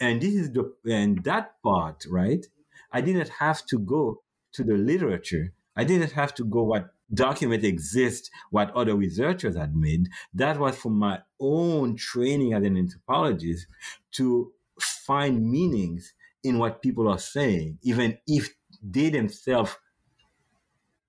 And 0.00 0.20
this 0.20 0.34
is 0.34 0.50
the 0.50 0.74
and 0.84 1.22
that 1.22 1.62
part, 1.62 2.04
right? 2.10 2.44
I 2.90 3.00
didn't 3.02 3.28
have 3.38 3.64
to 3.66 3.78
go 3.78 4.22
to 4.54 4.64
the 4.64 4.74
literature. 4.74 5.52
I 5.76 5.84
didn't 5.84 6.10
have 6.12 6.34
to 6.34 6.44
go 6.44 6.64
what 6.64 6.90
document 7.12 7.64
exists, 7.64 8.30
what 8.50 8.74
other 8.74 8.94
researchers 8.94 9.56
had 9.56 9.74
made. 9.74 10.08
That 10.34 10.58
was 10.58 10.76
from 10.76 10.98
my 10.98 11.20
own 11.40 11.96
training 11.96 12.54
as 12.54 12.64
an 12.64 12.76
anthropologist 12.76 13.66
to 14.12 14.52
find 14.80 15.50
meanings 15.50 16.14
in 16.42 16.58
what 16.58 16.82
people 16.82 17.08
are 17.08 17.18
saying, 17.18 17.78
even 17.82 18.18
if 18.26 18.50
they 18.82 19.10
themselves 19.10 19.76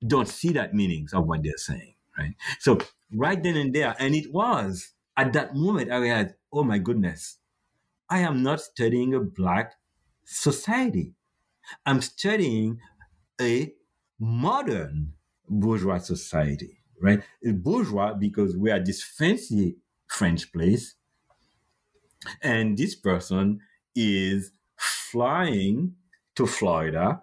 don't 0.05 0.27
see 0.27 0.51
that 0.53 0.73
meanings 0.73 1.13
of 1.13 1.27
what 1.27 1.43
they're 1.43 1.57
saying, 1.57 1.93
right? 2.17 2.33
So 2.59 2.79
right 3.13 3.41
then 3.41 3.55
and 3.55 3.73
there, 3.73 3.95
and 3.99 4.15
it 4.15 4.33
was 4.33 4.91
at 5.15 5.33
that 5.33 5.55
moment 5.55 5.91
I 5.91 5.97
realized, 5.97 6.33
oh 6.51 6.63
my 6.63 6.79
goodness, 6.79 7.37
I 8.09 8.19
am 8.19 8.43
not 8.43 8.59
studying 8.59 9.13
a 9.13 9.19
black 9.19 9.73
society. 10.25 11.13
I'm 11.85 12.01
studying 12.01 12.79
a 13.39 13.73
modern 14.19 15.13
bourgeois 15.51 15.99
society, 15.99 16.79
right? 17.01 17.23
A 17.45 17.51
bourgeois 17.51 18.13
because 18.13 18.57
we 18.57 18.71
are 18.71 18.79
this 18.79 19.03
fancy 19.03 19.77
French 20.07 20.51
place, 20.51 20.95
and 22.41 22.77
this 22.77 22.95
person 22.95 23.59
is 23.95 24.51
flying 24.77 25.95
to 26.35 26.45
Florida 26.47 27.21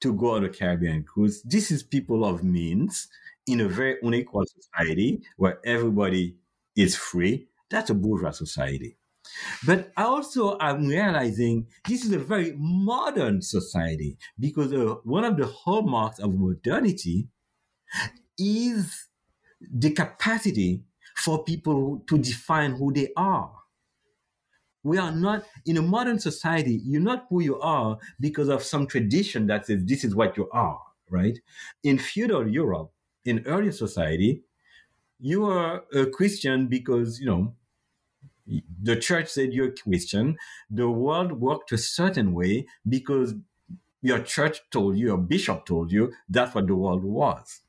to 0.00 0.12
go 0.12 0.32
on 0.32 0.44
a 0.44 0.48
Caribbean 0.48 1.02
cruise. 1.02 1.42
This 1.42 1.70
is 1.70 1.82
people 1.82 2.24
of 2.24 2.44
means 2.44 3.08
in 3.46 3.60
a 3.60 3.68
very 3.68 3.96
unequal 4.02 4.44
society 4.46 5.22
where 5.36 5.58
everybody 5.64 6.36
is 6.76 6.96
free. 6.96 7.48
That's 7.70 7.90
a 7.90 7.94
bourgeois 7.94 8.30
society. 8.32 8.96
But 9.66 9.92
I 9.96 10.04
also, 10.04 10.58
I'm 10.60 10.86
realizing 10.86 11.66
this 11.88 12.04
is 12.04 12.12
a 12.12 12.18
very 12.18 12.54
modern 12.56 13.40
society 13.42 14.18
because 14.38 14.72
uh, 14.72 14.96
one 15.04 15.24
of 15.24 15.36
the 15.38 15.46
hallmarks 15.46 16.18
of 16.18 16.38
modernity 16.38 17.28
is 18.38 19.06
the 19.60 19.90
capacity 19.90 20.82
for 21.16 21.44
people 21.44 22.02
to 22.08 22.18
define 22.18 22.72
who 22.72 22.92
they 22.92 23.10
are. 23.16 23.52
We 24.82 24.98
are 24.98 25.12
not, 25.12 25.44
in 25.64 25.78
a 25.78 25.82
modern 25.82 26.18
society, 26.18 26.82
you're 26.84 27.00
not 27.00 27.26
who 27.30 27.40
you 27.42 27.58
are 27.60 27.98
because 28.20 28.48
of 28.48 28.62
some 28.62 28.86
tradition 28.86 29.46
that 29.46 29.66
says 29.66 29.84
this 29.84 30.04
is 30.04 30.14
what 30.14 30.36
you 30.36 30.48
are, 30.50 30.80
right? 31.08 31.38
In 31.82 31.98
feudal 31.98 32.46
Europe, 32.48 32.92
in 33.24 33.42
early 33.46 33.72
society, 33.72 34.42
you 35.18 35.46
are 35.46 35.84
a 35.94 36.04
Christian 36.06 36.66
because, 36.66 37.18
you 37.18 37.26
know, 37.26 37.54
the 38.82 38.96
church 38.96 39.28
said 39.28 39.54
you're 39.54 39.68
a 39.68 39.72
Christian. 39.72 40.36
The 40.70 40.90
world 40.90 41.32
worked 41.32 41.72
a 41.72 41.78
certain 41.78 42.34
way 42.34 42.66
because 42.86 43.34
your 44.02 44.18
church 44.18 44.60
told 44.70 44.98
you, 44.98 45.06
your 45.06 45.16
bishop 45.16 45.64
told 45.64 45.90
you, 45.90 46.12
that's 46.28 46.54
what 46.54 46.66
the 46.66 46.74
world 46.74 47.04
was. 47.04 47.60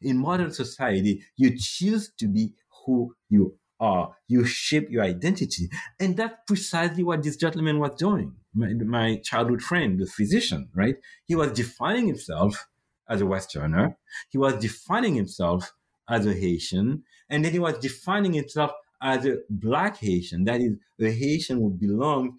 In 0.00 0.18
modern 0.18 0.52
society, 0.52 1.24
you 1.36 1.56
choose 1.58 2.10
to 2.18 2.26
be 2.26 2.54
who 2.84 3.14
you 3.28 3.56
are. 3.78 4.14
You 4.28 4.44
shape 4.44 4.90
your 4.90 5.02
identity. 5.02 5.70
And 5.98 6.16
that's 6.16 6.36
precisely 6.46 7.02
what 7.02 7.22
this 7.22 7.36
gentleman 7.36 7.78
was 7.78 7.94
doing. 7.96 8.34
My, 8.54 8.72
my 8.72 9.16
childhood 9.16 9.62
friend, 9.62 9.98
the 9.98 10.06
physician, 10.06 10.68
right? 10.74 10.96
He 11.24 11.34
was 11.34 11.52
defining 11.52 12.06
himself 12.06 12.68
as 13.08 13.20
a 13.20 13.26
Westerner. 13.26 13.96
He 14.30 14.38
was 14.38 14.54
defining 14.54 15.14
himself 15.14 15.72
as 16.08 16.26
a 16.26 16.34
Haitian. 16.34 17.04
And 17.28 17.44
then 17.44 17.52
he 17.52 17.58
was 17.58 17.78
defining 17.78 18.32
himself 18.32 18.72
as 19.02 19.24
a 19.24 19.38
black 19.48 19.96
Haitian. 19.98 20.44
That 20.44 20.60
is, 20.60 20.76
a 21.00 21.10
Haitian 21.10 21.58
who 21.58 21.70
belonged 21.70 22.34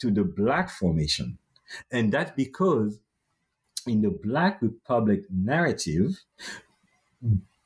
to 0.00 0.10
the 0.10 0.24
black 0.24 0.68
formation. 0.68 1.38
And 1.92 2.10
that's 2.10 2.32
because 2.32 2.98
in 3.86 4.02
the 4.02 4.10
Black 4.10 4.60
Republic 4.60 5.22
narrative, 5.30 6.24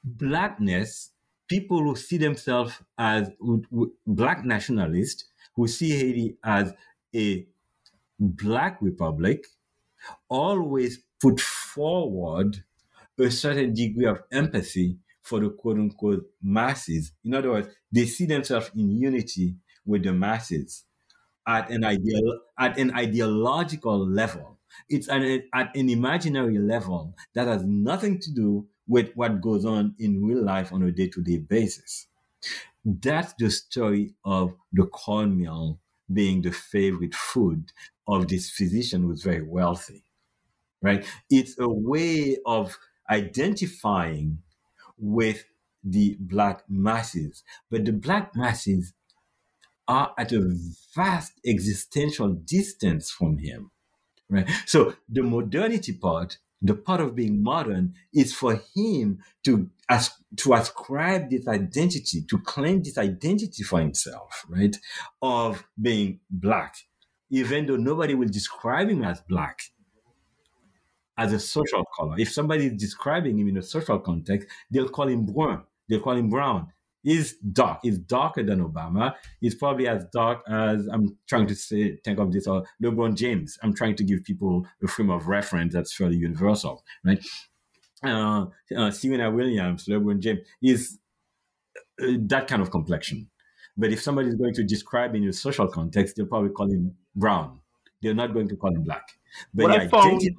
blackness, 0.03 1.11
people 1.49 1.83
who 1.83 1.97
see 1.97 2.17
themselves 2.19 2.75
as 2.99 3.31
black 4.07 4.45
nationalists, 4.45 5.25
who 5.55 5.69
see 5.69 5.91
Haiti 5.91 6.37
as 6.45 6.73
a 7.15 7.47
black 8.19 8.79
republic, 8.81 9.47
always 10.29 11.01
put 11.21 11.41
forward 11.41 12.65
a 13.19 13.31
certain 13.31 13.73
degree 13.75 14.07
of 14.07 14.23
empathy 14.33 14.99
for 15.23 15.41
the 15.41 15.51
quote 15.51 15.79
unquote 15.79 16.27
masses. 16.43 17.13
In 17.25 17.35
other 17.35 17.51
words, 17.51 17.69
they 17.91 18.07
see 18.07 18.27
themselves 18.27 18.71
in 18.77 18.91
unity 18.91 19.57
with 19.87 20.03
the 20.05 20.13
masses 20.13 20.85
at 21.47 21.71
an 21.71 21.85
ideal 21.85 22.41
at 22.59 22.79
an 22.79 22.95
ideological 22.95 24.07
level. 24.07 24.59
It's 24.89 25.09
an, 25.09 25.45
at 25.55 25.77
an 25.77 25.89
imaginary 25.89 26.59
level 26.59 27.15
that 27.35 27.47
has 27.47 27.63
nothing 27.65 28.19
to 28.21 28.31
do 28.33 28.67
with 28.87 29.13
what 29.15 29.41
goes 29.41 29.65
on 29.65 29.95
in 29.99 30.25
real 30.25 30.43
life 30.43 30.73
on 30.73 30.83
a 30.83 30.93
day-to-day 30.93 31.39
basis. 31.39 32.07
That's 32.85 33.33
the 33.39 33.51
story 33.51 34.15
of 34.25 34.55
the 34.73 34.87
cornmeal 34.87 35.79
being 36.13 36.43
the 36.43 36.53
favorite 36.53 37.15
food 37.15 37.73
of 38.07 38.29
this 38.29 38.51
physician 38.51 39.03
who's 39.03 39.23
very 39.23 39.43
wealthy. 39.43 40.05
Right? 40.83 41.07
It's 41.31 41.59
a 41.59 41.69
way 41.69 42.37
of 42.45 42.77
identifying 43.11 44.43
with 44.99 45.45
the 45.83 46.17
black 46.21 46.65
masses. 46.69 47.43
But 47.71 47.87
the 47.87 47.93
black 47.93 48.37
masses 48.37 48.93
are 49.89 50.13
at 50.19 50.33
a 50.33 50.55
vast 50.95 51.33
existential 51.47 52.29
distance 52.35 53.11
from 53.11 53.39
him. 53.39 53.71
Right? 54.29 54.49
So 54.67 54.95
the 55.09 55.23
modernity 55.23 55.95
part, 55.95 56.37
the 56.65 56.75
part 56.75 57.01
of 57.01 57.15
being 57.15 57.43
modern, 57.43 57.95
is 58.13 58.35
for 58.35 58.61
him 58.75 59.19
to 59.45 59.71
as, 59.89 60.11
to 60.37 60.55
ascribe 60.55 61.31
this 61.31 61.47
identity, 61.47 62.23
to 62.23 62.39
claim 62.39 62.83
this 62.83 62.99
identity 62.99 63.63
for 63.63 63.81
himself, 63.81 64.45
right? 64.49 64.77
Of 65.21 65.65
being 65.81 66.21
black, 66.31 66.75
even 67.31 67.67
though 67.67 67.77
nobody 67.77 68.15
will 68.15 68.29
describe 68.29 68.89
him 68.89 69.05
as 69.05 69.21
black 69.29 69.61
as 71.17 71.33
a 71.33 71.39
social 71.39 71.85
color. 71.97 72.17
If 72.19 72.33
somebody 72.33 72.67
is 72.67 72.73
describing 72.73 73.39
him 73.39 73.49
in 73.49 73.59
a 73.59 73.63
social 73.63 73.99
context, 73.99 74.49
they'll 74.71 74.89
call 74.89 75.09
him 75.09 75.27
brun. 75.27 75.63
They'll 75.89 76.01
call 76.01 76.17
him 76.17 76.31
brown. 76.31 76.73
He's 77.05 77.37
dark. 77.37 77.81
He's 77.83 77.99
darker 77.99 78.43
than 78.43 78.67
Obama. 78.67 79.15
He's 79.41 79.55
probably 79.55 79.87
as 79.87 80.07
dark 80.13 80.43
as 80.49 80.89
I'm 80.89 81.19
trying 81.29 81.47
to 81.49 81.55
say, 81.55 81.99
think 82.03 82.19
of 82.19 82.33
this, 82.33 82.47
or 82.47 82.63
uh, 82.63 82.65
LeBron 82.83 83.15
James. 83.15 83.59
I'm 83.63 83.75
trying 83.75 83.95
to 83.97 84.05
give 84.05 84.25
people 84.25 84.67
a 84.83 84.89
frame 84.89 85.11
of 85.11 85.29
reference 85.29 85.75
that's 85.75 85.95
fairly 85.95 86.17
universal, 86.17 86.83
right? 87.05 87.23
Uh, 88.03 88.47
uh, 88.77 88.91
Serena 88.91 89.31
Williams, 89.31 89.87
LeBron 89.87 90.19
James, 90.19 90.41
is 90.63 90.99
uh, 92.03 92.17
that 92.21 92.49
kind 92.49 92.63
of 92.63 92.71
complexion. 92.71 93.29
But 93.77 93.93
if 93.93 94.01
somebody 94.03 94.29
is 94.29 94.37
going 94.37 94.55
to 94.55 94.65
describe 94.65 95.15
in 95.15 95.29
a 95.29 95.33
social 95.33 95.69
context, 95.69 96.17
they'll 96.17 96.27
probably 96.27 96.51
call 96.51 96.71
him 96.71 96.97
brown. 97.15 97.61
They're 98.01 98.15
not 98.15 98.33
going 98.33 98.49
to 98.49 98.57
call 98.57 98.75
him 98.75 98.83
black. 98.83 99.07
But 99.53 99.65
what 99.65 99.81
I 99.81 99.89
found, 99.89 100.23
yeah, 100.23 100.31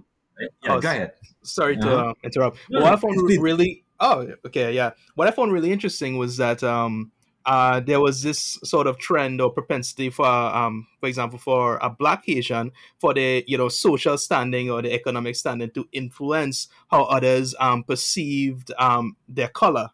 oh, 0.67 0.81
go 0.81 0.89
ahead. 0.89 1.11
Sorry 1.43 1.77
to 1.77 1.87
uh-huh. 1.87 2.09
uh, 2.09 2.13
interrupt. 2.23 2.57
No, 2.69 2.81
what 2.81 2.93
I 2.93 2.95
found 2.95 3.29
really 3.39 3.84
oh 3.99 4.27
okay 4.45 4.73
yeah 4.73 4.91
what 5.15 5.27
I 5.27 5.31
found 5.31 5.51
really 5.51 5.71
interesting 5.71 6.17
was 6.17 6.37
that 6.37 6.63
um 6.63 7.11
uh, 7.45 7.79
there 7.79 7.99
was 7.99 8.23
this 8.23 8.57
sort 8.63 8.87
of 8.87 8.97
trend 8.97 9.39
or 9.39 9.51
propensity 9.51 10.09
for, 10.09 10.25
um, 10.25 10.87
for 10.99 11.07
example, 11.07 11.37
for 11.37 11.77
a 11.77 11.89
black 11.89 12.23
Haitian, 12.25 12.71
for 12.99 13.13
the 13.13 13.43
you 13.47 13.57
know 13.57 13.69
social 13.69 14.17
standing 14.17 14.71
or 14.71 14.81
the 14.81 14.91
economic 14.91 15.35
standing 15.35 15.69
to 15.71 15.87
influence 15.91 16.67
how 16.89 17.03
others 17.03 17.53
um, 17.59 17.83
perceived 17.83 18.71
um, 18.79 19.15
their 19.27 19.47
color. 19.47 19.89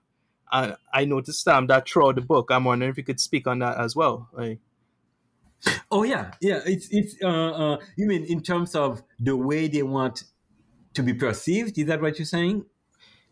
I 0.54 1.06
noticed 1.06 1.47
um, 1.47 1.68
that 1.68 1.88
throughout 1.88 2.16
the 2.16 2.22
book. 2.22 2.49
I'm 2.52 2.66
wondering 2.66 2.91
if 2.91 2.97
you 2.97 3.06
could 3.06 3.22
speak 3.22 3.47
on 3.47 3.60
that 3.60 3.78
as 3.78 3.95
well. 3.95 4.28
Right? 4.34 4.60
Oh 5.89 6.04
yeah, 6.04 6.32
yeah. 6.41 6.60
It's 6.66 6.89
it's. 6.91 7.16
Uh, 7.24 7.28
uh, 7.52 7.78
you 7.95 8.08
mean 8.08 8.26
in 8.26 8.41
terms 8.41 8.76
of 8.76 9.02
the 9.20 9.38
way 9.38 9.68
they 9.68 9.84
want 9.84 10.24
to 10.93 11.04
be 11.04 11.14
perceived? 11.14 11.78
Is 11.78 11.86
that 11.86 12.02
what 12.02 12.20
you're 12.20 12.26
saying? 12.26 12.66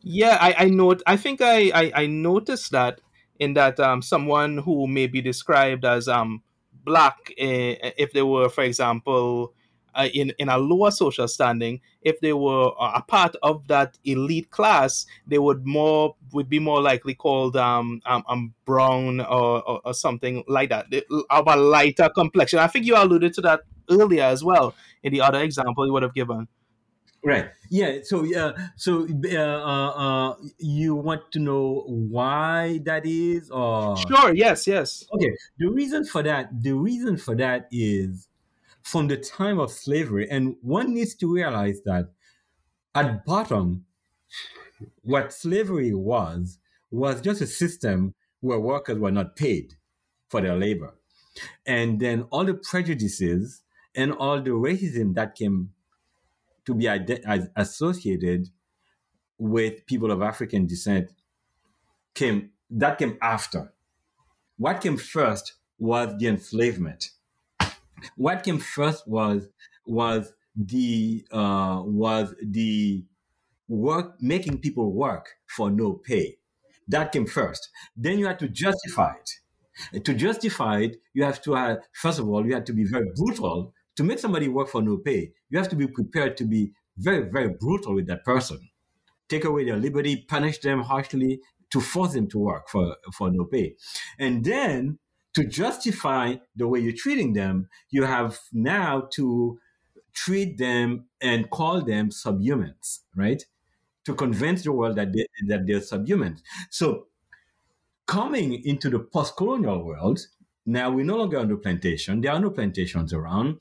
Yeah, 0.02 0.38
I 0.40 0.56
I 0.58 0.66
note. 0.70 1.02
I 1.06 1.18
think 1.18 1.42
I, 1.42 1.72
I 1.76 1.92
I 2.04 2.06
noticed 2.08 2.72
that 2.72 3.02
in 3.40 3.54
that 3.54 3.80
um 3.80 4.02
someone 4.02 4.60
who 4.60 4.88
may 4.88 5.08
be 5.08 5.22
described 5.22 5.84
as 5.86 6.08
um 6.08 6.42
black, 6.86 7.18
uh, 7.40 7.92
if 7.98 8.14
they 8.14 8.22
were, 8.24 8.48
for 8.50 8.64
example, 8.64 9.54
uh, 9.94 10.08
in 10.14 10.32
in 10.40 10.48
a 10.48 10.58
lower 10.58 10.92
social 10.92 11.28
standing, 11.28 11.82
if 12.02 12.20
they 12.22 12.32
were 12.34 12.72
a 12.80 13.02
part 13.02 13.36
of 13.44 13.68
that 13.68 13.98
elite 14.06 14.50
class, 14.52 15.06
they 15.28 15.38
would 15.40 15.66
more 15.66 16.16
would 16.32 16.48
be 16.50 16.60
more 16.60 16.82
likely 16.82 17.14
called 17.14 17.58
um, 17.58 18.02
um, 18.06 18.24
um 18.30 18.54
brown 18.66 19.20
or, 19.20 19.62
or, 19.68 19.82
or 19.84 19.94
something 19.94 20.44
like 20.48 20.70
that, 20.70 20.86
of 21.30 21.48
a 21.48 21.56
lighter 21.58 22.10
complexion. 22.16 22.60
I 22.60 22.68
think 22.68 22.86
you 22.86 22.96
alluded 22.96 23.34
to 23.34 23.42
that 23.42 23.62
earlier 23.90 24.24
as 24.24 24.44
well 24.44 24.76
in 25.04 25.12
the 25.12 25.20
other 25.22 25.42
example 25.42 25.86
you 25.86 25.92
would 25.94 26.04
have 26.04 26.14
given. 26.14 26.48
Right. 27.24 27.50
Yeah. 27.70 28.00
So, 28.04 28.26
uh, 28.34 28.54
so 28.76 29.08
uh, 29.26 29.38
uh, 29.38 29.90
uh, 29.90 30.36
you 30.58 30.96
want 30.96 31.32
to 31.34 31.40
know 31.40 31.84
why 31.88 32.80
that 32.86 33.06
is, 33.06 33.50
or 33.50 33.98
sure? 33.98 34.34
Yes. 34.34 34.66
Yes. 34.66 35.06
Okay. 35.14 35.32
The 35.58 35.68
reason 35.68 36.06
for 36.06 36.24
that, 36.24 36.50
the 36.64 36.74
reason 36.74 37.18
for 37.18 37.36
that 37.36 37.68
is 37.72 38.28
from 38.82 39.08
the 39.08 39.18
time 39.18 39.60
of 39.60 39.72
slavery. 39.72 40.30
And 40.30 40.56
one 40.62 40.94
needs 40.94 41.14
to 41.16 41.32
realize 41.32 41.82
that 41.86 42.10
at 42.96 43.26
bottom, 43.26 43.86
what 45.02 45.34
slavery 45.34 45.94
was, 45.94 46.58
was 46.90 47.22
just 47.22 47.42
a 47.42 47.48
system 47.48 48.16
where 48.40 48.60
workers 48.60 48.98
were 48.98 49.12
not 49.12 49.36
paid 49.36 49.76
for 50.30 50.42
their 50.42 50.56
labor. 50.56 50.96
And 51.66 52.00
then 52.00 52.24
all 52.32 52.46
the 52.46 52.54
prejudices 52.54 53.62
and 53.94 54.14
all 54.14 54.42
the 54.42 54.52
racism 54.52 55.16
that 55.16 55.36
came 55.36 55.72
to 56.70 56.76
be 56.76 56.88
associated 57.56 58.50
with 59.38 59.86
people 59.86 60.12
of 60.12 60.22
African 60.22 60.68
descent 60.68 61.12
came 62.14 62.52
that 62.70 62.98
came 62.98 63.18
after. 63.22 63.74
What 64.58 64.82
came 64.82 64.98
first 64.98 65.54
was 65.78 66.18
the 66.20 66.28
enslavement 66.28 67.12
what 68.16 68.44
came 68.44 68.60
first 68.60 69.08
was 69.08 69.50
was 69.86 70.34
the 70.56 71.26
uh, 71.32 71.82
was 71.84 72.34
the 72.42 73.04
work 73.68 74.22
making 74.22 74.60
people 74.60 74.92
work 74.92 75.36
for 75.48 75.70
no 75.70 75.94
pay. 75.94 76.38
That 76.88 77.12
came 77.12 77.26
first. 77.26 77.70
Then 77.96 78.18
you 78.20 78.28
had 78.28 78.40
to 78.40 78.50
justify 78.50 79.14
it. 79.14 80.04
To 80.04 80.14
justify 80.14 80.80
it, 80.80 80.98
you 81.14 81.24
have 81.24 81.42
to 81.44 81.54
have, 81.54 81.78
first 81.94 82.20
of 82.20 82.28
all, 82.28 82.46
you 82.46 82.54
have 82.54 82.66
to 82.66 82.74
be 82.74 82.84
very 82.84 83.10
brutal. 83.16 83.74
To 84.00 84.06
make 84.06 84.20
somebody 84.20 84.48
work 84.48 84.70
for 84.70 84.82
no 84.82 84.96
pay, 84.96 85.34
you 85.50 85.58
have 85.58 85.68
to 85.68 85.76
be 85.76 85.86
prepared 85.86 86.38
to 86.38 86.46
be 86.46 86.72
very, 86.96 87.30
very 87.30 87.50
brutal 87.50 87.94
with 87.96 88.08
that 88.08 88.24
person. 88.24 88.70
Take 89.28 89.44
away 89.44 89.66
their 89.66 89.76
liberty, 89.76 90.26
punish 90.26 90.60
them 90.60 90.84
harshly 90.84 91.42
to 91.72 91.82
force 91.82 92.14
them 92.14 92.30
to 92.30 92.40
work 92.40 92.70
for, 92.70 92.96
for 93.14 93.30
no 93.30 93.44
pay. 93.44 93.76
And 94.18 94.46
then 94.46 95.00
to 95.34 95.44
justify 95.44 96.36
the 96.56 96.66
way 96.66 96.80
you're 96.80 96.94
treating 96.94 97.34
them, 97.34 97.68
you 97.90 98.04
have 98.06 98.40
now 98.54 99.10
to 99.16 99.60
treat 100.14 100.58
them 100.58 101.08
and 101.20 101.50
call 101.50 101.82
them 101.82 102.10
subhumans, 102.10 103.00
right? 103.18 103.44
To 104.06 104.14
convince 104.14 104.64
the 104.64 104.72
world 104.72 104.96
that, 104.96 105.12
they, 105.12 105.26
that 105.48 105.68
they're 105.68 105.82
subhumans. 105.82 106.40
So 106.70 107.08
coming 108.06 108.64
into 108.64 108.90
the 108.90 109.00
post-colonial 109.00 109.84
world, 109.84 110.22
now 110.66 110.90
we're 110.90 111.04
no 111.04 111.18
longer 111.18 111.40
on 111.40 111.50
the 111.50 111.58
plantation. 111.58 112.22
There 112.22 112.32
are 112.32 112.40
no 112.40 112.52
plantations 112.52 113.12
around. 113.12 113.60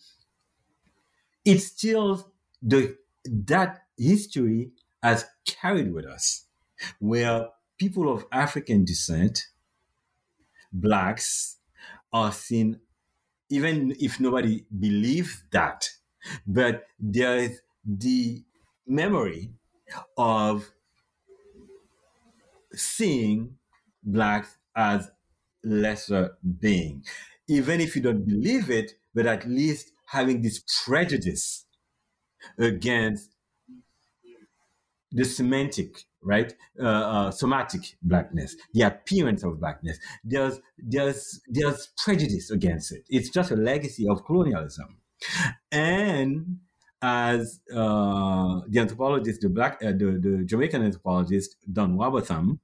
It's 1.51 1.66
still 1.66 2.32
the 2.62 2.82
that 3.24 3.70
history 3.96 4.72
has 5.03 5.26
carried 5.46 5.92
with 5.94 6.07
us, 6.07 6.46
where 6.99 7.49
people 7.78 8.07
of 8.12 8.26
African 8.32 8.84
descent, 8.84 9.49
blacks, 10.72 11.57
are 12.12 12.32
seen, 12.32 12.80
even 13.49 13.94
if 14.01 14.20
nobody 14.20 14.64
believes 14.78 15.42
that, 15.53 15.90
but 16.46 16.86
there 16.99 17.36
is 17.36 17.61
the 17.84 18.44
memory 18.86 19.53
of 20.16 20.70
seeing 22.74 23.57
blacks 24.03 24.57
as 24.76 25.11
lesser 25.64 26.36
being. 26.61 27.05
Even 27.49 27.80
if 27.80 27.96
you 27.96 28.03
don't 28.03 28.24
believe 28.26 28.70
it, 28.70 28.92
but 29.14 29.26
at 29.26 29.46
least 29.49 29.92
having 30.11 30.43
this 30.43 30.63
prejudice 30.85 31.67
against 32.59 33.31
the 35.11 35.25
semantic, 35.25 36.05
right, 36.23 36.55
uh, 36.81 36.87
uh, 36.87 37.31
somatic 37.31 37.97
blackness, 38.03 38.57
the 38.75 38.83
appearance 38.83 39.43
of 39.43 39.59
blackness. 39.59 39.99
There's 40.25 40.61
there's 40.77 41.41
there's 41.49 41.89
prejudice 41.97 42.51
against 42.51 42.93
it. 42.93 43.05
It's 43.09 43.31
just 43.31 43.51
a 43.51 43.57
legacy 43.57 44.07
of 44.09 44.25
colonialism, 44.25 44.99
and 45.73 46.59
as 47.01 47.61
uh, 47.73 48.61
the 48.69 48.81
anthropologist, 48.81 49.41
the 49.41 49.49
black, 49.49 49.79
uh, 49.83 49.93
the, 49.93 50.19
the 50.21 50.43
Jamaican 50.45 50.83
anthropologist 50.83 51.57
Don 51.73 51.97
Robotham, 51.97 52.61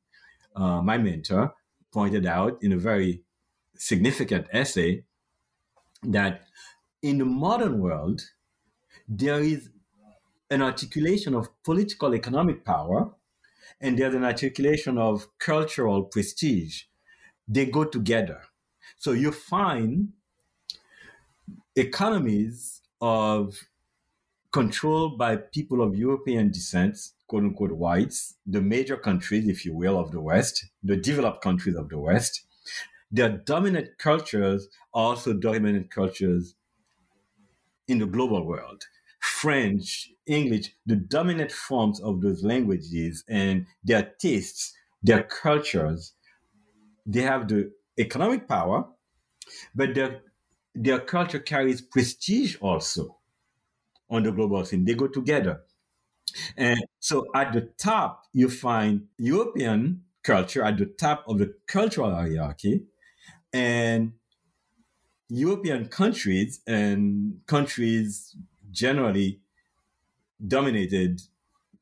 uh, 0.57 0.83
my 0.83 0.99
mentor, 0.99 1.55
pointed 1.93 2.27
out 2.27 2.59
in 2.61 2.73
a 2.73 2.77
very 2.77 3.23
significant 3.77 4.47
essay, 4.53 5.05
that 6.03 6.43
in 7.05 7.19
the 7.19 7.25
modern 7.27 7.81
world, 7.81 8.23
there 9.07 9.41
is 9.41 9.69
an 10.51 10.63
articulation 10.63 11.35
of 11.35 11.51
political 11.63 12.15
economic 12.15 12.65
power 12.65 13.11
and 13.79 13.99
there's 13.99 14.15
an 14.15 14.25
articulation 14.25 14.97
of 14.97 15.29
cultural 15.39 16.05
prestige. 16.05 16.85
They 17.47 17.67
go 17.67 17.85
together. 17.85 18.41
So 18.97 19.13
you 19.13 19.33
find 19.33 20.15
economies 21.77 22.81
of 23.03 23.69
controlled 24.51 25.19
by 25.19 25.37
people 25.37 25.83
of 25.83 25.99
European 25.99 26.51
descent, 26.51 26.97
quote 27.27 27.43
unquote 27.43 27.73
whites, 27.73 28.37
the 28.47 28.63
major 28.63 28.97
countries, 28.97 29.47
if 29.47 29.67
you 29.67 29.75
will, 29.75 29.99
of 29.99 30.11
the 30.11 30.23
West, 30.23 30.65
the 30.83 30.97
developed 30.97 31.43
countries 31.43 31.77
of 31.77 31.91
the 31.91 31.99
West. 31.99 32.47
Their 33.13 33.29
dominant 33.29 33.99
cultures 33.99 34.69
are 34.95 35.11
also 35.11 35.35
dominant 35.35 35.91
cultures 35.91 36.55
in 37.89 37.99
the 37.99 38.07
global 38.07 38.47
world. 38.47 38.85
French, 39.21 40.11
English, 40.27 40.75
the 40.87 40.97
dominant 40.97 41.51
forms 41.53 42.01
of 42.01 42.21
those 42.21 42.43
languages 42.43 43.25
and 43.29 43.67
their 43.83 44.13
tastes, 44.19 44.75
their 45.03 45.23
cultures, 45.23 46.13
they 47.07 47.23
have 47.23 47.49
the 47.49 47.73
economic 47.99 48.49
power, 48.49 48.87
but 49.75 49.95
their, 49.95 50.23
their 50.75 51.01
culture 51.01 51.39
carries 51.39 51.81
prestige 51.81 52.57
also 52.61 53.19
on 54.11 54.23
the 54.23 54.33
global 54.33 54.65
scene. 54.65 54.85
They 54.85 54.95
go 54.95 55.09
together. 55.09 55.63
And 56.57 56.81
so 57.01 57.27
at 57.35 57.53
the 57.53 57.63
top, 57.79 58.25
you 58.33 58.49
find 58.49 59.07
European 59.19 60.05
culture 60.23 60.65
at 60.65 60.79
the 60.79 60.87
top 60.87 61.25
of 61.29 61.39
the 61.39 61.55
cultural 61.67 62.15
hierarchy, 62.15 62.83
and 63.53 64.15
European 65.29 65.87
countries 65.87 66.61
and 66.67 67.41
countries 67.47 68.37
generally 68.71 69.41
dominated 70.47 71.21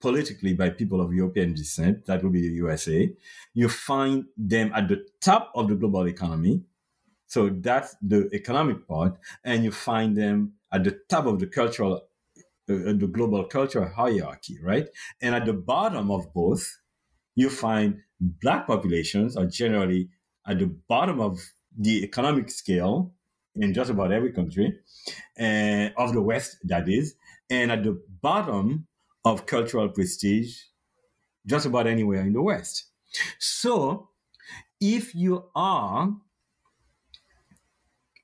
politically 0.01 0.53
by 0.53 0.69
people 0.69 1.01
of 1.01 1.15
European 1.15 1.55
descent, 1.55 2.05
that 2.07 2.23
would 2.23 2.33
be 2.33 2.43
the 2.43 2.55
USA, 2.55 3.11
you 3.55 3.69
find 3.69 4.25
them 4.37 4.73
at 4.75 4.89
the 4.89 5.07
top 5.21 5.53
of 5.55 5.69
the 5.69 5.77
global 5.77 6.07
economy. 6.09 6.63
So 7.29 7.49
that's 7.49 7.97
the 8.03 8.29
economic 8.35 8.87
part. 8.87 9.17
And 9.45 9.65
you 9.65 9.71
find 9.71 10.17
them 10.17 10.55
at 10.73 10.85
the 10.85 10.99
top 11.09 11.27
of 11.27 11.39
the 11.39 11.47
cultural, 11.47 12.03
uh, 12.69 12.93
the 13.03 13.09
global 13.11 13.45
cultural 13.45 13.89
hierarchy, 13.89 14.59
right? 14.61 14.89
And 15.21 15.35
at 15.35 15.47
the 15.47 15.53
bottom 15.53 16.11
of 16.11 16.35
both, 16.35 16.79
you 17.35 17.49
find 17.49 18.03
black 18.21 18.67
populations 18.67 19.37
are 19.37 19.47
generally 19.47 20.11
at 20.47 20.59
the 20.59 20.67
bottom 20.67 21.21
of 21.21 21.41
the 21.79 22.03
economic 22.03 22.51
scale 22.51 23.13
in 23.57 23.75
just 23.75 23.91
about 23.91 24.13
every 24.13 24.33
country 24.33 24.79
uh, 25.39 25.89
of 25.97 26.13
the 26.13 26.23
West, 26.23 26.59
that 26.65 26.89
is, 26.89 27.15
and 27.51 27.71
at 27.71 27.83
the 27.83 28.01
bottom 28.23 28.87
of 29.25 29.47
cultural 29.47 29.89
prestige, 29.89 30.57
just 31.47 31.67
about 31.67 31.87
anywhere 31.87 32.23
in 32.23 32.33
the 32.33 32.43
West. 32.43 32.87
So, 33.39 34.09
if 34.81 35.15
you 35.15 35.45
are 35.55 36.13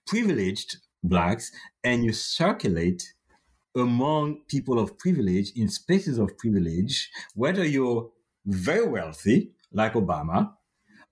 privileged 0.07 0.79
blacks 1.05 1.53
and 1.85 2.05
you 2.05 2.13
circulate 2.13 3.15
among 3.77 4.41
people 4.49 4.79
of 4.79 4.99
privilege 4.99 5.53
in 5.55 5.69
spaces 5.69 6.19
of 6.19 6.37
privilege, 6.39 7.11
whether 7.35 7.65
you're 7.65 8.11
very 8.47 8.87
wealthy, 8.89 9.53
like 9.73 9.93
Obama, 9.93 10.53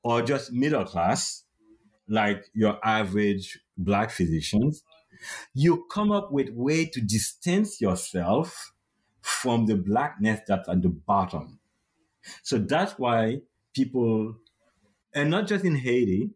or 0.03 0.23
just 0.23 0.53
middle 0.53 0.85
class, 0.85 1.45
like 2.09 2.47
your 2.55 2.79
average 2.85 3.59
black 3.77 4.11
physicians, 4.11 4.83
you 5.55 5.87
come 5.91 6.13
up 6.13 6.33
with 6.33 6.51
way 6.51 6.87
to 6.87 7.01
distance 7.01 7.81
yourself 7.81 8.73
from 9.21 9.67
the 9.67 9.77
blackness 9.77 10.41
that's 10.47 10.69
at 10.69 10.83
the 10.83 10.89
bottom. 10.89 11.59
So 12.43 12.59
that's 12.59 12.93
why 12.99 13.41
people, 13.75 14.37
and 15.15 15.31
not 15.31 15.47
just 15.47 15.65
in 15.65 15.77
Haiti, 15.77 16.31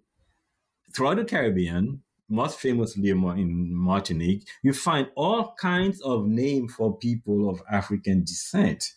throughout 0.95 1.16
the 1.16 1.24
Caribbean, 1.24 2.03
most 2.28 2.61
famously 2.61 3.11
in 3.11 3.74
Martinique, 3.74 4.47
you 4.62 4.72
find 4.72 5.09
all 5.16 5.55
kinds 5.61 6.01
of 6.01 6.26
names 6.26 6.72
for 6.74 6.97
people 6.97 7.51
of 7.51 7.61
African 7.70 8.24
descent 8.24 8.93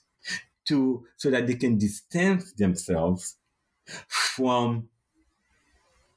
to 0.65 1.05
so 1.17 1.29
that 1.29 1.47
they 1.47 1.55
can 1.55 1.77
distance 1.77 2.53
themselves 2.53 3.37
from 4.07 4.87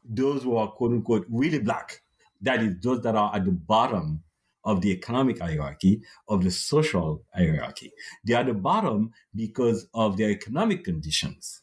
those 0.05 0.43
who 0.43 0.57
are 0.57 0.69
quote 0.69 0.93
unquote 0.93 1.27
really 1.29 1.59
black. 1.59 2.03
That 2.47 2.63
is, 2.63 2.75
those 2.81 3.03
that 3.03 3.17
are 3.17 3.35
at 3.35 3.45
the 3.45 3.51
bottom 3.51 4.23
of 4.65 4.81
the 4.81 4.93
economic 4.93 5.41
hierarchy, 5.41 6.03
of 6.29 6.43
the 6.45 6.51
social 6.51 7.23
hierarchy. 7.35 7.93
They 8.25 8.35
are 8.35 8.41
at 8.41 8.47
the 8.47 8.55
bottom 8.55 9.11
because 9.35 9.89
of 9.93 10.17
their 10.17 10.31
economic 10.31 10.85
conditions. 10.85 11.63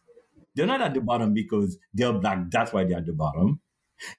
They're 0.56 0.68
not 0.68 0.82
at 0.82 0.94
the 0.94 1.02
bottom 1.02 1.34
because 1.34 1.78
they're 1.94 2.14
black, 2.14 2.52
that's 2.52 2.74
why 2.74 2.84
they're 2.84 2.98
at 2.98 3.06
the 3.06 3.14
bottom. 3.14 3.62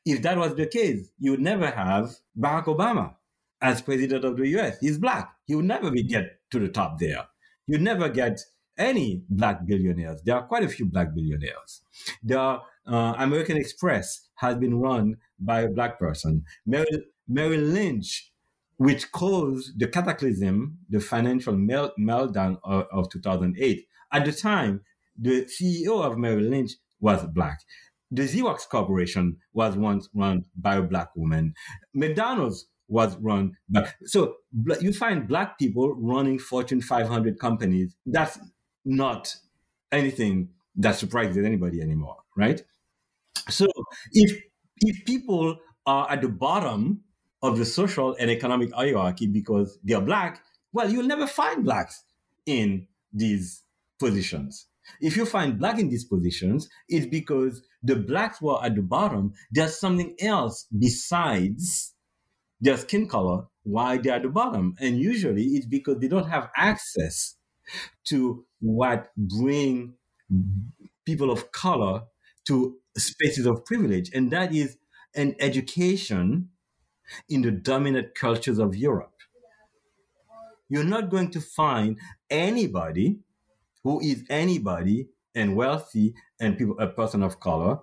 If 0.07 0.23
that 0.23 0.39
was 0.39 0.55
the 0.55 0.67
case, 0.67 1.11
you 1.19 1.33
would 1.33 1.41
never 1.41 1.71
have 1.71 2.17
Barack 2.39 2.65
Obama 2.65 3.15
as 3.61 3.83
president 3.83 4.25
of 4.25 4.37
the 4.37 4.49
US. 4.59 4.79
He's 4.81 4.99
black. 4.99 5.35
He 5.45 5.55
would 5.55 5.67
never 5.67 5.91
be 5.91 6.03
get 6.03 6.39
to 6.51 6.59
the 6.59 6.69
top 6.69 6.99
there. 6.99 7.27
You'd 7.67 7.83
never 7.83 8.09
get 8.09 8.41
any 8.77 9.23
black 9.29 9.67
billionaires. 9.67 10.23
There 10.23 10.35
are 10.35 10.47
quite 10.47 10.65
a 10.65 10.69
few 10.69 10.87
black 10.87 11.15
billionaires. 11.15 11.83
Are 12.35 12.63
uh, 12.87 13.15
American 13.19 13.57
Express 13.57 14.29
has 14.37 14.57
been 14.57 14.79
run 14.79 15.17
by 15.39 15.63
a 15.63 15.69
black 15.69 15.99
person. 15.99 16.45
Merrill 16.67 17.61
Lynch, 17.61 18.33
which 18.77 19.11
caused 19.13 19.79
the 19.79 19.87
cataclysm, 19.87 20.79
the 20.91 21.01
financial 21.01 21.55
mel- 21.57 21.95
meltdown 21.99 22.59
of, 22.65 22.87
of 22.93 23.11
2008. 23.11 23.87
At 24.13 24.25
the 24.25 24.33
time, 24.33 24.83
the 25.17 25.45
CEO 25.45 26.05
of 26.05 26.19
Merrill 26.19 26.45
Lynch 26.45 26.73
was 27.01 27.25
black. 27.27 27.61
The 28.11 28.23
Xerox 28.23 28.69
Corporation 28.69 29.39
was 29.53 29.77
once 29.77 30.09
run 30.15 30.45
by 30.57 30.77
a 30.77 30.83
black 30.83 31.09
woman. 31.17 31.55
McDonald's 31.95 32.67
was 32.89 33.17
run 33.17 33.53
by. 33.69 33.89
So 34.05 34.35
you 34.81 34.93
find 34.93 35.27
black 35.27 35.59
people 35.59 35.95
running 35.95 36.39
Fortune 36.39 36.81
500 36.81 37.39
companies. 37.39 37.97
That's 38.07 38.39
not 38.85 39.35
anything 39.93 40.49
that 40.77 40.97
surprises 40.97 41.45
anybody 41.45 41.81
anymore, 41.81 42.17
right? 42.37 42.63
So 43.49 43.67
if 44.13 44.43
if 44.81 45.05
people 45.05 45.59
are 45.87 46.11
at 46.11 46.23
the 46.23 46.29
bottom 46.29 47.01
of 47.43 47.59
the 47.59 47.65
social 47.65 48.17
and 48.19 48.31
economic 48.31 48.73
hierarchy 48.73 49.27
because 49.27 49.79
they're 49.85 50.01
black, 50.01 50.43
well, 50.73 50.91
you'll 50.91 51.07
never 51.07 51.27
find 51.27 51.63
blacks 51.65 52.05
in 52.47 52.87
these 53.13 53.63
positions. 53.99 54.67
If 55.01 55.17
you 55.17 55.25
find 55.25 55.59
black 55.59 55.79
in 55.79 55.89
these 55.89 56.05
positions, 56.05 56.69
it's 56.89 57.07
because 57.07 57.63
the 57.83 57.97
blacks 57.97 58.41
were 58.41 58.63
at 58.65 58.75
the 58.75 58.83
bottom, 58.83 59.33
there's 59.51 59.79
something 59.79 60.15
else 60.21 60.67
besides 60.77 61.95
their 62.61 62.77
skin 62.77 63.09
color 63.09 63.47
why 63.63 63.99
they're 63.99 64.17
at 64.17 64.23
the 64.23 64.29
bottom. 64.29 64.75
And 64.81 64.99
usually 64.99 65.45
it's 65.45 65.67
because 65.67 65.99
they 65.99 66.09
don't 66.09 66.29
have 66.29 66.51
access 66.57 67.37
to 68.05 68.45
what 68.61 69.11
bring 69.17 69.95
people 71.05 71.31
of 71.31 71.53
color 71.53 72.03
to 72.47 72.77
spaces 72.97 73.47
of 73.47 73.65
privilege. 73.65 74.11
And 74.15 74.31
that 74.31 74.55
is 74.55 74.77
an 75.15 75.35
education 75.39 76.51
in 77.29 77.43
the 77.43 77.51
dominant 77.51 78.15
cultures 78.15 78.59
of 78.59 78.77
Europe. 78.77 79.11
You're 80.69 80.85
not 80.85 81.11
going 81.11 81.31
to 81.33 81.41
find 81.41 81.99
anybody 82.31 83.19
who 83.83 84.01
is 84.01 84.25
anybody 84.31 85.09
and 85.35 85.57
wealthy 85.57 86.15
and 86.41 86.57
people 86.57 86.79
a 86.81 86.87
person 86.87 87.23
of 87.23 87.39
color, 87.39 87.81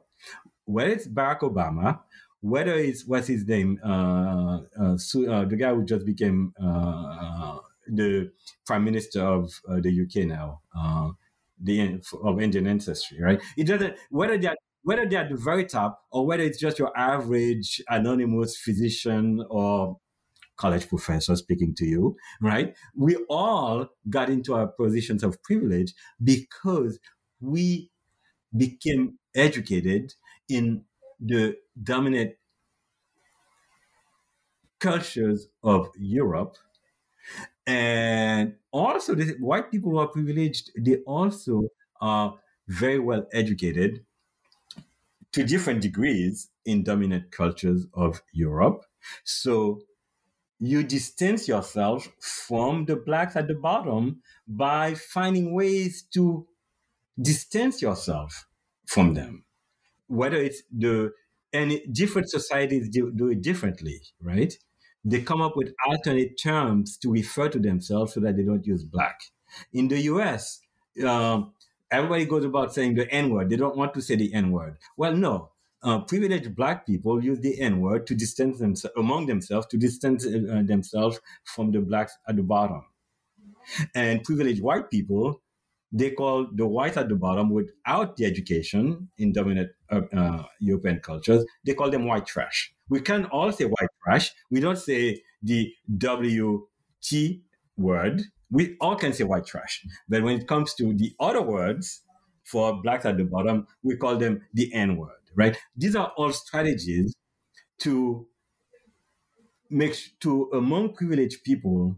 whether 0.66 0.92
it's 0.92 1.08
Barack 1.08 1.42
Obama, 1.42 2.00
whether 2.42 2.74
it's 2.74 3.06
what's 3.06 3.28
his 3.28 3.46
name, 3.46 3.80
uh, 3.86 4.62
uh, 4.80 4.94
uh, 4.94 5.46
the 5.46 5.56
guy 5.58 5.74
who 5.74 5.86
just 5.86 6.06
became 6.06 6.54
uh, 6.62 7.60
the 7.88 8.32
prime 8.66 8.84
minister 8.84 9.22
of 9.22 9.52
uh, 9.70 9.80
the 9.82 10.06
UK 10.06 10.28
now, 10.28 10.62
the 11.62 12.02
of 12.24 12.42
Indian 12.42 12.68
ancestry, 12.68 13.20
right? 13.22 13.42
It 13.58 13.68
doesn't 13.68 13.96
whether 14.10 14.38
they're 14.38 14.56
whether 14.84 15.06
they're 15.06 15.22
at 15.22 15.30
the 15.30 15.38
very 15.38 15.66
top 15.66 16.02
or 16.12 16.26
whether 16.26 16.44
it's 16.44 16.60
just 16.60 16.80
your 16.80 16.96
average 16.98 17.82
anonymous 17.90 18.58
physician 18.58 19.46
or 19.50 19.98
college 20.58 20.88
professor 20.88 21.36
speaking 21.36 21.74
to 21.76 21.86
you, 21.86 22.16
right? 22.42 22.76
We 22.96 23.16
all 23.30 23.88
got 24.10 24.30
into 24.30 24.54
our 24.54 24.68
positions 24.68 25.24
of 25.24 25.42
privilege 25.44 25.94
because 26.24 27.00
we 27.40 27.90
became 28.56 29.18
educated 29.36 30.14
in 30.50 30.84
the 31.20 31.56
dominant 31.82 32.34
cultures 34.80 35.48
of 35.64 35.90
Europe. 35.98 36.58
And 37.68 38.56
also, 38.72 39.16
the 39.16 39.36
white 39.40 39.72
people 39.72 39.92
who 39.92 39.98
are 40.00 40.08
privileged, 40.08 40.72
they 40.78 40.98
also 41.06 41.70
are 42.02 42.40
very 42.68 43.00
well 43.00 43.28
educated 43.34 44.06
to 45.34 45.44
different 45.44 45.82
degrees 45.82 46.50
in 46.66 46.84
dominant 46.84 47.32
cultures 47.32 47.86
of 47.94 48.22
Europe. 48.34 48.86
So 49.24 49.82
you 50.60 50.84
distance 50.84 51.48
yourself 51.48 52.10
from 52.20 52.86
the 52.86 52.96
blacks 52.96 53.36
at 53.36 53.48
the 53.48 53.56
bottom 53.56 54.22
by 54.48 54.94
finding 54.94 55.54
ways 55.54 56.04
to 56.14 56.48
distance 57.22 57.82
yourself 57.82 58.48
from 58.86 59.14
them 59.14 59.44
whether 60.08 60.38
it's 60.38 60.62
the 60.78 61.14
and 61.54 61.80
different 61.92 62.30
societies 62.30 62.90
do, 62.90 63.12
do, 63.12 63.30
it 63.30 63.42
differently 63.42 64.02
right 64.22 64.58
they 65.04 65.22
come 65.22 65.42
up 65.42 65.56
with 65.56 65.74
alternate 65.88 66.38
terms 66.38 66.98
to 66.98 67.12
refer 67.12 67.50
to 67.50 67.60
themselves 67.60 68.14
so 68.14 68.20
that 68.20 68.36
they 68.36 68.44
don't 68.44 68.66
use 68.66 68.84
black 68.84 69.20
in 69.74 69.88
the 69.88 69.98
us 69.98 70.62
um, 71.06 71.54
everybody 71.90 72.26
goes 72.26 72.46
about 72.46 72.74
saying 72.74 72.96
the 72.96 73.10
n 73.12 73.30
word 73.32 73.50
they 73.50 73.58
don't 73.58 73.78
want 73.78 73.94
to 73.94 74.02
say 74.02 74.16
the 74.16 74.34
n 74.34 74.52
word 74.52 74.78
well 74.98 75.16
no 75.16 75.52
uh, 75.84 76.00
privileged 76.00 76.56
black 76.56 76.86
people 76.86 77.24
use 77.24 77.40
the 77.40 77.60
N 77.60 77.82
word 77.82 78.06
to 78.08 78.16
distance 78.16 78.60
themselves 78.60 78.96
among 78.98 79.26
themselves, 79.26 79.68
to 79.68 79.78
distance 79.78 80.26
uh, 80.26 80.62
themselves 80.64 81.20
from 81.44 81.72
the 81.72 81.80
blacks 81.80 82.18
at 82.28 82.36
the 82.36 82.44
bottom. 82.44 82.86
And 83.96 84.24
privileged 84.24 84.62
white 84.62 84.90
people, 84.90 85.42
they 85.92 86.12
call 86.12 86.48
the 86.54 86.68
whites 86.68 86.98
at 86.98 87.10
the 87.10 87.16
bottom 87.16 87.50
without 87.50 88.16
the 88.16 88.26
education 88.26 89.10
in 89.18 89.34
dominant 89.34 89.72
uh, 89.90 90.02
uh 90.16 90.44
European 90.60 91.00
cultures, 91.00 91.46
they 91.66 91.74
call 91.74 91.90
them 91.90 92.06
white 92.06 92.26
trash. 92.26 92.74
We 92.92 93.02
can 93.02 93.26
all 93.26 93.52
say 93.52 93.66
white 93.66 93.90
trash. 94.04 94.32
We 94.52 94.60
don't 94.60 94.78
say 94.78 95.24
the 95.42 95.74
WT 95.98 97.42
word. 97.78 98.22
We 98.52 98.78
all 98.80 98.96
can 98.96 99.14
say 99.14 99.24
white 99.24 99.48
trash. 99.48 99.84
But 100.08 100.22
when 100.22 100.40
it 100.40 100.48
comes 100.48 100.76
to 100.76 100.94
the 100.94 101.16
other 101.20 101.42
words 101.42 102.02
for 102.44 102.80
blacks 102.84 103.06
at 103.06 103.18
the 103.18 103.24
bottom, 103.24 103.66
we 103.82 103.96
call 103.96 104.18
them 104.18 104.42
the 104.54 104.72
N 104.74 104.98
word 104.98 105.22
right? 105.36 105.58
These 105.76 105.96
are 105.96 106.12
all 106.18 106.32
strategies 106.32 107.16
to 107.80 108.28
make 109.70 109.96
to 110.20 110.50
among 110.54 110.94
privileged 110.94 111.44
people 111.44 111.96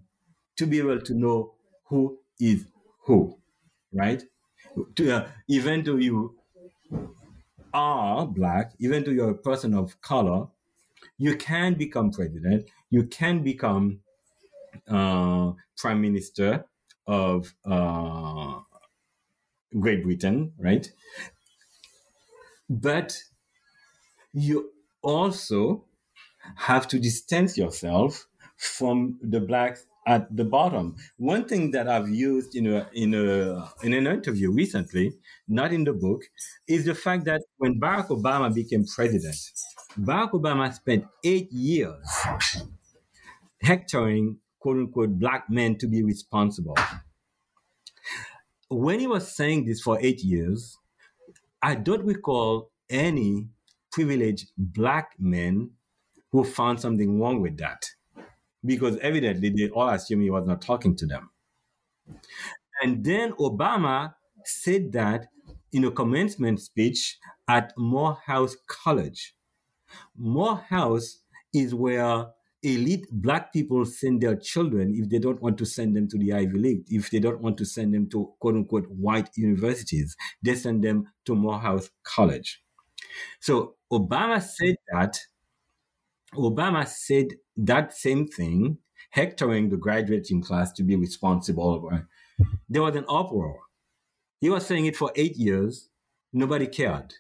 to 0.58 0.68
be 0.68 0.80
able 0.80 1.02
to 1.02 1.14
know 1.14 1.54
who 1.86 2.20
is 2.40 2.66
who, 3.06 3.38
right? 3.94 4.24
To, 4.96 5.12
uh, 5.12 5.28
even 5.48 5.84
though 5.84 5.98
you 5.98 6.36
are 7.74 8.26
black, 8.26 8.74
even 8.80 9.04
though 9.04 9.12
you're 9.12 9.32
a 9.32 9.38
person 9.38 9.74
of 9.74 10.00
color, 10.02 10.48
you 11.18 11.36
can 11.36 11.76
become 11.76 12.12
president. 12.12 12.70
You 12.90 13.04
can 13.04 13.44
become 13.44 14.00
uh, 14.88 15.54
prime 15.78 16.02
minister 16.02 16.66
of 17.08 17.54
uh, 17.66 18.60
Great 19.80 20.04
Britain, 20.04 20.54
right? 20.58 20.92
But 22.70 23.18
you 24.34 24.72
also 25.02 25.86
have 26.56 26.88
to 26.90 27.00
distance 27.00 27.58
yourself 27.58 28.28
from 28.58 29.20
the 29.22 29.40
blacks 29.40 29.86
at 30.06 30.36
the 30.36 30.44
bottom. 30.44 30.96
One 31.18 31.46
thing 31.46 31.72
that 31.72 31.88
I've 31.88 32.10
used 32.10 32.56
in 32.56 32.68
a 32.68 32.90
in 32.94 33.14
a 33.14 33.70
in 33.84 33.94
an 33.94 34.08
interview 34.08 34.52
recently, 34.52 35.14
not 35.48 35.72
in 35.72 35.84
the 35.86 35.94
book, 35.94 36.24
is 36.68 36.86
the 36.86 36.96
fact 36.96 37.26
that 37.26 37.42
when 37.58 37.80
Barack 37.80 38.10
Obama 38.10 38.54
became 38.54 38.86
president, 38.86 39.36
Barack 39.98 40.32
Obama 40.32 40.74
spent 40.74 41.06
eight 41.24 41.52
years 41.52 42.08
hectoring 43.62 44.40
quote 44.60 44.78
unquote 44.78 45.20
black 45.20 45.50
men 45.50 45.78
to 45.78 45.88
be 45.88 46.04
responsible. 46.04 46.76
When 48.70 49.00
he 49.00 49.08
was 49.08 49.36
saying 49.36 49.66
this 49.66 49.82
for 49.82 50.00
eight 50.02 50.24
years, 50.24 50.78
I 51.62 51.76
don't 51.76 52.06
recall 52.06 52.72
any 52.90 53.48
privileged 53.92 54.52
black 54.58 55.12
men 55.20 55.72
who 56.32 56.44
found 56.44 56.82
something 56.82 57.20
wrong 57.20 57.42
with 57.42 57.58
that. 57.58 57.86
Because 58.66 58.98
evidently 58.98 59.50
they 59.50 59.70
all 59.70 59.90
assume 59.90 60.22
he 60.22 60.32
was 60.32 60.48
not 60.48 60.62
talking 60.62 60.96
to 60.96 61.06
them. 61.06 61.30
And 62.82 63.04
then 63.04 63.34
Obama 63.34 64.16
said 64.46 64.92
that 64.94 65.28
in 65.72 65.84
a 65.86 65.92
commencement 65.92 66.60
speech 66.62 67.18
at 67.48 67.74
Morehouse 67.78 68.56
College. 68.68 69.36
Morehouse 70.16 71.20
is 71.54 71.74
where 71.76 72.28
elite 72.64 73.06
black 73.12 73.52
people 73.52 73.84
send 73.86 74.22
their 74.22 74.36
children 74.38 74.94
if 74.96 75.10
they 75.10 75.20
don't 75.20 75.42
want 75.42 75.58
to 75.58 75.66
send 75.66 75.96
them 75.96 76.08
to 76.08 76.18
the 76.18 76.34
Ivy 76.34 76.58
League, 76.58 76.84
if 76.88 77.12
they 77.12 77.20
don't 77.20 77.42
want 77.42 77.58
to 77.58 77.66
send 77.66 77.94
them 77.94 78.10
to 78.10 78.34
quote 78.40 78.56
unquote 78.56 78.88
white 78.90 79.30
universities, 79.36 80.16
they 80.42 80.56
send 80.56 80.84
them 80.84 81.08
to 81.26 81.36
Morehouse 81.36 81.90
College. 82.04 82.64
So 83.40 83.76
Obama 83.92 84.42
said 84.42 84.76
that. 84.92 85.20
Obama 86.36 86.88
said 86.88 87.28
that 87.58 87.94
same 87.94 88.28
thing, 88.28 88.80
hectoring 89.12 89.70
the 89.70 89.78
graduating 89.78 90.42
class 90.42 90.72
to 90.74 90.84
be 90.84 90.96
responsible. 90.96 91.92
There 92.68 92.82
was 92.82 92.96
an 92.96 93.06
uproar. 93.08 93.60
He 94.42 94.50
was 94.50 94.66
saying 94.66 94.88
it 94.88 94.96
for 94.96 95.12
eight 95.16 95.36
years. 95.36 95.90
Nobody 96.32 96.66
cared. 96.66 97.14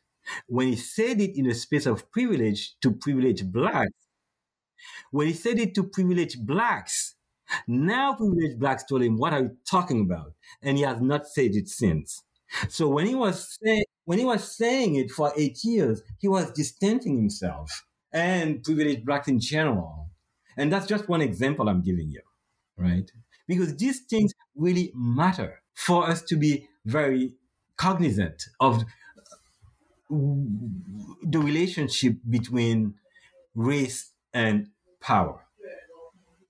When 0.47 0.67
he 0.67 0.76
said 0.76 1.19
it 1.19 1.38
in 1.38 1.47
a 1.47 1.53
space 1.53 1.86
of 1.86 2.11
privilege 2.11 2.76
to 2.82 2.91
privileged 2.91 3.51
blacks, 3.51 3.91
when 5.11 5.28
he 5.28 5.34
said 5.34 5.59
it 5.59 5.76
to 5.76 5.84
privileged 5.84 6.45
blacks, 6.45 7.15
now 7.67 8.13
privileged 8.15 8.59
blacks 8.59 8.84
told 8.84 9.03
him, 9.03 9.17
What 9.17 9.34
are 9.34 9.41
you 9.41 9.57
talking 9.69 10.01
about? 10.01 10.34
And 10.61 10.78
he 10.78 10.84
has 10.84 11.01
not 11.01 11.28
said 11.28 11.51
it 11.55 11.67
since. 11.69 12.24
So 12.69 12.88
when 12.88 13.07
he 13.07 13.15
was 13.15 13.57
saying, 13.63 13.84
when 14.05 14.19
he 14.19 14.26
was 14.26 14.55
saying 14.55 14.95
it 14.95 15.11
for 15.11 15.32
eight 15.38 15.63
years, 15.63 16.01
he 16.19 16.28
was 16.28 16.51
distancing 16.51 17.15
himself 17.15 17.86
and 18.11 18.63
privileged 18.63 19.05
blacks 19.05 19.28
in 19.28 19.39
general. 19.39 20.09
And 20.57 20.71
that's 20.71 20.86
just 20.86 21.09
one 21.09 21.21
example 21.21 21.67
I'm 21.67 21.82
giving 21.82 22.11
you, 22.11 22.21
right? 22.78 23.09
Because 23.47 23.76
these 23.76 24.01
things 24.01 24.34
really 24.55 24.91
matter 24.95 25.61
for 25.74 26.07
us 26.07 26.21
to 26.24 26.36
be 26.36 26.67
very 26.86 27.34
cognizant 27.78 28.43
of 28.59 28.84
the 31.24 31.39
relationship 31.39 32.18
between 32.30 32.95
race 33.55 34.11
and 34.34 34.70
power. 35.01 35.45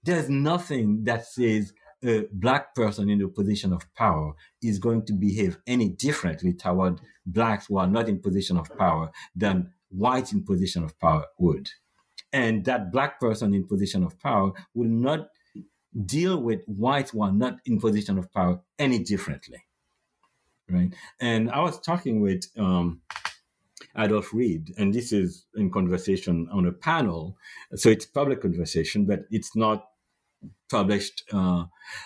There's 0.04 0.30
nothing 0.30 1.04
that 1.06 1.26
says 1.26 1.74
a 2.04 2.26
black 2.32 2.76
person 2.76 3.10
in 3.10 3.22
a 3.22 3.28
position 3.30 3.72
of 3.72 3.82
power 3.96 4.34
is 4.62 4.80
going 4.80 5.06
to 5.06 5.14
behave 5.14 5.58
any 5.66 5.90
differently 5.90 6.54
toward 6.54 7.00
blacks 7.26 7.68
who 7.68 7.78
are 7.78 7.88
not 7.88 8.10
in 8.10 8.20
position 8.20 8.58
of 8.58 8.76
power 8.78 9.12
than 9.36 9.72
whites 9.90 10.34
in 10.34 10.44
position 10.44 10.84
of 10.84 11.00
power 11.00 11.26
would. 11.38 11.70
And 12.34 12.66
that 12.66 12.92
black 12.92 13.20
person 13.20 13.54
in 13.54 13.66
position 13.68 14.04
of 14.04 14.20
power 14.20 14.52
will 14.74 14.90
not 14.90 15.30
deal 16.06 16.42
with 16.42 16.64
whites 16.66 17.12
who 17.12 17.22
are 17.24 17.32
not 17.32 17.60
in 17.66 17.80
position 17.80 18.18
of 18.18 18.32
power 18.34 18.62
any 18.80 19.00
differently. 19.00 19.64
right? 20.70 20.94
And 21.20 21.52
I 21.52 21.62
was 21.62 21.80
talking 21.80 22.22
with 22.22 22.46
um, 22.58 23.02
Adolph 23.98 24.34
Reed, 24.34 24.74
and 24.78 24.94
this 24.94 25.12
is 25.12 25.46
in 25.56 25.72
conversation 25.72 26.48
on 26.52 26.66
a 26.66 26.72
panel. 26.72 27.38
So 27.76 27.90
it's 27.90 28.06
public 28.06 28.42
conversation, 28.42 29.06
but 29.06 29.22
it's 29.30 29.56
not 29.56 29.86
published 30.70 31.24
uh, 31.32 31.66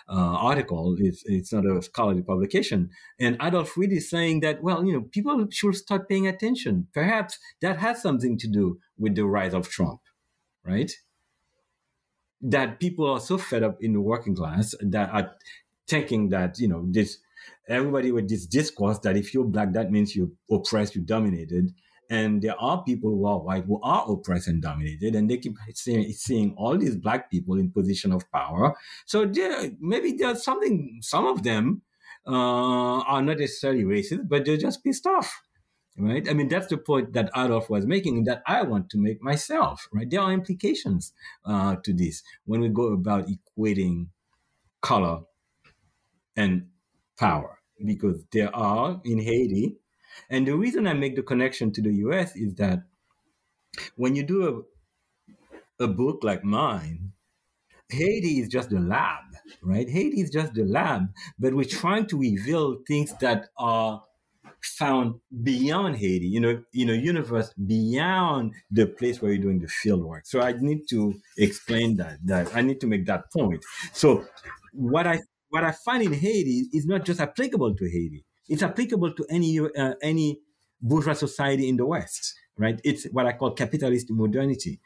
uh, 0.09 0.35
article. 0.49 0.95
It's, 0.99 1.23
it's 1.25 1.53
not 1.53 1.65
a 1.65 1.81
scholarly 1.81 2.21
publication. 2.21 2.89
And 3.19 3.37
Adolph 3.41 3.77
Reed 3.77 3.93
is 3.93 4.09
saying 4.09 4.41
that, 4.41 4.61
well, 4.61 4.85
you 4.85 4.93
know, 4.93 5.01
people 5.01 5.47
should 5.49 5.75
start 5.75 6.09
paying 6.09 6.27
attention. 6.27 6.87
Perhaps 6.93 7.39
that 7.61 7.79
has 7.79 8.01
something 8.01 8.37
to 8.37 8.47
do 8.47 8.79
with 8.97 9.15
the 9.15 9.25
rise 9.25 9.53
of 9.53 9.69
Trump, 9.69 10.01
right? 10.65 10.91
That 12.41 12.79
people 12.79 13.09
are 13.09 13.19
so 13.19 13.37
fed 13.37 13.63
up 13.63 13.77
in 13.81 13.93
the 13.93 14.01
working 14.01 14.35
class 14.35 14.75
that 14.81 15.09
are 15.11 15.31
thinking 15.87 16.29
that, 16.29 16.59
you 16.59 16.67
know, 16.67 16.85
this 16.91 17.17
everybody 17.67 18.11
with 18.11 18.29
this 18.29 18.45
discourse 18.45 18.99
that 18.99 19.17
if 19.17 19.33
you're 19.33 19.43
black, 19.43 19.73
that 19.73 19.91
means 19.91 20.15
you're 20.15 20.31
oppressed, 20.49 20.95
you're 20.95 21.03
dominated. 21.03 21.73
And 22.09 22.41
there 22.41 22.55
are 22.61 22.83
people 22.83 23.09
who 23.09 23.25
are 23.25 23.39
white 23.39 23.65
who 23.65 23.81
are 23.83 24.09
oppressed 24.09 24.47
and 24.47 24.61
dominated, 24.61 25.13
and 25.13 25.29
they 25.29 25.37
keep 25.37 25.57
seeing, 25.73 26.09
seeing 26.13 26.53
all 26.57 26.77
these 26.77 26.95
black 26.95 27.29
people 27.29 27.59
in 27.59 27.69
position 27.69 28.13
of 28.13 28.29
power. 28.31 28.75
So 29.05 29.25
there, 29.25 29.71
maybe 29.79 30.13
there's 30.13 30.43
something. 30.43 30.99
Some 31.01 31.27
of 31.27 31.43
them 31.43 31.81
uh, 32.25 33.01
are 33.01 33.21
not 33.21 33.39
necessarily 33.39 33.83
racist, 33.83 34.29
but 34.29 34.45
they're 34.45 34.55
just 34.55 34.85
pissed 34.85 35.05
off, 35.05 35.41
right? 35.97 36.29
I 36.29 36.33
mean, 36.33 36.47
that's 36.47 36.67
the 36.67 36.77
point 36.77 37.11
that 37.11 37.29
Adolph 37.35 37.69
was 37.69 37.85
making, 37.85 38.19
and 38.19 38.27
that 38.27 38.41
I 38.47 38.61
want 38.61 38.89
to 38.91 38.97
make 38.97 39.21
myself. 39.21 39.89
Right? 39.91 40.09
There 40.09 40.21
are 40.21 40.31
implications 40.31 41.11
uh, 41.45 41.75
to 41.83 41.93
this 41.93 42.23
when 42.45 42.61
we 42.61 42.69
go 42.69 42.93
about 42.93 43.27
equating 43.27 44.07
color 44.81 45.23
and 46.37 46.67
power, 47.17 47.59
because 47.83 48.23
there 48.31 48.55
are 48.55 49.01
in 49.05 49.19
Haiti 49.19 49.77
and 50.29 50.47
the 50.47 50.55
reason 50.55 50.87
I 50.87 50.93
make 50.93 51.15
the 51.15 51.23
connection 51.23 51.71
to 51.73 51.81
the 51.81 51.93
US 52.07 52.35
is 52.35 52.55
that 52.55 52.79
when 53.95 54.15
you 54.15 54.23
do 54.23 54.65
a, 55.79 55.83
a 55.83 55.87
book 55.87 56.23
like 56.23 56.43
mine, 56.43 57.11
Haiti 57.89 58.39
is 58.39 58.49
just 58.49 58.69
the 58.69 58.79
lab, 58.79 59.23
right? 59.61 59.89
Haiti 59.89 60.21
is 60.21 60.29
just 60.29 60.53
the 60.53 60.65
lab, 60.65 61.07
but 61.39 61.53
we're 61.53 61.65
trying 61.65 62.05
to 62.07 62.19
reveal 62.19 62.79
things 62.87 63.13
that 63.21 63.47
are 63.57 64.03
found 64.61 65.15
beyond 65.43 65.95
Haiti, 65.95 66.27
you 66.27 66.41
know, 66.41 66.61
in 66.73 66.89
a 66.89 66.93
universe 66.93 67.53
beyond 67.53 68.53
the 68.71 68.87
place 68.87 69.21
where 69.21 69.31
you're 69.31 69.41
doing 69.41 69.59
the 69.59 69.67
field 69.67 70.03
work. 70.03 70.25
So 70.25 70.41
I 70.41 70.53
need 70.53 70.89
to 70.89 71.13
explain 71.37 71.95
that. 71.97 72.17
That 72.25 72.53
I 72.55 72.61
need 72.61 72.81
to 72.81 72.87
make 72.87 73.05
that 73.05 73.31
point. 73.31 73.63
So 73.93 74.25
what 74.73 75.07
I 75.07 75.21
what 75.57 75.63
I 75.63 75.71
find 75.71 76.03
in 76.03 76.13
Haiti 76.13 76.69
is 76.71 76.85
not 76.85 77.03
just 77.03 77.19
applicable 77.19 77.73
to 77.75 77.85
Haiti. 77.85 78.23
It's 78.47 78.61
applicable 78.61 79.13
to 79.13 79.25
any 79.27 79.59
uh, 79.59 79.95
any 80.03 80.39
bourgeois 80.79 81.13
society 81.13 81.67
in 81.67 81.77
the 81.77 81.85
West, 81.85 82.35
right? 82.59 82.79
It's 82.83 83.05
what 83.05 83.25
I 83.25 83.33
call 83.33 83.51
capitalist 83.53 84.11
modernity, 84.11 84.79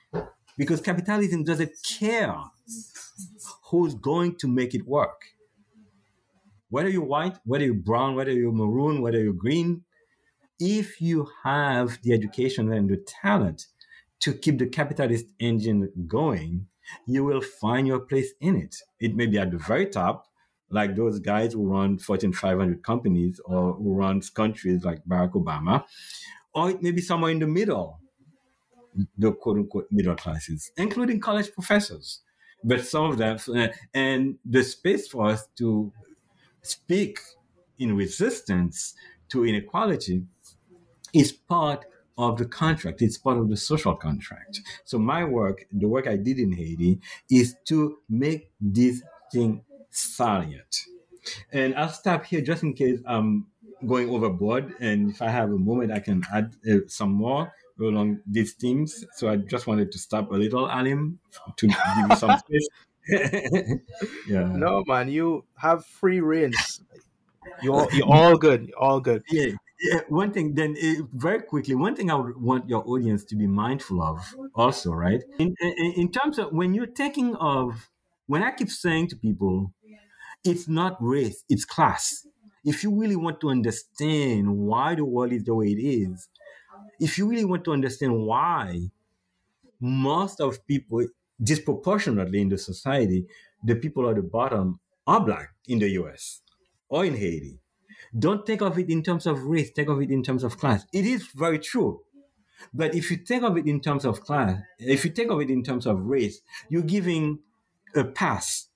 because 0.57 0.79
capitalism 0.79 1.43
doesn't 1.43 1.71
care 1.99 2.33
who's 3.65 3.95
going 3.95 4.37
to 4.37 4.47
make 4.47 4.73
it 4.73 4.87
work. 4.87 5.19
Whether 6.69 6.87
you're 6.87 7.03
white, 7.03 7.37
whether 7.43 7.65
you're 7.65 7.73
brown, 7.91 8.15
whether 8.15 8.31
you're 8.31 8.53
maroon, 8.53 9.01
whether 9.01 9.21
you're 9.21 9.33
green, 9.33 9.83
if 10.57 11.01
you 11.01 11.27
have 11.43 11.99
the 12.01 12.13
education 12.13 12.71
and 12.71 12.89
the 12.89 13.03
talent 13.21 13.65
to 14.21 14.33
keep 14.33 14.57
the 14.57 14.67
capitalist 14.67 15.25
engine 15.37 15.91
going, 16.07 16.67
you 17.05 17.25
will 17.25 17.41
find 17.41 17.87
your 17.87 17.99
place 17.99 18.31
in 18.39 18.55
it. 18.55 18.73
It 19.01 19.15
may 19.17 19.25
be 19.25 19.37
at 19.37 19.51
the 19.51 19.57
very 19.57 19.87
top, 19.87 20.30
like 20.71 20.95
those 20.95 21.19
guys 21.19 21.53
who 21.53 21.67
run 21.67 21.97
Fortune 21.97 22.33
500 22.33 22.83
companies 22.83 23.39
or 23.45 23.73
who 23.73 23.93
runs 23.93 24.29
countries 24.29 24.83
like 24.83 25.03
Barack 25.05 25.33
Obama, 25.33 25.83
or 26.53 26.69
it 26.69 26.81
may 26.81 26.91
be 26.91 27.01
somewhere 27.01 27.31
in 27.31 27.39
the 27.39 27.47
middle, 27.47 27.99
the 29.17 29.31
quote 29.31 29.57
unquote 29.57 29.87
middle 29.91 30.15
classes, 30.15 30.71
including 30.77 31.19
college 31.19 31.53
professors. 31.53 32.21
But 32.63 32.85
some 32.85 33.05
of 33.05 33.17
them, 33.17 33.37
uh, 33.55 33.67
and 33.93 34.37
the 34.45 34.63
space 34.63 35.07
for 35.07 35.27
us 35.27 35.47
to 35.57 35.91
speak 36.61 37.19
in 37.79 37.95
resistance 37.95 38.93
to 39.29 39.45
inequality 39.45 40.23
is 41.13 41.31
part 41.31 41.85
of 42.17 42.37
the 42.37 42.45
contract. 42.45 43.01
It's 43.01 43.17
part 43.17 43.37
of 43.37 43.49
the 43.49 43.57
social 43.57 43.95
contract. 43.95 44.61
So 44.85 44.99
my 44.99 45.23
work, 45.23 45.65
the 45.71 45.87
work 45.87 46.07
I 46.07 46.17
did 46.17 46.37
in 46.37 46.51
Haiti, 46.51 46.99
is 47.29 47.55
to 47.65 47.97
make 48.09 48.51
this 48.59 49.01
thing 49.31 49.63
salient. 49.91 50.85
And 51.51 51.75
I'll 51.75 51.89
stop 51.89 52.25
here 52.25 52.41
just 52.41 52.63
in 52.63 52.73
case 52.73 52.99
I'm 53.05 53.47
going 53.85 54.09
overboard. 54.09 54.73
And 54.79 55.11
if 55.11 55.21
I 55.21 55.29
have 55.29 55.51
a 55.51 55.57
moment, 55.57 55.91
I 55.91 55.99
can 55.99 56.23
add 56.33 56.55
uh, 56.69 56.77
some 56.87 57.11
more 57.11 57.53
along 57.79 58.19
these 58.25 58.53
themes. 58.53 59.05
So 59.15 59.29
I 59.29 59.37
just 59.37 59.67
wanted 59.67 59.91
to 59.91 59.97
stop 59.99 60.31
a 60.31 60.35
little, 60.35 60.69
Alim, 60.69 61.19
to 61.57 61.67
give 61.67 61.77
you 62.09 62.15
some 62.15 62.37
space. 62.39 62.67
yeah. 64.27 64.43
No, 64.43 64.83
man, 64.87 65.09
you 65.09 65.45
have 65.55 65.85
free 65.85 66.21
reins. 66.21 66.81
You're, 67.61 67.87
you're 67.91 68.07
all 68.07 68.37
good. 68.37 68.67
You're 68.67 68.79
all 68.79 68.99
good. 68.99 69.23
Yeah. 69.29 69.53
Yeah, 69.83 70.01
one 70.09 70.31
thing 70.31 70.53
then 70.53 70.75
uh, 70.77 71.01
very 71.11 71.41
quickly 71.41 71.73
one 71.73 71.95
thing 71.95 72.11
i 72.11 72.13
would 72.13 72.39
want 72.39 72.69
your 72.69 72.87
audience 72.87 73.23
to 73.25 73.35
be 73.35 73.47
mindful 73.47 74.03
of 74.03 74.19
also 74.53 74.91
right 74.91 75.23
in, 75.39 75.55
in, 75.59 75.93
in 75.97 76.11
terms 76.11 76.37
of 76.37 76.51
when 76.53 76.75
you're 76.75 76.85
thinking 76.85 77.35
of 77.37 77.89
when 78.31 78.43
i 78.43 78.51
keep 78.51 78.69
saying 78.69 79.07
to 79.07 79.15
people 79.15 79.55
it's 80.43 80.67
not 80.67 80.97
race, 80.99 81.43
it's 81.49 81.65
class. 81.65 82.27
If 82.63 82.83
you 82.83 82.91
really 82.99 83.15
want 83.15 83.39
to 83.41 83.49
understand 83.49 84.55
why 84.57 84.95
the 84.95 85.05
world 85.05 85.33
is 85.33 85.43
the 85.43 85.53
way 85.53 85.67
it 85.67 85.81
is, 85.81 86.29
if 86.99 87.17
you 87.17 87.27
really 87.27 87.45
want 87.45 87.63
to 87.65 87.73
understand 87.73 88.25
why 88.25 88.91
most 89.79 90.39
of 90.39 90.65
people 90.67 91.07
disproportionately 91.41 92.41
in 92.41 92.49
the 92.49 92.57
society, 92.57 93.25
the 93.63 93.75
people 93.75 94.07
at 94.09 94.15
the 94.15 94.21
bottom 94.21 94.79
are 95.07 95.23
black 95.23 95.49
in 95.67 95.79
the 95.79 95.89
US 96.01 96.41
or 96.89 97.05
in 97.05 97.15
Haiti. 97.15 97.59
Don't 98.17 98.45
think 98.45 98.61
of 98.61 98.77
it 98.77 98.89
in 98.89 99.01
terms 99.01 99.25
of 99.25 99.43
race, 99.43 99.71
think 99.71 99.89
of 99.89 100.01
it 100.01 100.11
in 100.11 100.21
terms 100.23 100.43
of 100.43 100.57
class. 100.57 100.85
It 100.93 101.05
is 101.05 101.27
very 101.35 101.59
true. 101.59 102.01
But 102.73 102.93
if 102.93 103.09
you 103.09 103.17
think 103.17 103.43
of 103.43 103.57
it 103.57 103.65
in 103.65 103.79
terms 103.79 104.05
of 104.05 104.21
class, 104.21 104.59
if 104.77 105.03
you 105.05 105.11
think 105.11 105.31
of 105.31 105.41
it 105.41 105.49
in 105.49 105.63
terms 105.63 105.87
of 105.87 106.05
race, 106.05 106.41
you're 106.69 106.83
giving 106.83 107.39
a 107.95 108.03
pass 108.03 108.67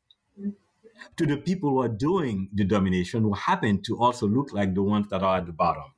to 1.17 1.25
the 1.25 1.37
people 1.37 1.69
who 1.71 1.81
are 1.81 1.87
doing 1.89 2.49
the 2.53 2.63
domination 2.63 3.21
who 3.21 3.33
happen 3.33 3.81
to 3.83 3.97
also 3.99 4.27
look 4.27 4.53
like 4.53 4.73
the 4.73 4.83
ones 4.83 5.07
that 5.09 5.23
are 5.23 5.37
at 5.37 5.45
the 5.45 5.51
bottom. 5.51 5.93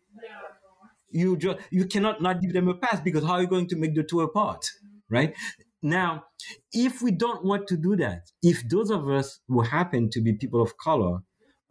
You 1.09 1.37
just 1.37 1.59
you 1.71 1.85
cannot 1.85 2.21
not 2.21 2.41
give 2.41 2.53
them 2.53 2.67
a 2.67 2.75
pass 2.75 2.99
because 2.99 3.23
how 3.23 3.33
are 3.33 3.41
you 3.41 3.47
going 3.47 3.67
to 3.67 3.77
make 3.77 3.95
the 3.95 4.03
two 4.03 4.21
apart, 4.21 4.65
right? 5.09 5.33
Now, 5.81 6.25
if 6.73 7.01
we 7.01 7.11
don't 7.11 7.45
want 7.45 7.67
to 7.67 7.77
do 7.77 7.95
that, 7.97 8.31
if 8.43 8.67
those 8.67 8.91
of 8.91 9.09
us 9.09 9.39
who 9.47 9.61
happen 9.61 10.09
to 10.09 10.21
be 10.21 10.33
people 10.33 10.61
of 10.61 10.77
color 10.77 11.19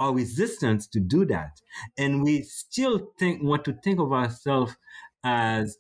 are 0.01 0.15
resistant 0.15 0.91
to 0.93 1.01
do 1.01 1.27
that, 1.27 1.61
and 1.99 2.23
we 2.23 2.43
still 2.43 3.13
think 3.19 3.43
want 3.43 3.65
to 3.67 3.75
think 3.85 4.01
of 4.01 4.13
ourselves 4.13 4.77
as 5.23 5.77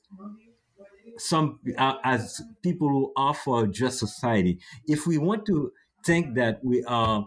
some 1.18 1.60
uh, 1.76 1.94
as 2.04 2.40
people 2.62 2.88
who 2.88 3.12
offer 3.16 3.64
a 3.64 3.68
just 3.68 3.98
society, 3.98 4.58
if 4.86 5.06
we 5.06 5.18
want 5.18 5.46
to 5.46 5.72
think 6.04 6.34
that 6.36 6.60
we 6.64 6.84
are 6.84 7.26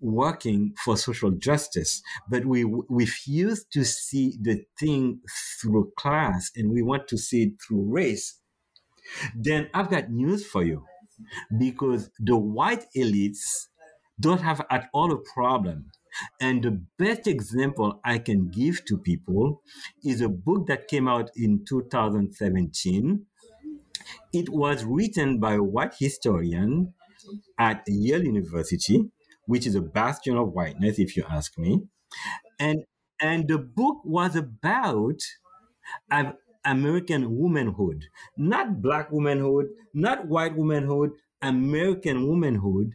working 0.00 0.74
for 0.84 0.96
social 0.96 1.30
justice, 1.30 2.02
but 2.28 2.44
we 2.44 2.64
refuse 2.88 3.64
to 3.72 3.84
see 3.84 4.36
the 4.40 4.62
thing 4.78 5.20
through 5.60 5.92
class 5.96 6.50
and 6.54 6.70
we 6.70 6.82
want 6.82 7.08
to 7.08 7.16
see 7.16 7.44
it 7.44 7.52
through 7.66 7.82
race, 7.82 8.38
then 9.34 9.68
I've 9.72 9.90
got 9.90 10.10
news 10.10 10.46
for 10.46 10.62
you. 10.62 10.84
Because 11.58 12.10
the 12.18 12.36
white 12.36 12.84
elites 12.94 13.68
don't 14.20 14.42
have 14.42 14.60
at 14.70 14.88
all 14.92 15.12
a 15.12 15.16
problem. 15.16 15.86
And 16.40 16.62
the 16.62 16.82
best 16.98 17.26
example 17.26 18.00
I 18.04 18.18
can 18.18 18.48
give 18.48 18.84
to 18.86 18.98
people 18.98 19.62
is 20.04 20.20
a 20.20 20.28
book 20.28 20.66
that 20.66 20.88
came 20.88 21.08
out 21.08 21.30
in 21.36 21.64
2017. 21.64 23.26
It 24.32 24.48
was 24.48 24.84
written 24.84 25.40
by 25.40 25.54
a 25.54 25.62
white 25.62 25.94
historian 25.98 26.94
at 27.58 27.82
Yale 27.86 28.24
University 28.24 29.10
which 29.46 29.66
is 29.66 29.74
a 29.74 29.80
bastion 29.80 30.36
of 30.36 30.52
whiteness, 30.52 30.98
if 30.98 31.16
you 31.16 31.24
ask 31.28 31.56
me. 31.56 31.82
And 32.58 32.84
and 33.20 33.48
the 33.48 33.58
book 33.58 34.02
was 34.04 34.36
about 34.36 35.20
American 36.64 37.36
womanhood, 37.36 38.04
not 38.36 38.82
black 38.82 39.10
womanhood, 39.10 39.66
not 39.94 40.26
white 40.26 40.54
womanhood, 40.56 41.12
American 41.40 42.28
womanhood, 42.28 42.92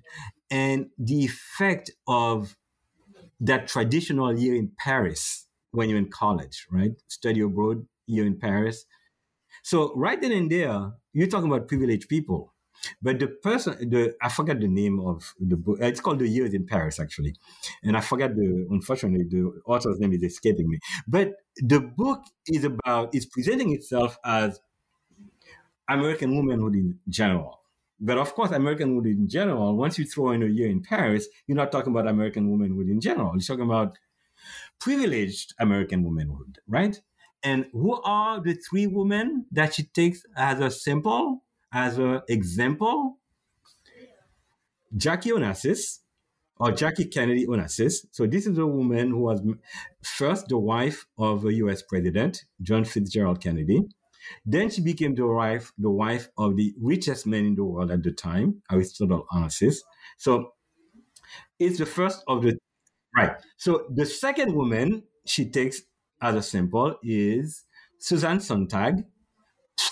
and 0.52 0.90
the 0.98 1.26
effect 1.26 1.90
of 2.08 2.56
that 3.42 3.68
traditional 3.68 4.38
year 4.38 4.56
in 4.56 4.72
Paris 4.78 5.48
when 5.72 5.90
you're 5.90 5.98
in 5.98 6.10
college, 6.10 6.68
right? 6.72 6.92
Study 7.08 7.42
abroad, 7.42 7.86
year 8.08 8.26
in 8.26 8.38
Paris. 8.38 8.86
So 9.64 9.94
right 9.96 10.22
then 10.22 10.32
and 10.32 10.52
there, 10.52 10.94
you're 11.14 11.28
talking 11.28 11.52
about 11.52 11.68
privileged 11.68 12.08
people. 12.10 12.54
But 13.02 13.20
the 13.20 13.28
person, 13.28 13.90
the 13.90 14.16
I 14.22 14.30
forget 14.30 14.60
the 14.60 14.68
name 14.68 15.00
of 15.00 15.34
the 15.40 15.56
book. 15.56 15.80
Uh, 15.82 15.86
it's 15.86 16.00
called 16.00 16.20
The 16.20 16.28
Years 16.28 16.54
in 16.54 16.66
Paris, 16.66 17.00
actually, 17.00 17.36
and 17.84 17.96
I 17.96 18.02
forget 18.02 18.36
the. 18.36 18.68
Unfortunately, 18.72 19.24
the 19.30 19.62
author's 19.68 20.00
name 20.00 20.14
is 20.14 20.24
escaping 20.24 20.68
me. 20.68 20.80
But 21.08 21.34
the 21.58 21.80
book 21.80 22.24
is 22.48 22.64
about 22.64 23.14
is 23.14 23.28
presenting 23.28 23.72
itself 23.74 24.18
as 24.26 24.60
American 25.88 26.36
womanhood 26.36 26.74
in 26.74 27.00
general. 27.08 27.61
But 28.02 28.18
of 28.18 28.34
course, 28.34 28.52
American 28.52 28.96
womanhood 28.96 29.20
in 29.20 29.30
general. 29.30 29.78
Once 29.78 30.00
you 30.00 30.06
throw 30.06 30.32
in 30.32 30.42
a 30.42 30.48
year 30.48 30.68
in 30.70 30.82
Paris, 30.82 31.28
you're 31.46 31.56
not 31.56 31.72
talking 31.72 31.94
about 31.94 32.08
American 32.08 32.50
womanhood 32.50 32.88
in 32.90 33.00
general. 33.00 33.32
You're 33.34 33.42
talking 33.42 33.66
about 33.66 33.98
privileged 34.80 35.54
American 35.60 36.04
womanhood, 36.04 36.58
right? 36.68 37.00
And 37.44 37.68
who 37.72 38.02
are 38.02 38.42
the 38.42 38.56
three 38.56 38.88
women 38.88 39.46
that 39.52 39.76
she 39.76 39.84
takes 39.84 40.24
as 40.36 40.60
a 40.60 40.72
sample, 40.72 41.44
as 41.72 42.00
an 42.00 42.22
example? 42.28 43.20
Jackie 44.98 45.30
Onassis, 45.30 46.00
or 46.58 46.72
Jackie 46.72 47.06
Kennedy 47.06 47.48
Onassis. 47.48 48.06
So 48.12 48.28
this 48.28 48.46
is 48.46 48.58
a 48.58 48.68
woman 48.68 49.10
who 49.12 49.20
was 49.20 49.42
first 50.04 50.48
the 50.48 50.58
wife 50.58 51.08
of 51.18 51.46
a 51.46 51.54
U.S. 51.54 51.82
president, 51.82 52.46
John 52.62 52.84
Fitzgerald 52.84 53.42
Kennedy. 53.42 53.82
Then 54.46 54.70
she 54.70 54.82
became 54.82 55.16
the 55.16 55.28
wife, 55.28 55.72
the 55.78 55.90
wife 55.90 56.30
of 56.38 56.56
the 56.56 56.74
richest 56.82 57.26
man 57.26 57.46
in 57.46 57.56
the 57.56 57.64
world 57.64 57.92
at 57.92 58.04
the 58.04 58.12
time, 58.12 58.62
Aristotle 58.72 59.26
Onassis. 59.32 59.78
So 60.18 60.54
it's 61.60 61.78
the 61.78 61.86
first 61.86 62.24
of 62.28 62.44
the 62.44 62.58
right. 63.16 63.38
So 63.58 63.86
the 63.94 64.06
second 64.06 64.56
woman 64.56 65.04
she 65.26 65.50
takes 65.50 65.82
as 66.22 66.36
a 66.36 66.42
sample 66.42 66.96
is 67.04 67.66
Susan 68.00 68.40
Sontag, 68.40 69.04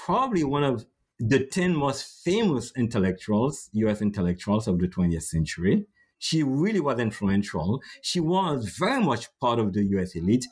probably 0.05 0.43
one 0.43 0.63
of 0.63 0.85
the 1.19 1.45
10 1.45 1.75
most 1.75 2.23
famous 2.23 2.71
intellectuals, 2.77 3.69
US 3.73 4.01
intellectuals 4.01 4.67
of 4.67 4.79
the 4.79 4.87
20th 4.87 5.23
century. 5.23 5.85
She 6.17 6.43
really 6.43 6.79
was 6.79 6.99
influential. 6.99 7.81
She 8.01 8.19
was 8.19 8.75
very 8.77 9.03
much 9.03 9.27
part 9.39 9.59
of 9.59 9.73
the 9.73 9.83
US 9.97 10.15
elite, 10.15 10.45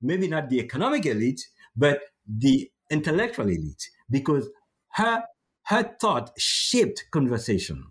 maybe 0.00 0.28
not 0.28 0.48
the 0.48 0.60
economic 0.60 1.06
elite, 1.06 1.40
but 1.76 2.00
the 2.26 2.70
intellectual 2.92 3.48
elite, 3.48 3.90
because 4.10 4.48
her, 4.90 5.24
her 5.64 5.96
thought 6.00 6.30
shaped 6.38 7.06
conversation. 7.10 7.86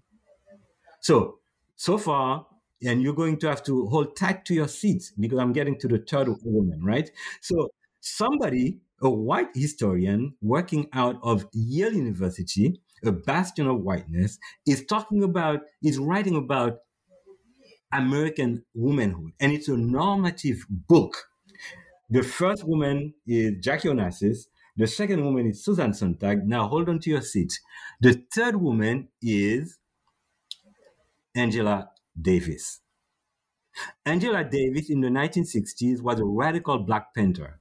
So, 1.02 1.40
so 1.76 1.98
far, 1.98 2.46
and 2.84 3.02
you're 3.02 3.14
going 3.14 3.38
to 3.38 3.48
have 3.48 3.64
to 3.64 3.88
hold 3.88 4.16
tight 4.16 4.46
to 4.46 4.54
your 4.54 4.68
seats 4.68 5.12
because 5.20 5.40
I'm 5.40 5.54
getting 5.54 5.78
to 5.80 5.88
the 5.88 6.00
third 6.00 6.30
woman, 6.44 6.84
right? 6.84 7.10
So 7.42 7.70
somebody, 8.00 8.80
a 9.02 9.10
white 9.10 9.50
historian 9.56 10.36
working 10.42 10.88
out 10.94 11.20
of 11.24 11.48
Yale 11.54 11.94
University, 11.94 12.80
a 13.04 13.12
bastion 13.12 13.68
of 13.68 13.82
whiteness, 13.82 14.38
is 14.68 14.86
talking 14.86 15.24
about, 15.24 15.62
is 15.84 15.98
writing 15.98 16.36
about 16.36 16.80
American 17.94 18.64
womanhood, 18.74 19.34
and 19.40 19.52
it's 19.52 19.68
a 19.68 19.76
normative 19.76 20.66
book. 20.70 21.30
The 22.10 22.24
first 22.24 22.64
woman 22.64 23.14
is 23.26 23.54
Jackie 23.60 23.90
Onassis. 23.90 24.48
The 24.78 24.88
second 24.88 25.24
woman 25.24 25.48
is 25.48 25.64
Susan 25.64 25.94
Sontag. 25.94 26.48
Now 26.48 26.68
hold 26.68 26.90
on 26.90 27.00
to 27.00 27.10
your 27.10 27.22
seat. 27.22 27.60
The 28.00 28.24
third 28.34 28.56
woman 28.56 29.10
is 29.22 29.78
Angela 31.36 31.90
Davis. 32.20 32.80
Angela 34.06 34.44
Davis 34.44 34.90
in 34.90 35.02
the 35.02 35.10
1960s 35.10 36.02
was 36.02 36.20
a 36.20 36.26
radical 36.26 36.80
Black 36.80 37.14
Panther. 37.14 37.60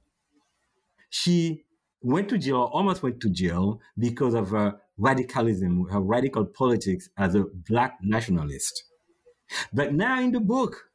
She 1.09 1.65
went 2.01 2.29
to 2.29 2.37
jail, 2.37 2.69
almost 2.73 3.03
went 3.03 3.19
to 3.21 3.29
jail 3.29 3.79
because 3.97 4.33
of 4.33 4.49
her 4.49 4.79
radicalism, 4.97 5.87
her 5.89 6.01
radical 6.01 6.45
politics 6.45 7.09
as 7.17 7.35
a 7.35 7.45
Black 7.67 7.97
nationalist. 8.01 8.83
But 9.73 9.93
now 9.93 10.21
in 10.21 10.31
the 10.31 10.39
book, 10.39 10.89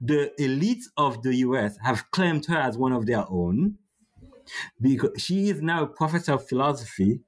the 0.00 0.32
elites 0.40 0.84
of 0.96 1.22
the 1.22 1.36
US 1.36 1.76
have 1.82 2.10
claimed 2.10 2.46
her 2.46 2.58
as 2.58 2.76
one 2.76 2.92
of 2.92 3.06
their 3.06 3.24
own 3.28 3.78
because 4.80 5.10
she 5.22 5.48
is 5.48 5.62
now 5.62 5.84
a 5.84 5.86
professor 5.86 6.32
of 6.32 6.48
philosophy 6.48 7.20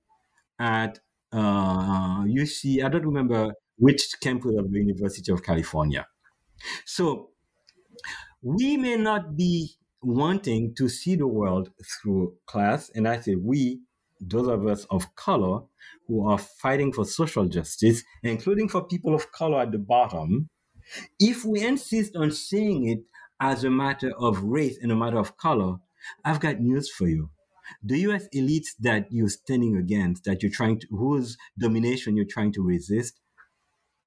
at 0.59 1.01
uh, 1.33 2.23
UC, 2.25 2.85
I 2.85 2.89
don't 2.89 3.07
remember 3.07 3.55
which 3.77 4.15
campus 4.21 4.57
of 4.57 4.71
the 4.71 4.79
University 4.79 5.33
of 5.33 5.43
California. 5.43 6.07
So 6.85 7.31
we 8.43 8.77
may 8.77 8.97
not 8.97 9.37
be 9.37 9.71
wanting 10.03 10.75
to 10.77 10.89
see 10.89 11.17
the 11.17 11.27
world 11.27 11.71
through 11.83 12.35
class, 12.47 12.91
and 12.95 13.09
I 13.09 13.21
say 13.21 13.35
we, 13.35 13.81
those 14.21 14.49
of 14.49 14.67
us 14.67 14.85
of 14.91 15.15
color 15.17 15.63
who 16.07 16.29
are 16.29 16.39
fighting 16.39 16.93
for 16.93 17.05
social 17.05 17.47
justice, 17.47 18.05
including 18.23 18.69
for 18.69 18.85
people 18.85 19.15
of 19.15 19.33
color 19.33 19.61
at 19.61 19.73
the 19.73 19.79
bottom, 19.79 20.49
if 21.19 21.45
we 21.45 21.65
insist 21.65 22.15
on 22.15 22.31
seeing 22.31 22.89
it 22.89 23.01
as 23.41 23.65
a 23.65 23.71
matter 23.71 24.13
of 24.19 24.43
race 24.43 24.79
and 24.81 24.93
a 24.93 24.97
matter 24.97 25.19
of 25.19 25.37
color, 25.37 25.79
I've 26.25 26.41
got 26.41 26.61
news 26.61 26.91
for 26.91 27.09
you. 27.09 27.31
The 27.83 27.99
US 28.01 28.29
elites 28.35 28.69
that 28.81 29.11
you're 29.11 29.29
standing 29.29 29.77
against, 29.77 30.25
that 30.25 30.43
you're 30.43 30.53
trying 30.53 30.81
to, 30.81 30.87
whose 30.91 31.37
domination 31.59 32.17
you're 32.17 32.27
trying 32.27 32.53
to 32.53 32.63
resist, 32.63 33.21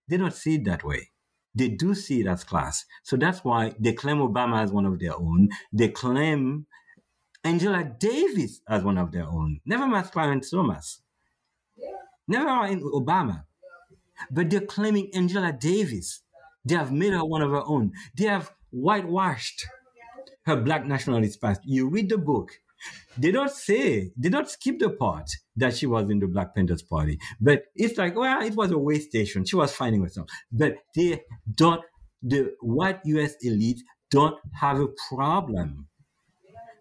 they 0.07 0.17
don't 0.17 0.33
see 0.33 0.55
it 0.55 0.65
that 0.65 0.83
way. 0.83 1.09
They 1.55 1.69
do 1.69 1.95
see 1.95 2.21
it 2.21 2.27
as 2.27 2.43
class. 2.43 2.85
So 3.03 3.17
that's 3.17 3.43
why 3.43 3.73
they 3.79 3.93
claim 3.93 4.17
Obama 4.17 4.61
as 4.61 4.71
one 4.71 4.85
of 4.85 4.99
their 4.99 5.15
own. 5.15 5.49
They 5.73 5.89
claim 5.89 6.67
Angela 7.43 7.83
Davis 7.83 8.61
as 8.67 8.83
one 8.83 8.97
of 8.97 9.11
their 9.11 9.25
own. 9.25 9.59
Never 9.65 9.87
mind 9.87 10.11
Clarence 10.11 10.51
Thomas. 10.51 11.01
Never 12.27 12.45
mind 12.45 12.81
Obama. 12.83 13.45
But 14.29 14.49
they're 14.49 14.61
claiming 14.61 15.09
Angela 15.13 15.51
Davis. 15.51 16.21
They 16.63 16.75
have 16.75 16.91
made 16.91 17.13
her 17.13 17.25
one 17.25 17.41
of 17.41 17.51
her 17.51 17.63
own. 17.65 17.93
They 18.15 18.25
have 18.25 18.51
whitewashed 18.69 19.65
her 20.47 20.55
black 20.55 20.85
nationalist 20.85 21.41
past. 21.41 21.61
You 21.65 21.89
read 21.89 22.09
the 22.09 22.17
book, 22.17 22.53
they 23.17 23.31
don't 23.31 23.51
say, 23.51 24.11
they 24.17 24.29
don't 24.29 24.49
skip 24.49 24.79
the 24.79 24.89
part 24.89 25.29
that 25.57 25.75
she 25.75 25.85
was 25.85 26.09
in 26.09 26.19
the 26.19 26.27
Black 26.27 26.55
Panthers 26.55 26.81
party. 26.81 27.19
But 27.39 27.63
it's 27.75 27.97
like, 27.97 28.15
well, 28.15 28.41
it 28.41 28.55
was 28.55 28.71
a 28.71 28.77
way 28.77 28.99
station. 28.99 29.45
She 29.45 29.55
was 29.55 29.73
fighting 29.73 30.01
herself. 30.01 30.29
But 30.51 30.77
they 30.95 31.21
don't, 31.53 31.81
the 32.21 32.53
white 32.61 32.99
US 33.05 33.35
elite 33.41 33.81
don't 34.09 34.37
have 34.59 34.79
a 34.79 34.87
problem 35.09 35.87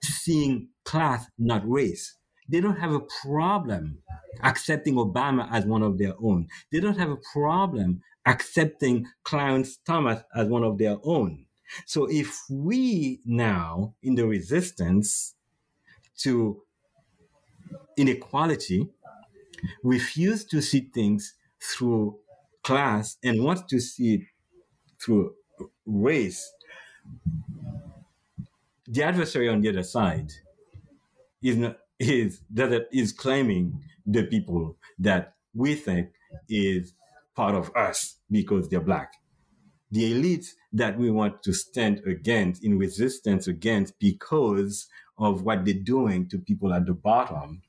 seeing 0.02 0.68
class, 0.84 1.26
not 1.38 1.68
race. 1.68 2.16
They 2.48 2.60
don't 2.60 2.78
have 2.78 2.92
a 2.92 3.00
problem 3.24 3.98
accepting 4.44 4.94
Obama 4.94 5.48
as 5.50 5.66
one 5.66 5.82
of 5.82 5.98
their 5.98 6.14
own. 6.22 6.46
They 6.70 6.78
don't 6.78 6.98
have 6.98 7.10
a 7.10 7.18
problem 7.32 8.02
accepting 8.24 9.06
Clarence 9.24 9.78
Thomas 9.84 10.22
as 10.34 10.46
one 10.46 10.62
of 10.62 10.78
their 10.78 10.98
own. 11.02 11.45
So 11.84 12.06
if 12.10 12.42
we 12.50 13.20
now 13.24 13.94
in 14.02 14.14
the 14.14 14.26
resistance 14.26 15.34
to 16.18 16.62
inequality, 17.96 18.88
refuse 19.82 20.44
to 20.46 20.60
see 20.60 20.80
things 20.92 21.34
through 21.60 22.18
class 22.62 23.16
and 23.22 23.42
want 23.42 23.68
to 23.68 23.80
see 23.80 24.14
it 24.14 24.20
through 24.98 25.34
race, 25.86 26.52
the 28.86 29.02
adversary 29.02 29.48
on 29.48 29.60
the 29.60 29.68
other 29.68 29.82
side 29.82 30.32
is 31.42 31.56
not, 31.56 31.78
is 31.98 32.40
that 32.50 32.88
is 32.92 33.12
claiming 33.12 33.82
the 34.06 34.22
people 34.24 34.76
that 34.98 35.34
we 35.54 35.74
think 35.74 36.10
is 36.48 36.94
part 37.34 37.54
of 37.54 37.74
us 37.74 38.16
because 38.30 38.68
they're 38.68 38.80
black. 38.80 39.14
The 39.90 40.12
elites 40.12 40.48
that 40.72 40.98
we 40.98 41.10
want 41.10 41.42
to 41.44 41.52
stand 41.52 42.02
against 42.06 42.64
in 42.64 42.78
resistance 42.78 43.46
against 43.46 43.98
because 43.98 44.88
of 45.18 45.42
what 45.42 45.64
they're 45.64 45.74
doing 45.74 46.28
to 46.28 46.38
people 46.38 46.72
at 46.74 46.86
the 46.86 46.94
bottom, 46.94 47.62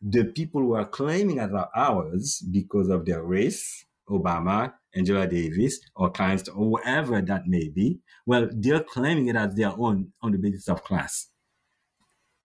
the 0.00 0.24
people 0.24 0.60
who 0.60 0.74
are 0.74 0.86
claiming 0.86 1.38
as 1.38 1.50
ours 1.74 2.42
because 2.50 2.88
of 2.88 3.04
their 3.04 3.22
race, 3.22 3.84
Obama, 4.08 4.72
Angela 4.94 5.26
Davis, 5.26 5.80
or 5.94 6.10
Clarence, 6.10 6.48
or 6.48 6.78
whoever 6.78 7.20
that 7.20 7.46
may 7.46 7.68
be, 7.68 8.00
well, 8.24 8.48
they're 8.52 8.82
claiming 8.82 9.28
it 9.28 9.36
as 9.36 9.54
their 9.54 9.72
own 9.76 10.12
on 10.22 10.32
the 10.32 10.38
basis 10.38 10.68
of 10.68 10.84
class. 10.84 11.28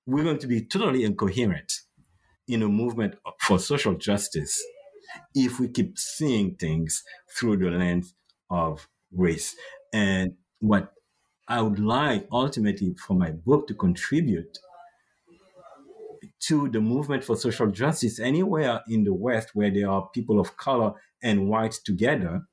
We're 0.05 0.23
going 0.23 0.39
to 0.39 0.47
be 0.47 0.65
totally 0.65 1.03
incoherent 1.03 1.71
in 2.47 2.63
a 2.63 2.67
movement 2.67 3.15
for 3.39 3.59
social 3.59 3.95
justice 3.95 4.61
if 5.33 5.59
we 5.59 5.69
keep 5.69 5.97
seeing 5.97 6.55
things 6.55 7.03
through 7.37 7.57
the 7.57 7.69
lens 7.69 8.13
of 8.53 8.87
race. 9.11 9.55
And 9.91 10.35
what 10.59 10.93
I 11.47 11.61
would 11.61 11.79
like 11.79 12.27
ultimately 12.31 12.95
for 12.95 13.15
my 13.15 13.31
book 13.31 13.67
to 13.67 13.73
contribute 13.73 14.57
to 16.41 16.69
the 16.69 16.79
movement 16.79 17.23
for 17.23 17.35
social 17.35 17.67
justice 17.67 18.19
anywhere 18.19 18.81
in 18.87 19.03
the 19.03 19.13
West 19.13 19.49
where 19.53 19.71
there 19.71 19.89
are 19.89 20.09
people 20.13 20.39
of 20.39 20.55
color 20.57 20.93
and 21.21 21.49
white 21.49 21.73
together 21.85 22.43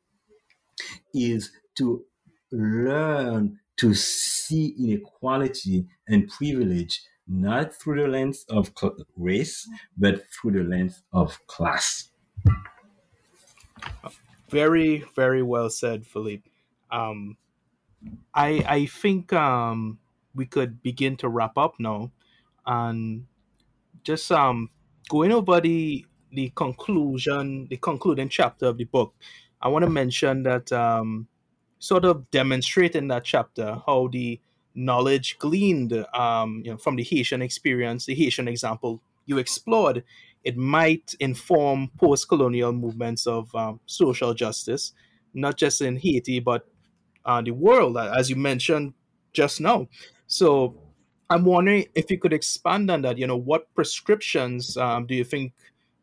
is 1.14 1.52
to 1.76 2.04
learn 2.52 3.58
to 3.76 3.94
see 3.94 4.74
inequality 4.78 5.86
and 6.08 6.28
privilege 6.28 7.02
not 7.26 7.74
through 7.74 8.02
the 8.02 8.08
lens 8.08 8.44
of 8.48 8.72
race, 9.16 9.68
but 9.96 10.22
through 10.32 10.52
the 10.52 10.64
lens 10.64 11.02
of 11.12 11.38
class. 11.46 12.10
Very, 14.50 15.04
very 15.14 15.42
well 15.42 15.70
said, 15.70 16.06
Philippe. 16.06 16.50
Um, 16.90 17.36
I 18.34 18.64
I 18.66 18.86
think 18.86 19.32
um, 19.32 19.98
we 20.34 20.46
could 20.46 20.82
begin 20.82 21.16
to 21.18 21.28
wrap 21.28 21.56
up 21.56 21.74
now, 21.78 22.10
and 22.66 23.26
just 24.02 24.30
um, 24.32 24.70
going 25.08 25.32
over 25.32 25.60
the 25.60 26.04
the 26.32 26.52
conclusion, 26.56 27.68
the 27.70 27.76
concluding 27.76 28.28
chapter 28.28 28.66
of 28.66 28.78
the 28.78 28.84
book. 28.84 29.14
I 29.62 29.68
want 29.68 29.84
to 29.84 29.90
mention 29.90 30.42
that 30.44 30.72
um, 30.72 31.28
sort 31.78 32.04
of 32.04 32.30
demonstrate 32.30 32.96
in 32.96 33.08
that 33.08 33.24
chapter 33.24 33.82
how 33.86 34.08
the 34.12 34.40
knowledge 34.74 35.38
gleaned 35.38 35.92
um, 36.14 36.62
you 36.64 36.70
know, 36.70 36.76
from 36.78 36.96
the 36.96 37.02
Haitian 37.02 37.42
experience, 37.42 38.06
the 38.06 38.14
Haitian 38.14 38.48
example 38.48 39.02
you 39.26 39.38
explored, 39.38 40.04
it 40.44 40.56
might 40.56 41.14
inform 41.20 41.90
post-colonial 41.98 42.72
movements 42.72 43.26
of 43.26 43.54
um, 43.54 43.80
social 43.86 44.34
justice, 44.34 44.92
not 45.34 45.56
just 45.56 45.80
in 45.82 45.96
Haiti 45.96 46.40
but 46.40 46.66
uh, 47.24 47.42
the 47.42 47.52
world, 47.52 47.96
as 47.96 48.30
you 48.30 48.36
mentioned 48.36 48.94
just 49.32 49.60
now. 49.60 49.86
So 50.26 50.74
I'm 51.28 51.44
wondering 51.44 51.86
if 51.94 52.10
you 52.10 52.18
could 52.18 52.32
expand 52.32 52.90
on 52.90 53.02
that. 53.02 53.18
You 53.18 53.26
know, 53.28 53.36
what 53.36 53.72
prescriptions 53.74 54.76
um, 54.76 55.06
do 55.06 55.14
you 55.14 55.22
think 55.22 55.52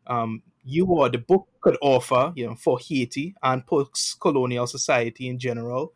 um, 0.06 0.42
you 0.64 0.86
or 0.86 1.10
the 1.10 1.18
book 1.18 1.48
could 1.60 1.76
offer, 1.82 2.32
you 2.34 2.46
know, 2.46 2.54
for 2.54 2.78
Haiti 2.78 3.34
and 3.42 3.66
post-colonial 3.66 4.66
society 4.66 5.28
in 5.28 5.38
general? 5.38 5.92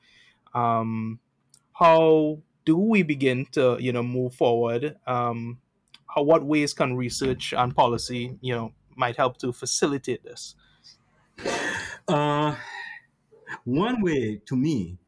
Um, 0.52 1.18
how 1.72 2.40
do 2.66 2.76
we 2.76 3.02
begin 3.02 3.46
to, 3.52 3.78
you 3.80 3.92
know, 3.92 4.02
move 4.02 4.34
forward? 4.34 4.96
Um, 5.06 5.58
how, 6.14 6.22
what 6.22 6.44
ways 6.44 6.74
can 6.74 6.96
research 6.96 7.54
and 7.56 7.74
policy, 7.74 8.38
you 8.40 8.54
know, 8.54 8.72
might 8.96 9.16
help 9.16 9.38
to 9.38 9.52
facilitate 9.52 10.22
this? 10.24 10.54
Uh, 12.08 12.54
one 13.64 14.02
way, 14.02 14.40
to 14.46 14.56
me, 14.56 14.98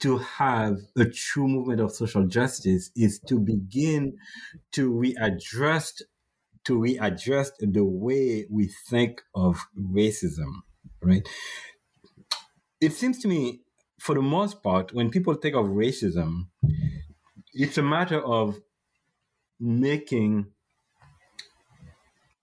to 0.00 0.16
have 0.18 0.78
a 0.96 1.04
true 1.04 1.46
movement 1.46 1.80
of 1.80 1.92
social 1.92 2.26
justice 2.26 2.90
is 2.96 3.20
to 3.28 3.38
begin 3.38 4.16
to 4.72 4.90
readjust 4.90 6.02
to 6.62 6.78
readjust 6.78 7.54
the 7.60 7.84
way 7.84 8.46
we 8.50 8.70
think 8.88 9.22
of 9.34 9.66
racism 9.78 10.62
right 11.02 11.26
it 12.80 12.92
seems 12.92 13.18
to 13.18 13.28
me 13.28 13.60
for 13.98 14.14
the 14.14 14.22
most 14.22 14.62
part 14.62 14.92
when 14.92 15.10
people 15.10 15.34
think 15.34 15.54
of 15.54 15.66
racism 15.66 16.48
it's 17.52 17.78
a 17.78 17.82
matter 17.82 18.20
of 18.22 18.60
making 19.60 20.46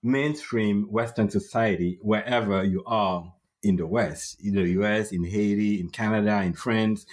mainstream 0.02 0.84
western 0.90 1.28
society 1.28 1.98
wherever 2.00 2.62
you 2.64 2.82
are 2.86 3.34
in 3.62 3.76
the 3.76 3.86
West, 3.86 4.40
in 4.42 4.54
the 4.54 4.68
US, 4.80 5.12
in 5.12 5.24
Haiti, 5.24 5.80
in 5.80 5.88
Canada, 5.90 6.40
in 6.42 6.52
France, 6.52 7.04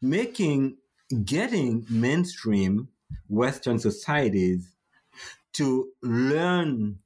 making, 0.00 0.78
getting 1.24 1.84
mainstream 1.90 2.88
Western 3.28 3.78
societies 3.78 4.72
to 5.52 5.90
learn 6.02 6.98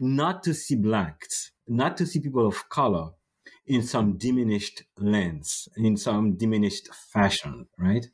not 0.00 0.42
to 0.44 0.54
see 0.54 0.76
blacks, 0.76 1.50
not 1.68 1.96
to 1.98 2.06
see 2.06 2.20
people 2.20 2.46
of 2.46 2.68
color 2.68 3.10
in 3.66 3.82
some 3.82 4.16
diminished 4.16 4.84
lens, 4.98 5.68
in 5.76 5.96
some 5.96 6.36
diminished 6.36 6.88
fashion, 6.94 7.66
right? 7.78 8.06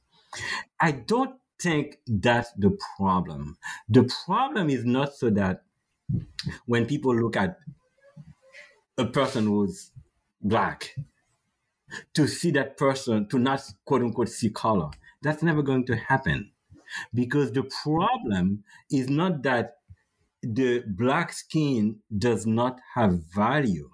I 0.80 0.93
don't 0.93 1.36
think 1.62 1.98
that's 2.06 2.52
the 2.52 2.76
problem. 2.97 3.56
The 3.89 4.10
problem 4.26 4.70
is 4.70 4.84
not 4.84 5.14
so 5.14 5.30
that 5.30 5.62
when 6.66 6.86
people 6.86 7.14
look 7.14 7.36
at 7.36 7.59
a 8.98 9.06
person 9.06 9.47
who's 9.47 9.90
black 10.40 10.94
to 12.14 12.26
see 12.26 12.51
that 12.51 12.76
person 12.76 13.28
to 13.28 13.39
not 13.39 13.62
quote 13.84 14.02
unquote 14.02 14.28
see 14.28 14.51
color 14.51 14.90
that's 15.22 15.43
never 15.43 15.62
going 15.62 15.86
to 15.86 15.97
happen. 15.97 16.51
Because 17.14 17.52
the 17.52 17.62
problem 17.82 18.64
is 18.90 19.09
not 19.09 19.43
that 19.44 19.78
the 20.43 20.82
black 20.86 21.32
skin 21.32 22.01
does 22.16 22.44
not 22.47 22.80
have 22.94 23.20
value. 23.34 23.89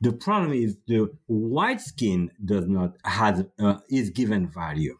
The 0.00 0.12
problem 0.12 0.52
is 0.52 0.76
the 0.86 1.14
white 1.26 1.80
skin 1.80 2.30
does 2.44 2.66
not 2.66 2.96
has 3.04 3.44
uh, 3.58 3.78
is 3.88 4.10
given 4.10 4.48
value. 4.48 4.98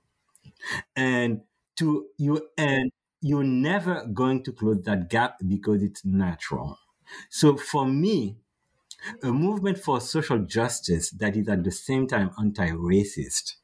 And 0.94 1.42
to 1.76 2.06
you 2.18 2.48
and 2.56 2.90
you're 3.20 3.44
never 3.44 4.04
going 4.12 4.42
to 4.44 4.52
close 4.52 4.82
that 4.82 5.08
gap 5.08 5.36
because 5.46 5.82
it's 5.82 6.04
natural. 6.04 6.78
So 7.30 7.56
for 7.56 7.86
me 7.86 8.36
a 9.22 9.32
movement 9.32 9.78
for 9.78 10.00
social 10.00 10.38
justice 10.38 11.10
that 11.10 11.36
is 11.36 11.48
at 11.48 11.64
the 11.64 11.70
same 11.70 12.06
time 12.06 12.30
anti 12.38 12.70
racist 12.70 13.56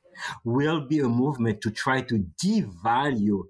will 0.45 0.81
be 0.83 1.01
a 1.01 1.09
movement 1.09 1.61
to 1.63 1.71
try 1.71 2.03
to 2.03 2.27
devalue 2.43 3.45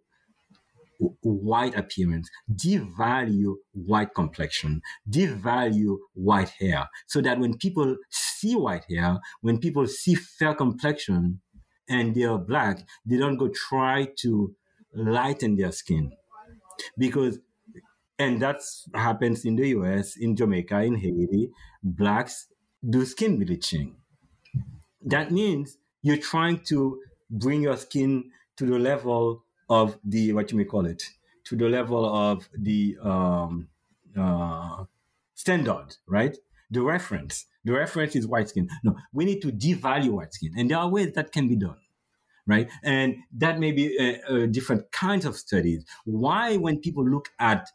white 1.22 1.74
appearance, 1.76 2.28
devalue 2.52 3.54
white 3.72 4.14
complexion, 4.14 4.82
devalue 5.08 5.96
white 6.14 6.50
hair, 6.50 6.88
so 7.06 7.20
that 7.22 7.38
when 7.38 7.56
people 7.56 7.96
see 8.10 8.54
white 8.54 8.84
hair, 8.88 9.18
when 9.40 9.58
people 9.58 9.86
see 9.86 10.14
fair 10.14 10.54
complexion 10.54 11.40
and 11.90 12.14
they 12.14 12.22
are 12.22 12.38
black, 12.38 12.86
they 13.04 13.18
don't 13.18 13.36
go 13.36 13.48
try 13.48 14.08
to 14.20 14.54
lighten 14.94 15.56
their 15.56 15.72
skin. 15.72 16.12
Because 16.96 17.38
and 18.20 18.40
that 18.42 18.60
happens 18.94 19.46
in 19.46 19.56
the 19.56 19.68
US, 19.68 20.16
in 20.16 20.36
Jamaica, 20.36 20.82
in 20.82 20.94
Haiti. 20.94 21.50
Blacks 21.82 22.48
do 22.88 23.06
skin 23.06 23.38
bleaching. 23.42 23.96
That 25.02 25.32
means 25.32 25.78
you're 26.02 26.18
trying 26.18 26.60
to 26.64 27.00
bring 27.30 27.62
your 27.62 27.78
skin 27.78 28.30
to 28.58 28.66
the 28.66 28.78
level 28.78 29.44
of 29.70 29.98
the, 30.04 30.34
what 30.34 30.52
you 30.52 30.58
may 30.58 30.64
call 30.64 30.84
it, 30.84 31.02
to 31.44 31.56
the 31.56 31.66
level 31.68 32.04
of 32.04 32.46
the 32.54 32.98
um, 33.02 33.68
uh, 34.18 34.84
standard, 35.34 35.96
right? 36.06 36.36
The 36.70 36.82
reference. 36.82 37.46
The 37.64 37.72
reference 37.72 38.16
is 38.16 38.26
white 38.26 38.48
skin. 38.48 38.68
No, 38.82 38.96
we 39.12 39.24
need 39.24 39.42
to 39.42 39.52
devalue 39.52 40.10
white 40.10 40.32
skin. 40.32 40.52
And 40.56 40.70
there 40.70 40.78
are 40.78 40.88
ways 40.88 41.12
that 41.14 41.32
can 41.32 41.48
be 41.48 41.56
done 41.56 41.76
right? 42.46 42.68
And 42.82 43.16
that 43.38 43.60
may 43.60 43.70
be 43.70 43.96
uh, 43.96 44.34
uh, 44.34 44.46
different 44.46 44.90
kinds 44.90 45.24
of 45.24 45.36
studies. 45.36 45.84
Why, 46.04 46.56
when 46.56 46.80
people 46.80 47.08
look 47.08 47.28
at 47.38 47.68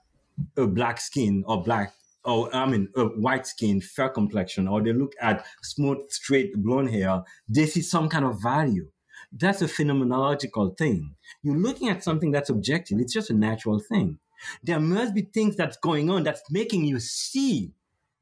a 0.58 0.68
black 0.68 1.00
skin 1.00 1.44
or 1.48 1.64
black 1.64 1.94
or 2.26 2.54
I 2.54 2.66
mean 2.66 2.90
a 2.96 3.06
white 3.06 3.48
skin, 3.48 3.80
fair 3.80 4.10
complexion, 4.10 4.68
or 4.68 4.82
they 4.82 4.94
look 4.94 5.14
at 5.22 5.46
smooth, 5.62 6.10
straight, 6.10 6.56
blonde 6.56 6.90
hair, 6.90 7.24
they 7.48 7.68
see 7.68 7.82
some 7.82 8.10
kind 8.10 8.26
of 8.26 8.42
value. 8.42 8.90
That's 9.32 9.62
a 9.62 9.68
phenomenological 9.68 10.78
thing. 10.78 11.16
You're 11.44 11.58
looking 11.58 11.90
at 11.90 12.04
something 12.04 12.32
that's 12.32 12.50
objective. 12.50 13.00
It's 13.00 13.14
just 13.14 13.30
a 13.30 13.34
natural 13.34 13.80
thing. 13.80 14.20
There 14.64 14.80
must 14.80 15.14
be 15.14 15.22
things 15.22 15.56
that's 15.56 15.78
going 15.78 16.10
on 16.10 16.24
that's 16.24 16.42
making 16.52 16.86
you 16.86 17.00
see 17.00 17.72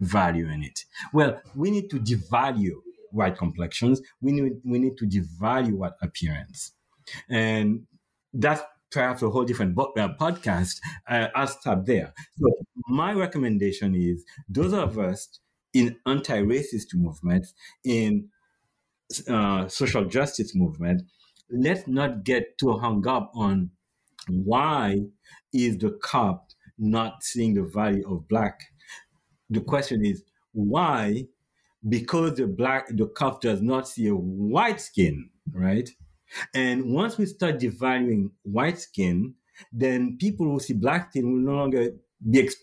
value 0.03 0.47
in 0.49 0.63
it. 0.63 0.85
Well, 1.13 1.41
we 1.55 1.71
need 1.71 1.89
to 1.91 1.99
devalue 1.99 2.75
white 3.11 3.37
complexions. 3.37 4.01
We 4.21 4.31
need 4.31 4.53
we 4.63 4.79
need 4.79 4.97
to 4.97 5.05
devalue 5.05 5.73
white 5.73 5.93
appearance, 6.01 6.71
and 7.29 7.87
that's 8.33 8.61
perhaps 8.91 9.21
a 9.23 9.29
whole 9.29 9.43
different 9.43 9.75
bo- 9.75 9.93
uh, 9.97 10.15
podcast, 10.19 10.79
uh, 11.07 11.27
I'll 11.35 11.47
stop 11.47 11.85
there. 11.85 12.13
So 12.39 12.51
my 12.87 13.11
recommendation 13.13 13.95
is 13.95 14.23
those 14.47 14.71
of 14.71 14.99
us 14.99 15.39
in 15.73 15.97
anti-racist 16.05 16.93
movements, 16.93 17.55
in 17.83 18.29
uh, 19.27 19.67
social 19.67 20.05
justice 20.05 20.55
movement, 20.55 21.03
let's 21.49 21.87
not 21.87 22.23
get 22.23 22.57
too 22.57 22.73
hung 22.77 23.05
up 23.07 23.31
on 23.35 23.71
why 24.29 25.01
is 25.53 25.77
the 25.77 25.91
cop 26.01 26.49
not 26.77 27.23
seeing 27.23 27.53
the 27.53 27.63
value 27.63 28.03
of 28.11 28.27
black. 28.27 28.61
The 29.53 29.61
mm. 29.61 29.65
question 29.65 30.05
is 30.05 30.23
why, 30.51 31.27
because 31.87 32.35
the 32.35 32.47
black 32.47 32.87
the 32.89 33.07
cop 33.07 33.41
does 33.41 33.61
not 33.61 33.87
see 33.87 34.07
a 34.07 34.15
white 34.15 34.81
skin, 34.81 35.29
right? 35.51 35.89
And 36.53 36.93
once 36.93 37.17
we 37.17 37.25
start 37.25 37.59
devaluing 37.59 38.31
white 38.43 38.79
skin, 38.79 39.35
then 39.71 40.17
people 40.17 40.47
who 40.47 40.59
see 40.59 40.73
black 40.73 41.11
skin 41.11 41.31
will 41.31 41.53
no 41.53 41.57
longer 41.59 41.91
be 42.29 42.39
ex- 42.39 42.55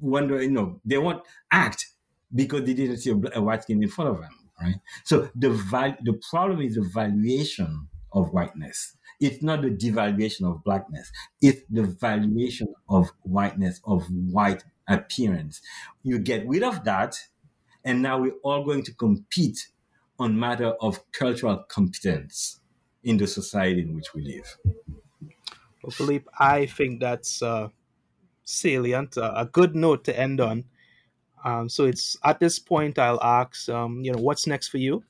wonder, 0.00 0.42
you 0.42 0.50
know, 0.50 0.80
they 0.84 0.98
won't 0.98 1.22
act 1.50 1.86
because 2.34 2.64
they 2.64 2.74
didn't 2.74 2.98
see 2.98 3.10
a, 3.10 3.38
a 3.38 3.42
white 3.42 3.62
skin 3.62 3.82
in 3.82 3.88
front 3.88 4.10
of 4.10 4.20
them, 4.20 4.30
right? 4.60 4.76
So 5.04 5.30
the 5.34 5.50
val- 5.50 5.96
the 6.02 6.20
problem 6.30 6.60
is 6.60 6.74
the 6.74 6.88
valuation 6.92 7.88
of 8.12 8.32
whiteness. 8.32 8.96
It's 9.20 9.42
not 9.42 9.62
the 9.62 9.70
devaluation 9.70 10.50
of 10.50 10.64
blackness. 10.64 11.10
It's 11.40 11.62
the 11.70 11.82
valuation 11.82 12.68
of 12.88 13.10
whiteness, 13.22 13.80
of 13.84 14.04
white 14.10 14.64
appearance. 14.90 15.60
You 16.02 16.18
get 16.18 16.46
rid 16.46 16.62
of 16.62 16.84
that, 16.84 17.16
and 17.84 18.02
now 18.02 18.18
we're 18.18 18.38
all 18.42 18.64
going 18.64 18.82
to 18.84 18.94
compete 18.94 19.68
on 20.18 20.38
matter 20.38 20.74
of 20.80 21.00
cultural 21.12 21.64
competence 21.68 22.60
in 23.02 23.16
the 23.16 23.26
society 23.26 23.80
in 23.80 23.94
which 23.94 24.14
we 24.14 24.22
live. 24.22 24.56
Well, 25.82 25.90
Philippe, 25.90 26.26
I 26.38 26.66
think 26.66 27.00
that's 27.00 27.42
uh, 27.42 27.68
salient, 28.44 29.16
uh, 29.16 29.32
a 29.34 29.46
good 29.46 29.74
note 29.74 30.04
to 30.04 30.18
end 30.18 30.40
on. 30.40 30.64
Um, 31.42 31.70
so 31.70 31.86
it's 31.86 32.18
at 32.22 32.38
this 32.38 32.58
point 32.58 32.98
I'll 32.98 33.22
ask, 33.22 33.68
um, 33.70 34.04
you 34.04 34.12
know, 34.12 34.18
what's 34.18 34.46
next 34.46 34.68
for 34.68 34.76
you? 34.76 35.02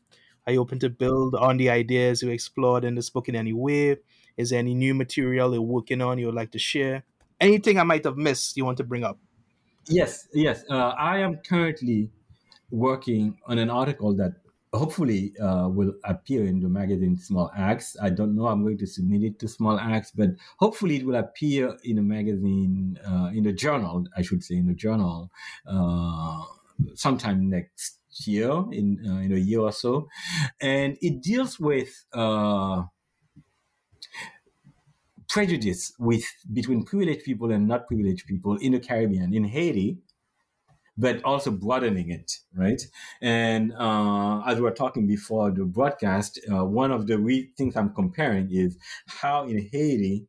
Are 0.47 0.52
you 0.52 0.61
open 0.61 0.78
to 0.81 0.89
build 0.90 1.35
on 1.35 1.57
the 1.57 1.70
ideas 1.70 2.23
you 2.23 2.31
explored 2.31 2.85
in 2.85 2.94
this 2.94 3.11
book 3.11 3.28
in 3.28 3.35
any 3.35 3.52
way? 3.52 3.97
Is 4.36 4.51
there 4.51 4.61
any 4.61 4.74
new 4.74 4.94
material 4.94 5.52
you're 5.52 5.61
working 5.61 6.01
on 6.01 6.19
you 6.19 6.27
would 6.27 6.35
like 6.35 6.52
to 6.52 6.59
share? 6.59 7.02
Anything 7.40 7.78
I 7.78 7.82
might 7.82 8.05
have 8.05 8.16
missed 8.16 8.57
you 8.57 8.65
want 8.65 8.78
to 8.78 8.85
bring 8.85 9.02
up? 9.02 9.19
Yes, 9.89 10.28
yes. 10.32 10.65
Uh, 10.70 10.94
I 10.98 11.19
am 11.19 11.39
currently 11.39 12.11
working 12.70 13.39
on 13.47 13.59
an 13.59 13.70
article 13.70 14.15
that 14.16 14.35
hopefully 14.73 15.35
uh, 15.39 15.69
will 15.69 15.94
appear 16.05 16.44
in 16.44 16.61
the 16.61 16.69
magazine 16.69 17.16
Small 17.19 17.51
Axe. 17.57 17.97
I 18.01 18.11
don't 18.11 18.36
know. 18.36 18.47
I'm 18.47 18.62
going 18.62 18.78
to 18.78 18.86
submit 18.86 19.24
it 19.24 19.39
to 19.40 19.48
Small 19.48 19.78
Axe, 19.81 20.12
but 20.12 20.31
hopefully 20.59 20.97
it 20.97 21.07
will 21.07 21.16
appear 21.16 21.77
in 21.85 21.98
a 21.98 22.02
magazine, 22.02 22.98
uh, 23.07 23.31
in 23.35 23.47
a 23.47 23.52
journal, 23.52 24.07
I 24.16 24.23
should 24.23 24.44
say, 24.44 24.57
in 24.57 24.69
a 24.70 24.74
journal, 24.74 25.31
uh, 25.66 26.43
sometime 26.94 27.51
next 27.51 27.98
year, 28.27 28.52
in 28.73 29.02
uh, 29.07 29.19
in 29.19 29.32
a 29.32 29.39
year 29.39 29.61
or 29.61 29.73
so, 29.73 30.09
and 30.61 30.97
it 31.01 31.23
deals 31.23 31.59
with. 31.59 32.05
Prejudice 35.31 35.93
with 35.98 36.24
between 36.52 36.85
privileged 36.85 37.24
people 37.24 37.52
and 37.52 37.69
not 37.69 37.86
privileged 37.86 38.27
people 38.27 38.57
in 38.57 38.73
the 38.73 38.81
Caribbean, 38.81 39.32
in 39.32 39.44
Haiti, 39.44 39.98
but 40.98 41.23
also 41.24 41.51
broadening 41.51 42.11
it, 42.11 42.32
right? 42.55 42.82
And 43.23 43.73
uh, 43.78 44.40
as 44.40 44.57
we 44.57 44.62
were 44.62 44.73
talking 44.73 45.07
before 45.07 45.51
the 45.51 45.65
broadcast, 45.65 46.40
uh, 46.52 46.65
one 46.65 46.90
of 46.90 47.07
the 47.07 47.19
re- 47.19 47.52
things 47.57 47.77
I'm 47.77 47.94
comparing 47.94 48.48
is 48.51 48.77
how 49.07 49.44
in 49.44 49.69
Haiti, 49.73 50.27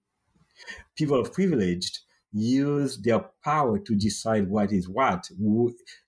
people 0.95 1.19
of 1.19 1.33
privileged 1.33 1.99
use 2.31 3.01
their 3.01 3.25
power 3.43 3.79
to 3.79 3.95
decide 3.95 4.47
what 4.49 4.71
is 4.71 4.87
what, 4.87 5.25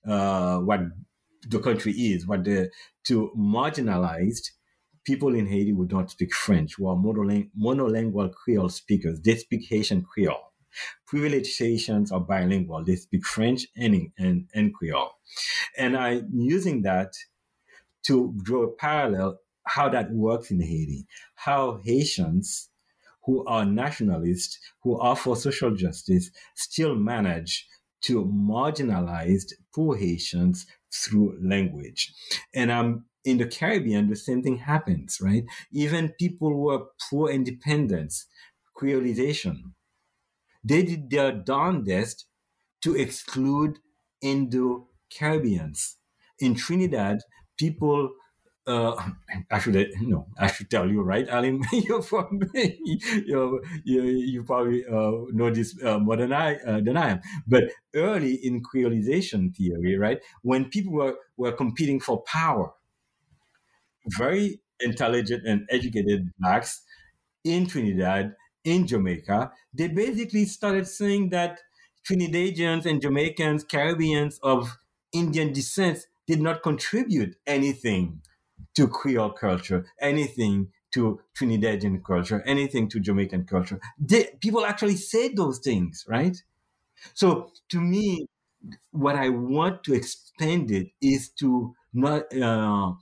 uh, 0.07 0.59
what 0.59 0.81
the 1.49 1.59
country 1.59 1.93
is, 1.93 2.25
what 2.25 2.43
the 2.43 2.69
to 3.07 3.31
marginalized 3.37 4.51
people 5.05 5.35
in 5.35 5.47
Haiti 5.47 5.71
who 5.71 5.85
don't 5.85 6.09
speak 6.09 6.33
French, 6.33 6.75
who 6.75 6.87
are 6.87 6.95
monolingual 6.95 8.33
Creole 8.33 8.69
speakers. 8.69 9.19
They 9.21 9.35
speak 9.35 9.67
Haitian 9.69 10.03
Creole 10.03 10.53
privileged 11.07 11.57
Haitians 11.59 12.11
are 12.11 12.19
bilingual. 12.19 12.83
They 12.83 12.95
speak 12.95 13.25
French 13.25 13.67
and, 13.75 14.09
and, 14.17 14.47
and 14.53 14.73
Creole. 14.73 15.11
And 15.77 15.95
I'm 15.95 16.29
using 16.33 16.81
that 16.83 17.13
to 18.07 18.33
draw 18.43 18.63
a 18.63 18.71
parallel 18.71 19.39
how 19.65 19.89
that 19.89 20.11
works 20.11 20.51
in 20.51 20.59
Haiti, 20.59 21.07
how 21.35 21.79
Haitians 21.83 22.69
who 23.23 23.45
are 23.45 23.63
nationalists, 23.63 24.59
who 24.81 24.99
are 24.99 25.15
for 25.15 25.37
social 25.37 25.73
justice, 25.73 26.29
still 26.55 26.95
manage 26.95 27.65
to 28.01 28.25
marginalize 28.25 29.45
poor 29.73 29.95
Haitians 29.95 30.65
through 30.91 31.37
language. 31.41 32.13
And 32.53 32.69
um, 32.69 33.05
in 33.25 33.37
the 33.37 33.45
Caribbean, 33.45 34.09
the 34.09 34.15
same 34.15 34.43
thing 34.43 34.57
happens, 34.57 35.19
right? 35.21 35.43
Even 35.71 36.13
people 36.19 36.49
who 36.49 36.69
are 36.69 36.87
pro 37.09 37.27
independence, 37.27 38.25
creolization, 38.77 39.73
they 40.63 40.83
did 40.83 41.09
their 41.09 41.31
darndest 41.31 42.25
to 42.81 42.95
exclude 42.95 43.79
Indo 44.21 44.87
Caribbeans. 45.09 45.97
In 46.39 46.55
Trinidad, 46.55 47.19
people 47.57 48.11
uh, 48.65 48.95
I 49.51 49.59
should 49.59 49.75
no, 50.01 50.27
I 50.39 50.47
should 50.47 50.69
tell 50.69 50.89
you, 50.89 51.01
right, 51.01 51.27
Alim? 51.27 51.63
you're 51.73 52.01
from 52.01 52.39
you, 52.55 53.61
you, 53.83 54.03
you 54.03 54.43
probably 54.43 54.85
uh, 54.85 55.11
know 55.33 55.49
this 55.49 55.75
uh, 55.83 55.99
more 55.99 56.15
than 56.15 56.31
I 56.31 56.55
uh, 56.55 56.79
than 56.79 56.95
I 56.95 57.09
am. 57.11 57.21
But 57.45 57.65
early 57.93 58.35
in 58.35 58.63
creolization 58.63 59.53
theory, 59.55 59.97
right, 59.97 60.19
when 60.43 60.65
people 60.69 60.93
were 60.93 61.15
were 61.35 61.51
competing 61.51 61.99
for 61.99 62.23
power, 62.23 62.71
very 64.07 64.59
intelligent 64.79 65.45
and 65.47 65.67
educated 65.69 66.31
blacks 66.39 66.81
in 67.43 67.67
Trinidad 67.67 68.35
in 68.63 68.87
Jamaica, 68.87 69.51
they 69.73 69.87
basically 69.87 70.45
started 70.45 70.87
saying 70.87 71.29
that 71.29 71.59
Trinidadians 72.09 72.85
and 72.85 73.01
Jamaicans, 73.01 73.63
Caribbeans 73.63 74.39
of 74.43 74.77
Indian 75.13 75.53
descent 75.53 76.07
did 76.27 76.41
not 76.41 76.63
contribute 76.63 77.35
anything 77.45 78.21
to 78.75 78.87
Creole 78.87 79.31
culture, 79.31 79.85
anything 79.99 80.69
to 80.93 81.19
Trinidadian 81.37 82.03
culture, 82.03 82.43
anything 82.45 82.87
to 82.89 82.99
Jamaican 82.99 83.45
culture. 83.45 83.79
They, 83.97 84.29
people 84.41 84.65
actually 84.65 84.95
said 84.95 85.35
those 85.35 85.59
things, 85.59 86.05
right? 86.07 86.37
So 87.13 87.51
to 87.69 87.81
me, 87.81 88.27
what 88.91 89.15
I 89.15 89.29
want 89.29 89.83
to 89.85 89.93
expand 89.93 90.71
it 90.71 90.87
is 91.01 91.29
to 91.39 91.75
not 91.93 92.33
uh, 92.35 92.93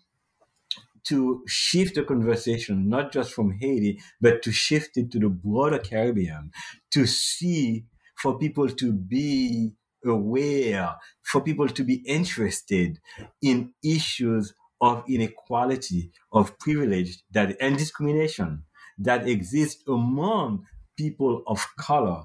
to 1.06 1.44
shift 1.48 1.96
the 1.96 2.04
conversation, 2.04 2.88
not 2.90 3.12
just 3.12 3.34
from 3.34 3.58
Haiti, 3.60 4.00
but 4.20 4.42
to 4.44 4.52
shift 4.52 4.98
it 4.98 5.12
to 5.12 5.20
the 5.20 5.30
broader 5.30 5.80
Caribbean, 5.80 6.52
to 6.92 7.06
see 7.06 7.86
for 8.18 8.38
people 8.38 8.70
to 8.70 8.94
be 8.94 9.72
aware, 10.06 10.96
for 11.24 11.42
people 11.42 11.68
to 11.68 11.84
be 11.84 11.96
interested 12.06 13.00
in 13.42 13.74
issues 13.84 14.54
of 14.80 15.04
inequality, 15.08 16.12
of 16.32 16.58
privilege 16.60 17.24
that 17.32 17.56
and 17.60 17.78
discrimination 17.78 18.64
that 18.98 19.28
exist 19.28 19.84
among 19.88 20.66
people 20.98 21.44
of 21.48 21.66
color 21.80 22.24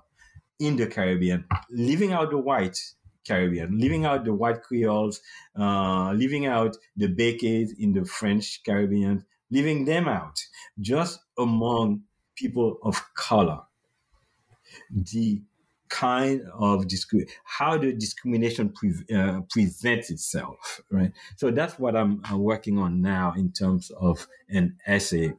in 0.59 0.77
the 0.77 0.87
Caribbean, 0.87 1.45
leaving 1.71 2.13
out 2.13 2.31
the 2.31 2.39
white 2.39 2.79
Caribbean, 3.27 3.79
leaving 3.79 4.05
out 4.05 4.25
the 4.25 4.33
white 4.33 4.63
Creoles, 4.63 5.21
uh, 5.59 6.13
leaving 6.13 6.47
out 6.47 6.77
the 6.97 7.09
Békés 7.09 7.71
in 7.79 7.93
the 7.93 8.05
French 8.05 8.63
Caribbean, 8.65 9.25
leaving 9.51 9.85
them 9.85 10.09
out, 10.09 10.41
just 10.81 11.21
among 11.39 12.03
people 12.35 12.79
of 12.83 13.03
color. 13.15 13.61
The 14.91 15.43
kind 15.89 16.43
of 16.53 16.89
discrimination, 16.89 17.35
how 17.45 17.79
the 17.79 17.93
discrimination 17.93 18.71
pre- 18.71 19.17
uh, 19.17 19.41
presents 19.51 20.11
itself, 20.11 20.81
right? 20.91 21.13
So 21.37 21.51
that's 21.51 21.79
what 21.79 21.97
I'm 21.97 22.23
uh, 22.31 22.37
working 22.37 22.79
on 22.79 23.03
now 23.03 23.35
in 23.37 23.53
terms 23.53 23.91
of 23.91 24.27
an 24.49 24.77
essay. 24.87 25.35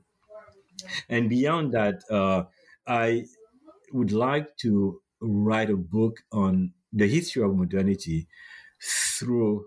And 1.10 1.30
beyond 1.30 1.74
that, 1.74 2.02
uh, 2.10 2.44
I 2.86 3.26
would 3.92 4.12
like 4.12 4.56
to 4.58 5.02
write 5.20 5.70
a 5.70 5.76
book 5.76 6.18
on 6.32 6.74
the 6.98 7.08
history 7.08 7.44
of 7.44 7.56
modernity 7.56 8.28
through 8.82 9.66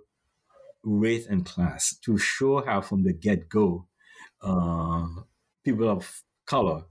race 0.82 1.26
and 1.26 1.44
class 1.44 1.96
to 2.04 2.18
show 2.18 2.64
how, 2.64 2.80
from 2.80 3.02
the 3.02 3.12
get 3.12 3.48
go, 3.48 3.86
uh, 4.42 5.06
people 5.64 5.88
of 5.88 6.22
color 6.46 6.84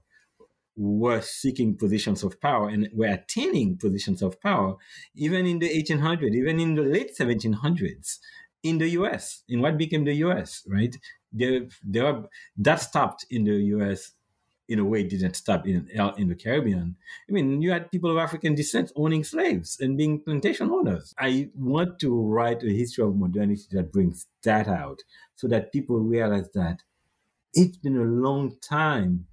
were 0.76 1.20
seeking 1.20 1.76
positions 1.76 2.22
of 2.22 2.40
power 2.40 2.68
and 2.68 2.88
were 2.94 3.06
attaining 3.06 3.76
positions 3.76 4.22
of 4.22 4.40
power, 4.40 4.76
even 5.14 5.46
in 5.46 5.58
the 5.58 5.68
1800s, 5.68 6.34
even 6.34 6.60
in 6.60 6.74
the 6.74 6.82
late 6.82 7.10
1700s, 7.18 8.18
in 8.62 8.78
the 8.78 8.88
US, 8.90 9.42
in 9.48 9.60
what 9.60 9.76
became 9.76 10.04
the 10.04 10.14
US, 10.14 10.62
right? 10.66 10.94
There, 11.32 11.66
there, 11.82 12.22
that 12.56 12.80
stopped 12.80 13.26
in 13.30 13.44
the 13.44 13.56
US 13.76 14.12
in 14.70 14.78
a 14.78 14.84
way 14.84 15.02
didn't 15.02 15.34
stop 15.34 15.66
in 15.66 15.88
in 16.16 16.28
the 16.28 16.34
Caribbean. 16.34 16.96
I 17.28 17.32
mean, 17.32 17.60
you 17.60 17.72
had 17.72 17.90
people 17.90 18.10
of 18.10 18.18
African 18.18 18.54
descent 18.54 18.92
owning 18.94 19.24
slaves 19.24 19.78
and 19.80 19.98
being 19.98 20.20
plantation 20.20 20.70
owners. 20.70 21.12
I 21.18 21.50
want 21.56 21.98
to 21.98 22.10
write 22.22 22.62
a 22.62 22.70
history 22.70 23.04
of 23.04 23.16
modernity 23.16 23.64
that 23.72 23.92
brings 23.92 24.28
that 24.44 24.68
out, 24.68 25.00
so 25.34 25.48
that 25.48 25.72
people 25.72 25.98
realize 25.98 26.48
that 26.54 26.84
it's 27.52 27.78
been 27.78 27.96
a 27.96 28.04
long 28.04 28.56
time 28.62 29.26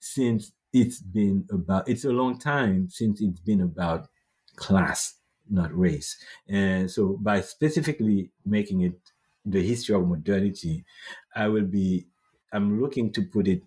since 0.00 0.52
it's 0.72 1.00
been 1.00 1.46
about. 1.52 1.88
It's 1.88 2.04
a 2.04 2.10
long 2.10 2.38
time 2.38 2.88
since 2.90 3.20
it's 3.20 3.40
been 3.40 3.60
about 3.60 4.08
class, 4.56 5.14
not 5.48 5.76
race. 5.76 6.16
And 6.48 6.90
so, 6.90 7.16
by 7.20 7.42
specifically 7.42 8.32
making 8.44 8.80
it 8.82 8.98
the 9.44 9.62
history 9.62 9.94
of 9.94 10.08
modernity, 10.08 10.84
I 11.36 11.46
will 11.46 11.66
be. 11.66 12.08
I'm 12.52 12.80
looking 12.82 13.12
to 13.12 13.22
put 13.22 13.46
it 13.46 13.62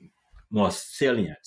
more 0.53 0.71
salient 0.71 1.45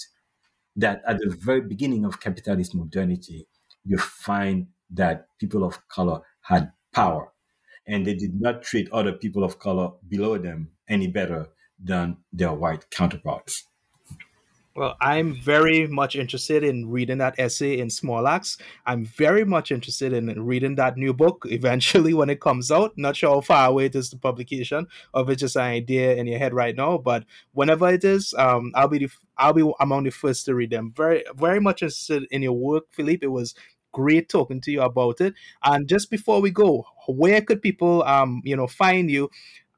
that 0.75 1.01
at 1.07 1.19
the 1.19 1.35
very 1.41 1.63
beginning 1.63 2.05
of 2.05 2.21
capitalist 2.21 2.75
modernity, 2.75 3.47
you 3.85 3.97
find 3.97 4.67
that 4.91 5.29
people 5.39 5.65
of 5.65 5.89
color 5.89 6.21
had 6.43 6.73
power 6.93 7.33
and 7.87 8.07
they 8.07 8.15
did 8.15 8.39
not 8.41 8.63
treat 8.63 8.91
other 8.93 9.13
people 9.13 9.45
of 9.45 9.59
color 9.59 9.93
below 10.09 10.37
them 10.37 10.71
any 10.89 11.07
better 11.07 11.47
than 11.83 12.17
their 12.33 12.53
white 12.53 12.91
counterparts. 12.91 13.65
Well, 14.77 14.95
I'm 15.01 15.35
very 15.35 15.87
much 15.87 16.17
interested 16.17 16.63
in 16.63 16.91
reading 16.91 17.17
that 17.19 17.39
essay 17.39 17.79
in 17.79 17.89
Small 17.89 18.29
Axe. 18.29 18.59
I'm 18.85 19.07
very 19.07 19.43
much 19.43 19.73
interested 19.73 20.13
in 20.13 20.45
reading 20.45 20.75
that 20.75 20.99
new 20.99 21.15
book 21.15 21.47
eventually 21.49 22.13
when 22.13 22.29
it 22.29 22.43
comes 22.43 22.71
out. 22.71 22.93
Not 22.99 23.17
sure 23.17 23.31
how 23.37 23.41
far 23.41 23.71
away 23.71 23.87
it 23.87 23.95
is 23.95 24.11
to 24.11 24.19
publication, 24.19 24.87
or 25.15 25.23
if 25.23 25.31
it's 25.31 25.41
just 25.41 25.57
an 25.57 25.63
idea 25.63 26.15
in 26.17 26.27
your 26.27 26.39
head 26.39 26.53
right 26.53 26.77
now. 26.77 26.99
But 26.99 27.25
whenever 27.53 27.89
it 27.89 28.05
is, 28.05 28.35
um, 28.37 28.71
I'll 28.75 28.89
be 28.89 28.99
the, 28.99 29.09
I'll 29.39 29.55
be 29.55 29.71
among 29.81 30.05
the 30.05 30.11
first 30.11 30.45
to 30.45 30.55
read 30.55 30.71
them. 30.71 30.93
Very 30.95 31.25
very 31.35 31.61
much 31.61 31.81
interested 31.83 32.27
in 32.31 32.43
your 32.43 32.53
work, 32.53 32.85
Philippe. 32.91 33.25
It 33.25 33.31
was 33.31 33.55
great 33.93 34.29
talking 34.29 34.61
to 34.61 34.71
you 34.71 34.83
about 34.83 35.23
it. 35.23 35.33
And 35.65 35.89
just 35.89 36.11
before 36.11 36.43
we 36.43 36.51
go, 36.51 36.85
where 37.09 37.41
could 37.41 37.63
people 37.63 38.03
um 38.03 38.43
you 38.45 38.57
know 38.57 38.67
find 38.67 39.11
you, 39.11 39.31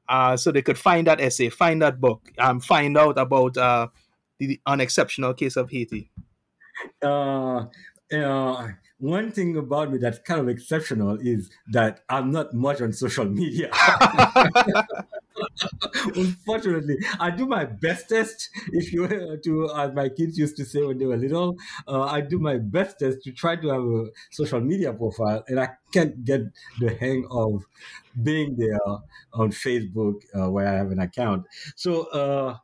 uh, 0.09 0.35
so 0.35 0.51
they 0.51 0.61
could 0.61 0.77
find 0.77 1.07
that 1.07 1.21
essay, 1.21 1.49
find 1.49 1.81
that 1.81 2.01
book, 2.01 2.31
um, 2.37 2.59
find 2.59 2.97
out 2.97 3.17
about 3.17 3.55
uh 3.57 3.87
the 4.47 4.59
unexceptional 4.65 5.33
case 5.33 5.55
of 5.55 5.69
Haiti? 5.69 6.11
Uh, 7.01 7.65
uh, 8.13 8.67
one 8.99 9.31
thing 9.31 9.55
about 9.57 9.91
me 9.91 9.97
that's 9.97 10.19
kind 10.19 10.41
of 10.41 10.49
exceptional 10.49 11.17
is 11.21 11.49
that 11.71 12.01
I'm 12.09 12.31
not 12.31 12.53
much 12.53 12.81
on 12.81 12.91
social 12.91 13.25
media. 13.25 13.71
Unfortunately, 16.15 16.97
I 17.19 17.31
do 17.31 17.45
my 17.45 17.65
bestest. 17.65 18.49
If 18.73 18.91
you 18.91 19.01
were 19.03 19.37
to, 19.37 19.71
as 19.73 19.93
my 19.93 20.09
kids 20.09 20.37
used 20.37 20.57
to 20.57 20.65
say 20.65 20.81
when 20.83 20.97
they 20.97 21.05
were 21.05 21.15
little, 21.15 21.57
uh, 21.87 22.03
I 22.03 22.19
do 22.21 22.39
my 22.39 22.57
bestest 22.57 23.23
to 23.23 23.31
try 23.31 23.55
to 23.55 23.67
have 23.69 23.83
a 23.83 24.07
social 24.31 24.59
media 24.59 24.91
profile, 24.91 25.43
and 25.47 25.59
I 25.59 25.69
can't 25.93 26.25
get 26.25 26.41
the 26.79 26.95
hang 26.95 27.25
of 27.31 27.63
being 28.21 28.57
there 28.57 28.79
on 29.33 29.51
Facebook 29.51 30.15
uh, 30.35 30.49
where 30.51 30.67
I 30.67 30.75
have 30.75 30.91
an 30.91 30.99
account. 30.99 31.45
So, 31.75 32.03
uh, 32.07 32.57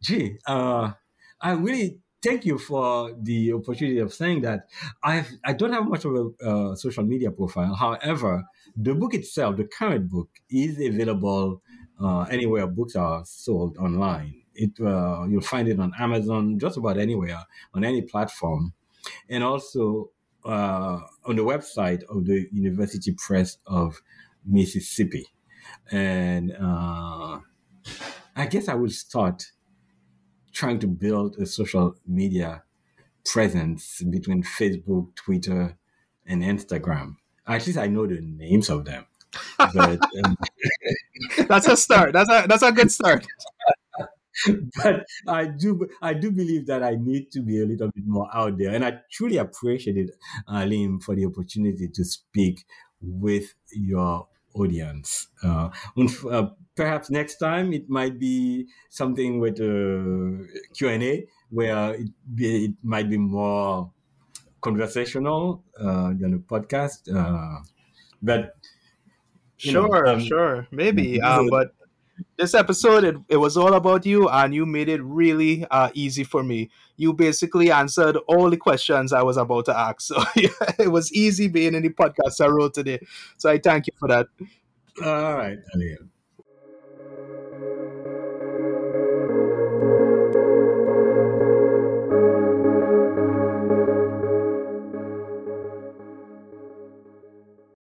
gee, 0.00 0.38
uh, 0.46 0.92
I 1.40 1.52
really 1.52 1.98
thank 2.22 2.44
you 2.44 2.58
for 2.58 3.14
the 3.20 3.52
opportunity 3.52 3.98
of 3.98 4.12
saying 4.12 4.42
that. 4.42 4.68
I 5.02 5.24
I 5.44 5.52
don't 5.52 5.72
have 5.72 5.88
much 5.88 6.04
of 6.04 6.14
a 6.14 6.44
uh, 6.44 6.74
social 6.74 7.04
media 7.04 7.30
profile. 7.30 7.74
However, 7.74 8.44
the 8.76 8.94
book 8.94 9.14
itself, 9.14 9.56
the 9.56 9.64
current 9.64 10.10
book, 10.10 10.28
is 10.50 10.78
available 10.78 11.62
uh, 12.00 12.22
anywhere 12.22 12.66
books 12.66 12.96
are 12.96 13.24
sold 13.24 13.76
online. 13.78 14.42
It 14.54 14.72
uh, 14.80 15.26
you'll 15.28 15.40
find 15.40 15.68
it 15.68 15.80
on 15.80 15.92
Amazon, 15.98 16.58
just 16.58 16.76
about 16.76 16.98
anywhere 16.98 17.44
on 17.74 17.84
any 17.84 18.02
platform, 18.02 18.74
and 19.28 19.42
also 19.42 20.10
uh, 20.44 21.00
on 21.24 21.36
the 21.36 21.42
website 21.42 22.02
of 22.04 22.26
the 22.26 22.48
University 22.52 23.12
Press 23.12 23.58
of 23.66 24.02
Mississippi. 24.44 25.26
And 25.90 26.52
uh, 26.52 27.40
I 28.36 28.46
guess 28.46 28.68
I 28.68 28.74
will 28.74 28.90
start 28.90 29.52
trying 30.52 30.78
to 30.80 30.86
build 30.86 31.36
a 31.36 31.46
social 31.46 31.94
media 32.06 32.62
presence 33.24 34.02
between 34.02 34.42
Facebook, 34.42 35.14
Twitter, 35.14 35.76
and 36.26 36.42
Instagram. 36.42 37.16
At 37.46 37.66
least 37.66 37.78
I 37.78 37.86
know 37.86 38.06
the 38.06 38.20
names 38.20 38.70
of 38.70 38.84
them. 38.84 39.06
But 39.58 40.00
um, 40.24 40.36
that's 41.48 41.68
a 41.68 41.76
start. 41.76 42.12
That's 42.12 42.30
a 42.30 42.46
that's 42.48 42.62
a 42.62 42.72
good 42.72 42.90
start. 42.90 43.26
but 44.82 45.04
I 45.26 45.46
do 45.46 45.88
I 46.00 46.14
do 46.14 46.30
believe 46.30 46.66
that 46.66 46.82
I 46.82 46.96
need 46.96 47.30
to 47.32 47.40
be 47.40 47.60
a 47.60 47.66
little 47.66 47.90
bit 47.94 48.04
more 48.06 48.28
out 48.32 48.58
there, 48.58 48.74
and 48.74 48.84
I 48.84 49.00
truly 49.10 49.36
appreciated 49.36 50.12
Alim 50.48 51.00
for 51.00 51.14
the 51.14 51.26
opportunity 51.26 51.88
to 51.88 52.04
speak 52.04 52.64
with 53.00 53.54
your 53.72 54.28
audience. 54.54 55.28
Uh, 55.42 55.70
uh, 56.30 56.48
perhaps 56.74 57.10
next 57.10 57.36
time 57.36 57.72
it 57.72 57.88
might 57.88 58.18
be 58.18 58.66
something 58.88 59.38
with 59.40 59.58
a 59.60 60.46
Q&A 60.74 61.26
where 61.50 61.94
it, 61.94 62.08
be, 62.34 62.64
it 62.66 62.74
might 62.82 63.10
be 63.10 63.18
more 63.18 63.92
conversational 64.60 65.64
uh, 65.78 66.12
than 66.14 66.34
a 66.34 66.38
podcast. 66.38 67.08
Uh, 67.12 67.62
but 68.22 68.56
sure, 69.56 70.04
know, 70.06 70.12
um, 70.12 70.20
sure, 70.20 70.66
maybe. 70.70 71.20
Um, 71.20 71.48
but 71.48 71.74
this 72.36 72.54
episode, 72.54 73.04
it, 73.04 73.16
it 73.28 73.36
was 73.36 73.56
all 73.56 73.74
about 73.74 74.06
you, 74.06 74.28
and 74.28 74.54
you 74.54 74.66
made 74.66 74.88
it 74.88 75.02
really 75.02 75.66
uh, 75.70 75.90
easy 75.94 76.24
for 76.24 76.42
me. 76.42 76.70
You 76.96 77.12
basically 77.12 77.70
answered 77.70 78.16
all 78.28 78.50
the 78.50 78.56
questions 78.56 79.12
I 79.12 79.22
was 79.22 79.36
about 79.36 79.66
to 79.66 79.76
ask. 79.76 80.00
So 80.00 80.22
it 80.78 80.90
was 80.90 81.12
easy 81.12 81.48
being 81.48 81.74
in 81.74 81.82
the 81.82 81.90
podcast 81.90 82.40
I 82.40 82.48
wrote 82.48 82.74
today. 82.74 83.00
So 83.36 83.50
I 83.50 83.58
thank 83.58 83.86
you 83.86 83.92
for 83.98 84.08
that. 84.08 84.26
All 85.04 85.34
right, 85.34 85.58